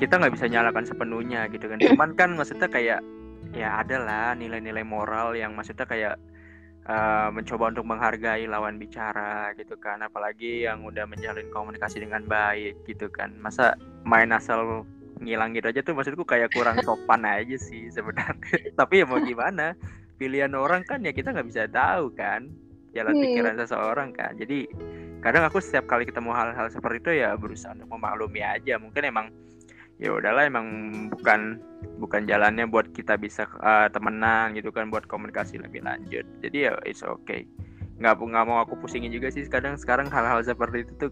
Kita 0.00 0.18
nggak 0.18 0.34
bisa 0.34 0.48
nyalakan 0.48 0.84
sepenuhnya 0.88 1.46
gitu 1.52 1.68
kan. 1.68 1.78
Cuman 1.78 2.16
kan 2.16 2.32
maksudnya 2.34 2.66
kayak 2.66 3.00
ya 3.54 3.84
ada 3.84 3.96
lah 4.02 4.28
nilai-nilai 4.34 4.82
moral 4.82 5.36
yang 5.38 5.54
maksudnya 5.54 5.86
kayak 5.86 6.18
uh, 6.88 7.28
mencoba 7.32 7.72
untuk 7.72 7.86
menghargai 7.88 8.44
lawan 8.48 8.76
bicara 8.76 9.52
gitu 9.56 9.76
kan. 9.80 10.00
Apalagi 10.04 10.68
yang 10.68 10.84
udah 10.84 11.08
menjalin 11.08 11.48
komunikasi 11.52 12.04
dengan 12.04 12.24
baik 12.24 12.84
gitu 12.88 13.08
kan. 13.08 13.32
Masa 13.40 13.76
main 14.04 14.30
asal 14.32 14.84
ngilang 15.22 15.54
gitu 15.54 15.70
aja 15.70 15.80
tuh 15.80 15.94
maksudku 15.94 16.26
kayak 16.26 16.52
kurang 16.52 16.76
sopan 16.84 17.24
aja 17.40 17.56
sih 17.56 17.88
sebenarnya. 17.88 18.74
Tapi 18.78 19.02
ya 19.02 19.06
mau 19.08 19.20
gimana? 19.22 19.72
Pilihan 20.14 20.52
orang 20.54 20.86
kan 20.86 21.02
ya 21.02 21.10
kita 21.10 21.32
nggak 21.34 21.48
bisa 21.48 21.66
tahu 21.70 22.12
kan. 22.14 22.48
Jalan 22.94 23.14
hmm. 23.18 23.22
pikiran 23.26 23.54
seseorang 23.58 24.10
kan. 24.14 24.32
Jadi 24.38 24.70
kadang 25.24 25.48
aku 25.48 25.58
setiap 25.58 25.88
kali 25.88 26.04
ketemu 26.04 26.30
hal-hal 26.36 26.68
seperti 26.68 27.00
itu 27.00 27.10
ya 27.24 27.34
berusaha 27.34 27.74
untuk 27.74 27.90
memaklumi 27.90 28.44
aja. 28.44 28.78
Mungkin 28.78 29.02
emang 29.02 29.26
ya 30.02 30.10
udahlah 30.10 30.50
emang 30.50 30.66
bukan 31.12 31.62
bukan 32.02 32.26
jalannya 32.26 32.66
buat 32.66 32.90
kita 32.90 33.14
bisa 33.14 33.46
uh, 33.62 33.86
temenan 33.92 34.56
gitu 34.58 34.74
kan 34.74 34.90
buat 34.90 35.06
komunikasi 35.06 35.62
lebih 35.62 35.86
lanjut. 35.86 36.26
Jadi 36.42 36.70
ya 36.70 36.72
it's 36.82 37.06
okay. 37.06 37.46
Nggak 38.02 38.18
nggak 38.18 38.46
mau 38.46 38.58
aku 38.64 38.74
pusingin 38.78 39.14
juga 39.14 39.30
sih 39.30 39.46
kadang 39.46 39.78
sekarang 39.78 40.10
hal-hal 40.10 40.42
seperti 40.42 40.82
itu 40.82 40.92
tuh 40.98 41.10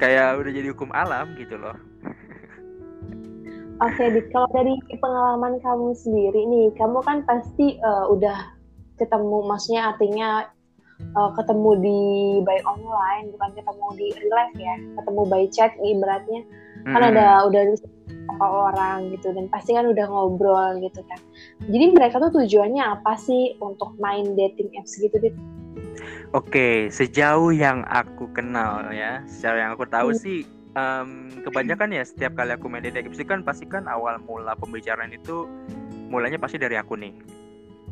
kayak 0.00 0.40
udah 0.40 0.52
jadi 0.52 0.68
hukum 0.72 0.90
alam 0.96 1.36
gitu 1.36 1.60
loh. 1.60 1.76
Oke, 3.82 4.06
okay, 4.06 4.22
kalau 4.30 4.46
dari 4.54 4.78
pengalaman 5.02 5.58
kamu 5.58 5.98
sendiri 5.98 6.46
nih, 6.46 6.70
kamu 6.78 7.02
kan 7.02 7.26
pasti 7.26 7.74
uh, 7.82 8.06
udah 8.06 8.54
ketemu, 9.02 9.50
maksudnya 9.50 9.90
artinya 9.90 10.46
uh, 11.18 11.34
ketemu 11.34 11.70
di 11.82 12.00
by 12.46 12.62
online, 12.70 13.34
bukan 13.34 13.50
ketemu 13.58 13.86
di 13.98 14.06
real 14.14 14.30
life 14.30 14.56
ya, 14.62 14.74
ketemu 14.78 15.22
by 15.26 15.44
chat 15.50 15.74
ibaratnya 15.82 16.46
kan 16.84 17.00
hmm. 17.00 17.10
ada 17.16 17.26
udah 17.48 17.62
beberapa 18.34 18.46
orang 18.68 18.98
gitu 19.14 19.30
dan 19.32 19.46
pasti 19.48 19.76
kan 19.76 19.86
udah 19.88 20.06
ngobrol 20.08 20.80
gitu 20.82 21.00
kan 21.06 21.20
jadi 21.68 21.84
mereka 21.92 22.20
tuh 22.20 22.32
tujuannya 22.42 22.82
apa 22.82 23.14
sih 23.20 23.56
untuk 23.60 23.94
main 24.00 24.34
dating 24.36 24.72
apps 24.76 24.96
gitu 24.98 25.16
dit 25.20 25.36
Oke, 26.34 26.90
sejauh 26.90 27.54
yang 27.54 27.86
aku 27.86 28.26
kenal 28.34 28.90
ya, 28.90 29.22
secara 29.30 29.64
yang 29.64 29.70
aku 29.78 29.86
tahu 29.86 30.10
hmm. 30.10 30.18
sih, 30.18 30.42
um, 30.74 31.30
kebanyakan 31.46 31.94
ya 31.94 32.02
setiap 32.02 32.34
kali 32.34 32.58
aku 32.58 32.66
main 32.66 32.82
dating 32.82 33.06
apps 33.06 33.22
kan 33.22 33.46
pasti 33.46 33.70
kan 33.70 33.86
awal 33.86 34.18
mula 34.18 34.58
pembicaraan 34.58 35.14
itu 35.14 35.46
mulanya 36.10 36.42
pasti 36.42 36.58
dari 36.58 36.74
aku 36.74 36.98
nih. 36.98 37.14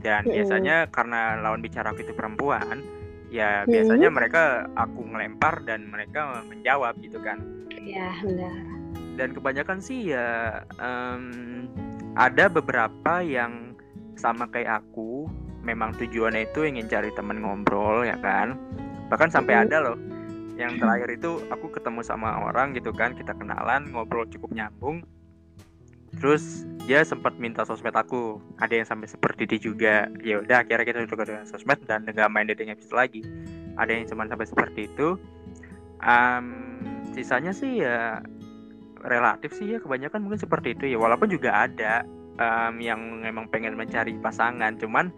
Dan 0.03 0.26
hmm. 0.26 0.34
biasanya 0.34 0.76
karena 0.90 1.38
lawan 1.38 1.62
bicara 1.62 1.95
aku 1.95 2.03
itu 2.03 2.11
perempuan, 2.18 2.82
ya 3.30 3.62
hmm. 3.62 3.70
biasanya 3.70 4.09
mereka 4.11 4.66
aku 4.74 5.07
ngelempar 5.07 5.62
dan 5.62 5.86
mereka 5.86 6.43
menjawab 6.43 6.99
gitu 6.99 7.22
kan. 7.22 7.38
Iya 7.78 8.11
benar 8.26 8.82
dan 9.17 9.37
kebanyakan 9.37 9.79
sih 9.79 10.13
ya 10.13 10.63
um, 10.81 11.69
ada 12.17 12.49
beberapa 12.49 13.21
yang 13.25 13.77
sama 14.17 14.49
kayak 14.49 14.85
aku 14.85 15.29
memang 15.65 15.95
tujuannya 15.97 16.51
itu 16.51 16.67
ingin 16.67 16.91
cari 16.91 17.11
teman 17.15 17.41
ngobrol 17.41 18.05
ya 18.05 18.19
kan? 18.21 18.59
Bahkan 19.09 19.31
sampai 19.33 19.67
ada 19.67 19.81
loh 19.81 19.99
yang 20.61 20.77
terakhir 20.77 21.17
itu 21.17 21.41
aku 21.49 21.73
ketemu 21.73 22.05
sama 22.05 22.45
orang 22.45 22.77
gitu 22.77 22.93
kan 22.93 23.17
kita 23.17 23.33
kenalan 23.33 23.89
ngobrol 23.91 24.29
cukup 24.29 24.53
nyambung. 24.53 25.01
Terus 26.21 26.69
dia 26.85 27.01
sempat 27.09 27.41
minta 27.41 27.65
sosmed 27.65 27.97
aku 27.97 28.37
ada 28.61 28.77
yang 28.77 28.85
sampai 28.85 29.09
seperti 29.09 29.49
itu 29.49 29.73
juga. 29.73 30.13
Ya 30.21 30.45
udah 30.45 30.61
akhirnya 30.61 30.85
kita 30.85 31.01
juga 31.09 31.25
dengan 31.25 31.49
sosmed 31.49 31.81
dan 31.89 32.05
nggak 32.05 32.29
main 32.29 32.45
dating 32.53 32.69
apps 32.69 32.93
lagi. 32.93 33.25
Ada 33.81 33.97
yang 33.97 34.05
cuma 34.13 34.29
sampai 34.29 34.45
seperti 34.45 34.93
itu. 34.93 35.17
Um, 36.03 36.77
sisanya 37.15 37.55
sih 37.55 37.81
ya 37.81 38.21
relatif 39.03 39.55
sih 39.55 39.76
ya 39.76 39.78
kebanyakan 39.82 40.22
mungkin 40.22 40.40
seperti 40.40 40.74
itu 40.78 40.84
ya. 40.94 40.98
Walaupun 40.98 41.28
juga 41.30 41.66
ada 41.66 42.07
um, 42.38 42.78
yang 42.78 43.22
memang 43.22 43.50
pengen 43.50 43.74
mencari 43.74 44.14
pasangan 44.18 44.78
cuman 44.78 45.11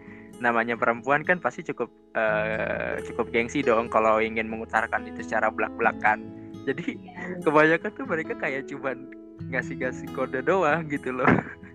namanya 0.43 0.75
perempuan 0.75 1.23
kan 1.23 1.39
pasti 1.39 1.63
cukup 1.63 1.87
uh, 2.19 2.99
cukup 3.07 3.31
gengsi 3.31 3.63
dong 3.63 3.87
kalau 3.87 4.19
ingin 4.19 4.51
mengutarakan 4.51 5.07
itu 5.07 5.23
secara 5.23 5.47
belak-belakan. 5.47 6.27
Jadi 6.65 6.97
iya, 6.97 7.39
kebanyakan 7.45 7.91
tuh 7.93 8.05
mereka 8.09 8.33
kayak 8.41 8.67
cuman 8.67 9.07
ngasih-ngasih 9.51 10.07
kode 10.15 10.41
doang 10.41 10.87
gitu 10.87 11.11
loh 11.11 11.27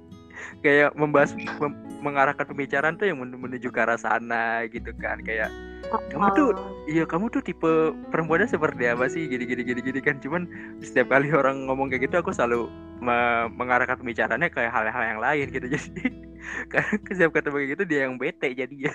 kayak 0.64 0.94
membahas 0.96 1.34
mem 1.34 1.72
mengarahkan 2.00 2.48
pembicaraan 2.48 2.96
tuh 2.96 3.12
yang 3.12 3.20
menuju 3.20 3.68
ke 3.68 3.80
arah 3.80 4.00
sana 4.00 4.64
gitu 4.72 4.92
kan. 4.96 5.20
Kayak 5.20 5.52
kamu 5.90 6.28
tuh 6.32 6.48
iya 6.88 7.04
kamu 7.04 7.28
tuh 7.28 7.42
tipe 7.44 7.92
perempuannya 8.08 8.48
seperti 8.48 8.88
apa 8.88 9.08
sih? 9.10 9.28
Gini 9.28 9.44
gini 9.44 9.62
gini 9.64 9.80
gini 9.84 10.00
kan. 10.00 10.16
Cuman 10.18 10.48
setiap 10.80 11.12
kali 11.12 11.28
orang 11.40 11.68
ngomong 11.68 11.92
kayak 11.92 12.08
gitu 12.08 12.20
aku 12.20 12.32
selalu 12.32 12.72
me 13.00 13.48
mengarahkan 13.56 13.96
pembicaraannya 14.00 14.48
ke 14.52 14.60
hal-hal 14.64 15.04
yang 15.04 15.20
lain 15.20 15.46
gitu. 15.52 15.66
Jadi 15.76 16.30
karena 16.72 16.92
setiap 17.12 17.30
ketemu 17.36 17.56
kayak 17.56 17.70
gitu 17.76 17.82
dia 17.84 18.00
yang 18.08 18.16
bete 18.16 18.48
jadi 18.56 18.88
ya 18.88 18.94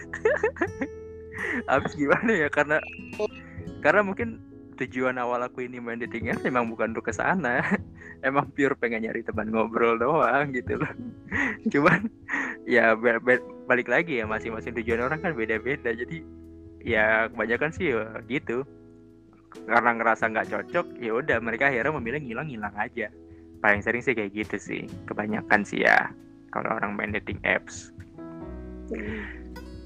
habis 1.69 1.93
gimana 1.99 2.31
ya? 2.33 2.47
Karena 2.49 2.81
karena 3.85 4.01
mungkin 4.01 4.41
tujuan 4.75 5.15
awal 5.15 5.39
aku 5.47 5.63
ini 5.63 5.79
main 5.79 5.99
dating 5.99 6.27
apps 6.31 6.43
emang 6.43 6.67
bukan 6.67 6.91
untuk 6.91 7.07
ke 7.07 7.13
sana. 7.15 7.63
Emang 8.25 8.49
pure 8.57 8.73
pengen 8.79 9.05
nyari 9.05 9.21
teman 9.21 9.53
ngobrol 9.53 10.01
doang 10.01 10.49
gitu 10.49 10.81
loh. 10.81 10.89
Cuman 11.71 12.09
ya 12.65 12.97
balik 13.69 13.85
lagi 13.85 14.17
ya 14.17 14.25
masing-masing 14.25 14.73
tujuan 14.81 15.05
orang 15.05 15.21
kan 15.21 15.37
beda-beda. 15.37 15.93
Jadi 15.93 16.25
ya 16.81 17.29
kebanyakan 17.29 17.69
sih 17.75 17.93
ya 17.93 18.09
gitu. 18.25 18.65
Karena 19.67 19.93
ngerasa 19.93 20.31
nggak 20.31 20.49
cocok 20.51 20.85
ya 20.99 21.11
udah 21.15 21.37
mereka 21.37 21.69
akhirnya 21.69 21.93
memilih 22.01 22.21
ngilang-ngilang 22.25 22.75
aja. 22.75 23.13
Paling 23.61 23.85
sering 23.85 24.01
sih 24.01 24.17
kayak 24.17 24.33
gitu 24.33 24.57
sih 24.57 24.81
kebanyakan 25.05 25.61
sih 25.61 25.85
ya 25.85 26.09
kalau 26.49 26.71
orang 26.75 26.97
main 26.97 27.13
dating 27.13 27.37
apps. 27.45 27.91
Hmm. 28.85 29.25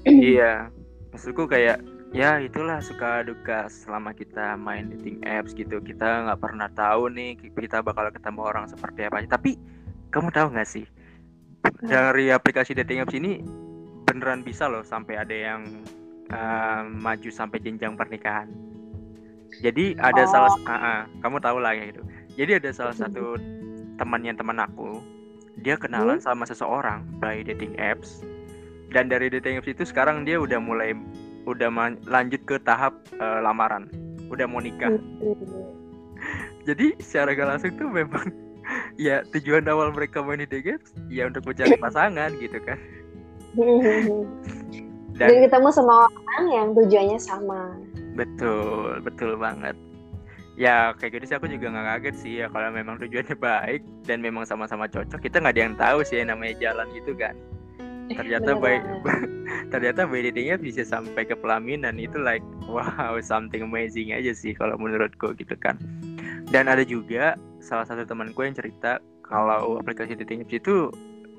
iya 0.04 0.68
maksudku 1.12 1.48
kayak 1.48 1.80
ya 2.10 2.42
itulah 2.42 2.82
suka 2.82 3.22
duka 3.22 3.70
selama 3.70 4.14
kita 4.14 4.58
main 4.58 4.90
dating 4.90 5.22
apps 5.26 5.54
gitu. 5.54 5.78
Kita 5.78 6.26
nggak 6.26 6.40
pernah 6.42 6.68
tahu 6.72 7.10
nih 7.10 7.38
kita 7.54 7.82
bakal 7.82 8.10
ketemu 8.10 8.40
orang 8.42 8.64
seperti 8.66 9.06
apa 9.06 9.22
tapi 9.26 9.56
kamu 10.10 10.28
tahu 10.34 10.52
nggak 10.54 10.68
sih? 10.68 10.86
Dari 11.84 12.32
aplikasi 12.32 12.74
dating 12.74 13.04
apps 13.04 13.14
ini 13.14 13.40
beneran 14.08 14.42
bisa 14.42 14.66
loh 14.66 14.82
sampai 14.82 15.22
ada 15.22 15.36
yang 15.36 15.62
uh, 16.34 16.82
maju 16.88 17.30
sampai 17.30 17.62
jenjang 17.62 17.94
pernikahan. 17.94 18.50
Jadi 19.62 19.98
ada 19.98 20.22
oh. 20.24 20.30
salah 20.30 20.52
uh, 20.54 20.72
uh, 20.72 21.00
kamu 21.22 21.36
tahu 21.42 21.58
lah 21.58 21.74
ya 21.74 21.90
itu 21.90 22.02
jadi 22.38 22.62
ada 22.62 22.70
salah 22.70 22.94
satu 22.94 23.36
temannya 23.98 24.32
teman 24.32 24.56
aku 24.62 25.02
dia 25.60 25.76
kenalan 25.76 26.16
hmm? 26.16 26.24
sama 26.24 26.48
seseorang 26.48 27.04
by 27.20 27.44
dating 27.44 27.76
apps. 27.76 28.24
Dan 28.90 29.06
dari 29.12 29.30
dating 29.30 29.60
apps 29.60 29.70
itu 29.70 29.84
sekarang 29.86 30.24
dia 30.24 30.40
udah 30.40 30.58
mulai 30.58 30.96
udah 31.48 31.68
lanjut 32.08 32.40
ke 32.44 32.56
tahap 32.62 32.96
uh, 33.20 33.40
lamaran, 33.40 33.88
udah 34.28 34.46
mau 34.48 34.60
nikah. 34.60 34.92
Jadi 36.68 36.96
secara 37.00 37.32
gak 37.32 37.48
langsung 37.56 37.72
tuh 37.80 37.88
memang 37.88 38.26
ya 39.00 39.24
tujuan 39.32 39.64
awal 39.68 39.90
mereka 39.94 40.20
main 40.20 40.44
di 40.44 40.60
games 40.60 40.92
ya 41.08 41.28
untuk 41.28 41.44
mencari 41.48 41.76
pasangan 41.80 42.30
gitu 42.36 42.58
kan. 42.64 42.78
Dan, 45.20 45.36
Dan 45.36 45.44
ketemu 45.44 45.68
sama 45.68 46.08
orang 46.08 46.46
yang 46.48 46.66
tujuannya 46.72 47.18
sama. 47.20 47.76
Betul, 48.16 49.04
betul 49.04 49.36
banget. 49.36 49.76
Ya 50.56 50.96
kayak 50.96 51.20
gitu 51.20 51.24
sih 51.28 51.36
aku 51.36 51.48
juga 51.48 51.72
nggak 51.72 51.86
kaget 51.88 52.16
sih 52.20 52.32
ya 52.40 52.46
kalau 52.48 52.72
memang 52.72 52.96
tujuannya 53.00 53.36
baik 53.36 53.84
dan 54.08 54.24
memang 54.24 54.48
sama-sama 54.48 54.88
cocok 54.88 55.20
kita 55.20 55.40
nggak 55.40 55.56
ada 55.56 55.62
yang 55.64 55.76
tahu 55.76 55.98
sih 56.04 56.20
ya 56.20 56.24
namanya 56.28 56.56
jalan 56.60 56.88
gitu 56.92 57.16
kan 57.16 57.32
ternyata 58.10 58.58
baik 58.58 58.82
ternyata 59.72 60.06
by 60.06 60.22
datingnya 60.26 60.56
bisa 60.58 60.82
sampai 60.82 61.26
ke 61.26 61.34
pelaminan. 61.38 61.96
Itu 61.96 62.18
like 62.20 62.44
wow 62.72 63.16
something 63.22 63.64
amazing 63.64 64.14
aja 64.14 64.34
sih 64.34 64.54
kalau 64.54 64.76
menurutku 64.76 65.34
gitu 65.38 65.54
kan. 65.58 65.78
Dan 66.50 66.66
ada 66.66 66.82
juga 66.82 67.38
salah 67.62 67.86
satu 67.86 68.02
temanku 68.02 68.42
yang 68.42 68.56
cerita 68.56 68.98
kalau 69.22 69.78
aplikasi 69.78 70.18
dating 70.18 70.42
apps 70.42 70.58
itu 70.58 70.90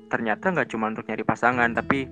ternyata 0.08 0.52
nggak 0.52 0.68
cuma 0.72 0.92
untuk 0.92 1.04
nyari 1.08 1.24
pasangan 1.24 1.72
tapi 1.72 2.08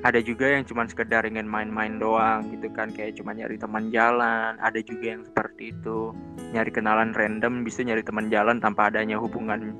ada 0.00 0.16
juga 0.24 0.48
yang 0.48 0.64
cuma 0.64 0.88
sekedar 0.88 1.28
ingin 1.28 1.44
main-main 1.44 2.00
doang 2.00 2.48
gitu 2.52 2.72
kan. 2.72 2.88
Kayak 2.92 3.20
cuma 3.20 3.36
nyari 3.36 3.60
teman 3.60 3.92
jalan 3.92 4.56
ada 4.60 4.80
juga 4.80 5.16
yang 5.16 5.22
seperti 5.24 5.76
itu. 5.76 6.16
Nyari 6.56 6.72
kenalan 6.72 7.12
random 7.12 7.64
bisa 7.64 7.84
nyari 7.84 8.00
teman 8.00 8.32
jalan 8.32 8.60
tanpa 8.64 8.88
adanya 8.88 9.20
hubungan 9.20 9.76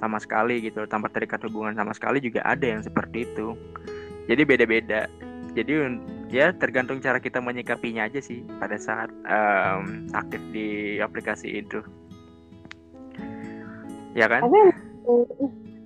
sama 0.00 0.16
sekali 0.16 0.64
gitu 0.64 0.88
tanpa 0.88 1.12
terikat 1.12 1.44
hubungan 1.44 1.76
sama 1.76 1.92
sekali 1.92 2.24
juga 2.24 2.40
ada 2.48 2.64
yang 2.64 2.80
seperti 2.80 3.28
itu. 3.28 3.52
Jadi 4.24 4.42
beda-beda. 4.48 5.04
Jadi 5.52 5.72
ya 6.32 6.56
tergantung 6.56 7.04
cara 7.04 7.20
kita 7.20 7.42
menyikapinya 7.44 8.08
aja 8.08 8.24
sih 8.24 8.40
pada 8.56 8.80
saat 8.80 9.12
um, 9.28 10.08
aktif 10.16 10.40
di 10.56 10.96
aplikasi 10.96 11.60
itu. 11.60 11.84
Ya 14.16 14.24
kan? 14.24 14.48
Tapi 14.48 14.58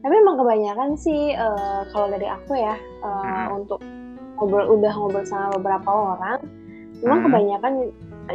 tapi 0.04 0.14
emang 0.20 0.36
kebanyakan 0.36 0.88
sih 1.00 1.32
uh, 1.34 1.88
kalau 1.90 2.12
dari 2.12 2.28
aku 2.28 2.54
ya 2.54 2.76
uh, 3.02 3.24
hmm. 3.24 3.58
untuk 3.64 3.80
ngobrol 4.36 4.78
udah 4.78 4.92
ngobrol 4.92 5.24
sama 5.24 5.48
beberapa 5.56 5.88
orang 5.90 6.44
memang 7.00 7.18
hmm. 7.24 7.26
kebanyakan 7.26 7.72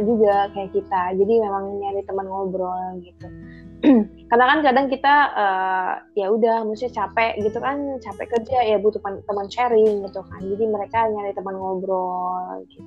juga 0.01 0.49
kayak 0.57 0.73
kita. 0.73 1.01
Jadi 1.13 1.34
memang 1.39 1.77
nyari 1.77 2.01
teman 2.09 2.25
ngobrol 2.25 2.97
gitu 3.05 3.30
karena 4.30 4.45
kan 4.45 4.59
kadang 4.59 4.86
kita 4.91 5.13
uh, 5.34 5.91
ya 6.13 6.27
udah 6.30 6.67
maksudnya 6.67 7.05
capek 7.05 7.39
gitu 7.39 7.57
kan 7.63 7.97
capek 8.03 8.27
kerja 8.38 8.57
ya 8.75 8.77
butuh 8.77 8.99
teman 9.01 9.47
sharing 9.47 10.03
gitu 10.03 10.19
kan. 10.27 10.41
Jadi 10.43 10.63
mereka 10.67 11.07
nyari 11.07 11.32
teman 11.32 11.55
ngobrol 11.55 12.63
gitu. 12.67 12.84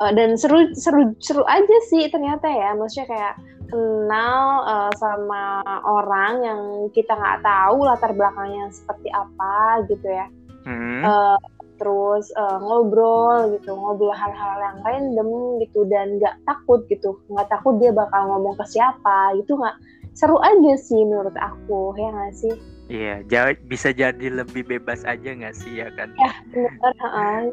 Uh, 0.00 0.12
dan 0.16 0.40
seru 0.40 0.72
seru 0.72 1.12
seru 1.20 1.44
aja 1.44 1.76
sih 1.92 2.08
ternyata 2.08 2.48
ya. 2.48 2.72
Maksudnya 2.72 3.08
kayak 3.12 3.34
kenal 3.70 4.66
uh, 4.66 4.92
sama 4.98 5.62
orang 5.86 6.32
yang 6.42 6.60
kita 6.90 7.14
nggak 7.14 7.44
tahu 7.44 7.86
latar 7.86 8.10
belakangnya 8.16 8.72
seperti 8.72 9.08
apa 9.12 9.84
gitu 9.86 10.08
ya. 10.08 10.26
Hmm. 10.64 11.04
uh, 11.04 11.40
terus 11.80 12.28
uh, 12.36 12.60
ngobrol 12.60 13.56
gitu 13.56 13.72
ngobrol 13.72 14.12
hal-hal 14.12 14.60
yang 14.60 14.78
random 14.84 15.56
gitu 15.64 15.88
dan 15.88 16.20
nggak 16.20 16.36
takut 16.44 16.84
gitu 16.92 17.16
nggak 17.32 17.48
takut 17.48 17.80
dia 17.80 17.88
bakal 17.88 18.28
ngomong 18.28 18.52
ke 18.60 18.64
siapa 18.68 19.32
gitu 19.40 19.56
nggak 19.56 19.80
seru 20.12 20.36
aja 20.44 20.76
sih 20.76 21.00
menurut 21.00 21.32
aku 21.40 21.96
ya 21.96 22.12
nggak 22.12 22.36
sih 22.36 22.54
Iya, 22.90 23.22
jauh, 23.30 23.54
bisa 23.70 23.94
jadi 23.94 24.42
lebih 24.42 24.66
bebas 24.66 25.06
aja 25.06 25.30
nggak 25.30 25.54
sih 25.54 25.78
ya 25.78 25.94
kan? 25.94 26.10
Ya 26.18 26.34
benar. 26.50 26.94
Uh, 26.98 27.46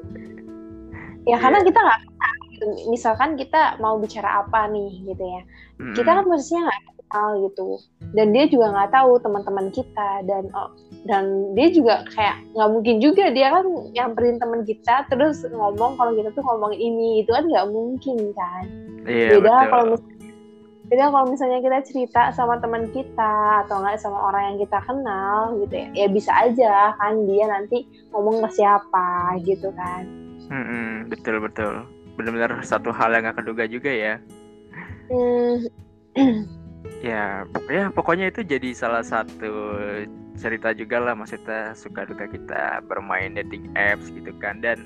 ya 1.29 1.37
yeah. 1.37 1.37
karena 1.37 1.61
kita 1.61 1.77
nggak 1.77 2.01
gitu. 2.49 2.65
Misalkan 2.89 3.37
kita 3.37 3.77
mau 3.77 4.01
bicara 4.01 4.41
apa 4.41 4.65
nih 4.65 5.05
gitu 5.05 5.21
ya, 5.21 5.41
mm-hmm. 5.77 5.93
kita 5.93 6.09
kan 6.09 6.25
posisinya 6.25 6.73
nggak 6.73 6.96
kenal 7.07 7.47
gitu, 7.47 7.79
dan 8.11 8.35
dia 8.35 8.45
juga 8.51 8.75
nggak 8.75 8.91
tahu 8.91 9.11
teman-teman 9.23 9.67
kita 9.71 10.09
dan 10.27 10.43
oh, 10.51 10.75
dan 11.07 11.55
dia 11.55 11.71
juga 11.71 12.03
kayak 12.11 12.35
nggak 12.51 12.69
mungkin 12.75 12.95
juga 12.99 13.31
dia 13.31 13.47
kan 13.55 13.65
nyamperin 13.95 14.37
teman 14.37 14.61
kita 14.67 15.07
terus 15.07 15.47
ngomong 15.47 15.95
kalau 15.95 16.11
kita 16.13 16.29
tuh 16.35 16.43
ngomong 16.43 16.75
ini 16.75 17.23
itu 17.23 17.31
kan 17.31 17.47
nggak 17.47 17.67
mungkin 17.71 18.17
kan. 18.35 18.65
Iya, 19.07 19.39
Beda 19.39 19.71
kalau 19.71 19.95
jadi 20.87 21.03
kalau 21.11 21.27
misalnya 21.27 21.59
kita 21.59 21.79
cerita 21.83 22.21
sama 22.31 22.63
teman 22.63 22.87
kita 22.95 23.67
atau 23.67 23.83
enggak 23.83 23.99
sama 23.99 24.31
orang 24.31 24.55
yang 24.55 24.57
kita 24.63 24.79
kenal 24.87 25.59
gitu 25.59 25.73
ya, 25.75 25.87
ya 25.91 26.07
bisa 26.07 26.31
aja 26.31 26.95
kan 26.95 27.27
dia 27.27 27.43
nanti 27.43 27.83
ngomong 28.15 28.39
ke 28.47 28.49
siapa 28.55 29.35
gitu 29.43 29.67
kan. 29.75 30.07
Hmm, 30.47 31.11
betul 31.11 31.43
betul. 31.43 31.83
Benar-benar 32.15 32.63
satu 32.63 32.95
hal 32.95 33.11
yang 33.11 33.27
gak 33.27 33.43
keduga 33.43 33.67
juga 33.67 33.91
ya. 33.91 34.15
Hmm. 35.11 35.67
ya, 37.01 37.45
ya 37.69 37.89
pokoknya 37.93 38.31
itu 38.31 38.41
jadi 38.45 38.73
salah 38.73 39.03
satu 39.05 39.77
cerita 40.37 40.71
juga 40.77 41.01
lah 41.01 41.17
maksudnya 41.17 41.73
suka 41.73 42.05
duka 42.05 42.29
kita 42.29 42.85
bermain 42.85 43.33
dating 43.33 43.73
apps 43.73 44.13
gitu 44.13 44.29
kan 44.37 44.61
dan 44.61 44.85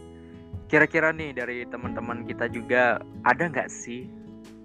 kira-kira 0.72 1.12
nih 1.12 1.36
dari 1.36 1.68
teman-teman 1.68 2.24
kita 2.24 2.47
juga 2.47 3.03
ada 3.28 3.43
nggak 3.51 3.68
sih 3.68 4.07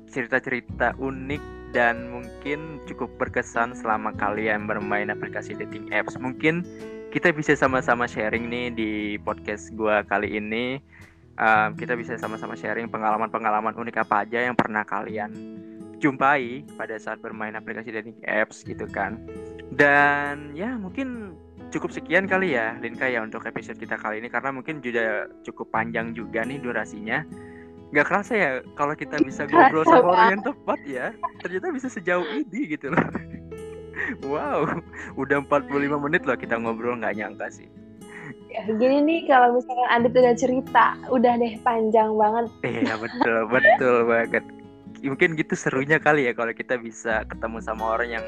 cerita-cerita 0.06 0.94
unik 1.02 1.42
dan 1.74 2.08
mungkin 2.14 2.78
cukup 2.86 3.10
berkesan 3.18 3.74
selama 3.74 4.14
kalian 4.14 4.70
bermain 4.70 5.10
aplikasi 5.10 5.52
dating 5.58 5.90
apps. 5.90 6.14
Mungkin 6.16 6.62
kita 7.10 7.34
bisa 7.34 7.58
sama-sama 7.58 8.06
sharing 8.06 8.46
nih 8.46 8.66
di 8.72 8.90
podcast 9.20 9.74
gua 9.74 10.06
kali 10.06 10.38
ini. 10.38 10.78
Um, 11.36 11.76
kita 11.76 11.92
bisa 12.00 12.16
sama-sama 12.16 12.56
sharing 12.56 12.88
pengalaman-pengalaman 12.88 13.76
unik 13.76 14.08
apa 14.08 14.24
aja 14.24 14.40
yang 14.40 14.56
pernah 14.56 14.88
kalian 14.88 15.36
jumpai 15.98 16.64
pada 16.76 17.00
saat 17.00 17.20
bermain 17.24 17.56
aplikasi 17.56 17.92
dating 17.92 18.18
apps 18.28 18.62
gitu 18.64 18.84
kan. 18.88 19.20
Dan 19.72 20.52
ya 20.52 20.76
mungkin 20.76 21.34
cukup 21.74 21.90
sekian 21.90 22.30
kali 22.30 22.54
ya 22.54 22.78
Linka 22.78 23.08
ya 23.08 23.24
untuk 23.24 23.44
episode 23.48 23.80
kita 23.80 23.96
kali 23.96 24.20
ini. 24.20 24.28
Karena 24.28 24.52
mungkin 24.52 24.84
juga 24.84 25.28
cukup 25.42 25.72
panjang 25.72 26.12
juga 26.12 26.44
nih 26.44 26.60
durasinya. 26.60 27.24
Nggak 27.94 28.06
kerasa 28.06 28.32
ya 28.34 28.50
kalau 28.74 28.98
kita 28.98 29.16
bisa 29.22 29.46
ngobrol 29.46 29.86
sama 29.86 30.08
orang 30.10 30.28
yang 30.38 30.44
tepat 30.44 30.80
ya 30.84 31.06
ternyata 31.38 31.70
bisa 31.70 31.88
sejauh 31.88 32.26
ini 32.26 32.76
gitu 32.76 32.92
loh. 32.92 33.02
Wow 34.22 34.68
udah 35.16 35.40
45 35.48 35.72
menit 36.04 36.22
loh 36.28 36.36
kita 36.36 36.60
ngobrol 36.60 37.00
nggak 37.00 37.16
nyangka 37.16 37.48
sih. 37.48 37.66
Ya, 38.52 38.62
gini 38.68 39.02
nih 39.02 39.20
kalau 39.26 39.56
misalkan 39.56 39.88
Adit 39.88 40.12
udah 40.14 40.34
cerita 40.36 40.86
udah 41.10 41.32
deh 41.40 41.56
panjang 41.64 42.12
banget. 42.14 42.46
Iya 42.62 42.94
betul 43.00 43.38
betul 43.50 43.96
banget 44.04 44.44
mungkin 45.10 45.38
gitu 45.38 45.54
serunya 45.54 45.98
kali 45.98 46.26
ya 46.28 46.32
kalau 46.34 46.52
kita 46.52 46.76
bisa 46.78 47.22
ketemu 47.26 47.58
sama 47.62 47.96
orang 47.98 48.20
yang 48.20 48.26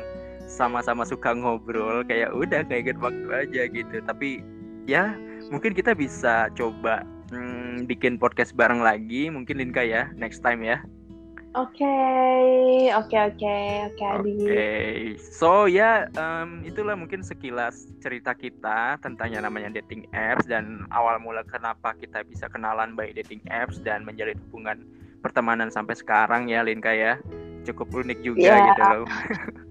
sama-sama 0.49 1.05
suka 1.05 1.37
ngobrol 1.37 2.01
kayak 2.09 2.33
udah 2.33 2.65
kayak 2.65 2.95
gitu 2.95 3.01
waktu 3.05 3.29
aja 3.31 3.63
gitu. 3.69 3.97
Tapi 4.03 4.41
ya 4.89 5.13
mungkin 5.53 5.77
kita 5.77 5.93
bisa 5.93 6.49
coba 6.57 7.05
hmm, 7.31 7.85
bikin 7.85 8.17
podcast 8.17 8.57
bareng 8.57 8.81
lagi. 8.81 9.29
Mungkin 9.29 9.61
Linka 9.61 9.85
ya 9.85 10.09
next 10.17 10.41
time 10.41 10.65
ya. 10.65 10.81
Oke, 11.57 11.97
oke, 12.93 13.17
oke, 13.19 13.57
oke, 13.89 14.05
Adi. 14.05 14.37
Oke, 14.47 14.69
so 15.17 15.65
ya 15.65 16.05
um, 16.21 16.61
itulah 16.61 16.93
mungkin 16.93 17.25
sekilas 17.25 17.89
cerita 18.05 18.37
kita 18.37 19.01
tentang 19.01 19.33
yang 19.33 19.49
namanya 19.49 19.81
dating 19.81 20.05
apps 20.13 20.45
dan 20.45 20.85
awal 20.93 21.17
mula 21.17 21.41
kenapa 21.49 21.97
kita 21.97 22.21
bisa 22.29 22.53
kenalan 22.53 22.93
by 22.93 23.11
dating 23.17 23.41
apps 23.49 23.81
dan 23.81 24.05
menjalin 24.05 24.37
hubungan 24.47 24.85
pertemanan 25.21 25.69
sampai 25.69 25.99
sekarang 25.99 26.51
ya, 26.51 26.63
Linka 26.63 26.95
ya. 26.95 27.19
Cukup 27.67 27.91
unik 27.91 28.19
juga 28.25 28.49
yeah. 28.55 28.67
gitu 28.73 28.83
loh. 28.83 29.07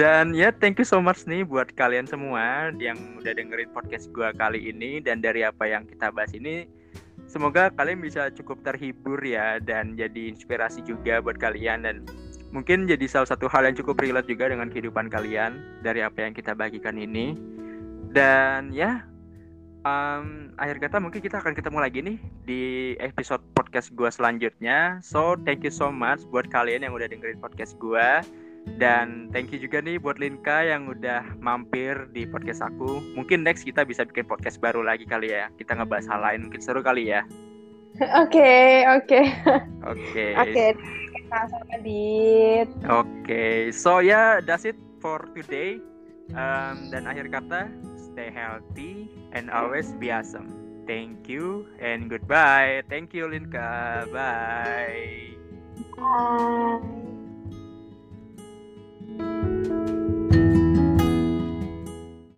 dan 0.00 0.36
ya 0.36 0.52
thank 0.52 0.76
you 0.76 0.84
so 0.84 1.00
much 1.00 1.24
nih 1.24 1.40
buat 1.40 1.72
kalian 1.72 2.04
semua 2.04 2.68
yang 2.76 2.96
udah 3.16 3.32
dengerin 3.32 3.72
podcast 3.72 4.12
gua 4.12 4.32
kali 4.36 4.68
ini 4.68 5.00
dan 5.00 5.24
dari 5.24 5.44
apa 5.44 5.64
yang 5.64 5.88
kita 5.88 6.12
bahas 6.12 6.32
ini 6.36 6.68
semoga 7.24 7.72
kalian 7.72 8.00
bisa 8.04 8.28
cukup 8.32 8.60
terhibur 8.64 9.20
ya 9.24 9.56
dan 9.60 9.96
jadi 9.96 10.32
inspirasi 10.32 10.84
juga 10.84 11.24
buat 11.24 11.40
kalian 11.40 11.88
dan 11.88 12.04
mungkin 12.52 12.88
jadi 12.88 13.04
salah 13.08 13.28
satu 13.28 13.48
hal 13.48 13.68
yang 13.68 13.76
cukup 13.76 14.00
relate 14.00 14.28
juga 14.28 14.48
dengan 14.48 14.68
kehidupan 14.72 15.12
kalian 15.12 15.60
dari 15.84 16.00
apa 16.04 16.28
yang 16.28 16.32
kita 16.32 16.52
bagikan 16.56 16.96
ini 16.96 17.36
dan 18.12 18.72
ya 18.72 19.04
um, 19.88 20.52
akhir 20.60 20.76
kata 20.84 21.00
mungkin 21.00 21.24
kita 21.24 21.40
akan 21.40 21.56
ketemu 21.56 21.78
lagi 21.80 21.98
nih 22.04 22.18
di 22.44 22.62
episode 23.00 23.40
podcast 23.56 23.88
gua 23.96 24.12
selanjutnya 24.12 25.00
so 25.00 25.34
thank 25.48 25.64
you 25.64 25.72
so 25.72 25.88
much 25.88 26.20
buat 26.28 26.44
kalian 26.52 26.84
yang 26.84 26.92
udah 26.92 27.08
dengerin 27.08 27.40
podcast 27.40 27.74
gua 27.80 28.20
dan 28.76 29.32
thank 29.32 29.48
you 29.48 29.56
juga 29.56 29.80
nih 29.80 29.96
buat 29.96 30.20
Linka 30.20 30.60
yang 30.60 30.92
udah 30.92 31.24
mampir 31.40 31.96
di 32.12 32.28
podcast 32.28 32.60
aku. 32.60 33.00
Mungkin 33.16 33.40
next 33.40 33.64
kita 33.64 33.88
bisa 33.88 34.04
bikin 34.04 34.28
podcast 34.28 34.60
baru 34.60 34.84
lagi 34.84 35.08
kali 35.08 35.32
ya. 35.32 35.48
Kita 35.56 35.72
ngebahas 35.72 36.04
hal 36.04 36.20
lain 36.20 36.40
mungkin 36.50 36.60
seru 36.60 36.84
kali 36.84 37.08
ya. 37.08 37.24
Oke, 38.20 38.84
oke. 38.92 39.20
Oke. 39.88 40.26
Oke. 40.44 40.66
Sama 41.32 41.76
Dit. 41.80 42.68
Oke. 42.86 43.72
So 43.72 44.04
ya, 44.04 44.04
yeah, 44.04 44.30
that's 44.44 44.68
it 44.68 44.76
for 45.00 45.24
today. 45.32 45.80
Um, 46.36 46.92
dan 46.92 47.08
akhir 47.08 47.32
kata, 47.32 47.72
stay 48.18 48.34
healthy 48.34 49.06
and 49.30 49.46
always 49.48 49.94
be 50.02 50.10
awesome. 50.10 50.50
Thank 50.90 51.28
you 51.28 51.70
and 51.78 52.10
goodbye. 52.10 52.82
Thank 52.90 53.14
you 53.14 53.30
Linka. 53.30 54.10
Bye. 54.10 55.38
Bye. 55.94 57.04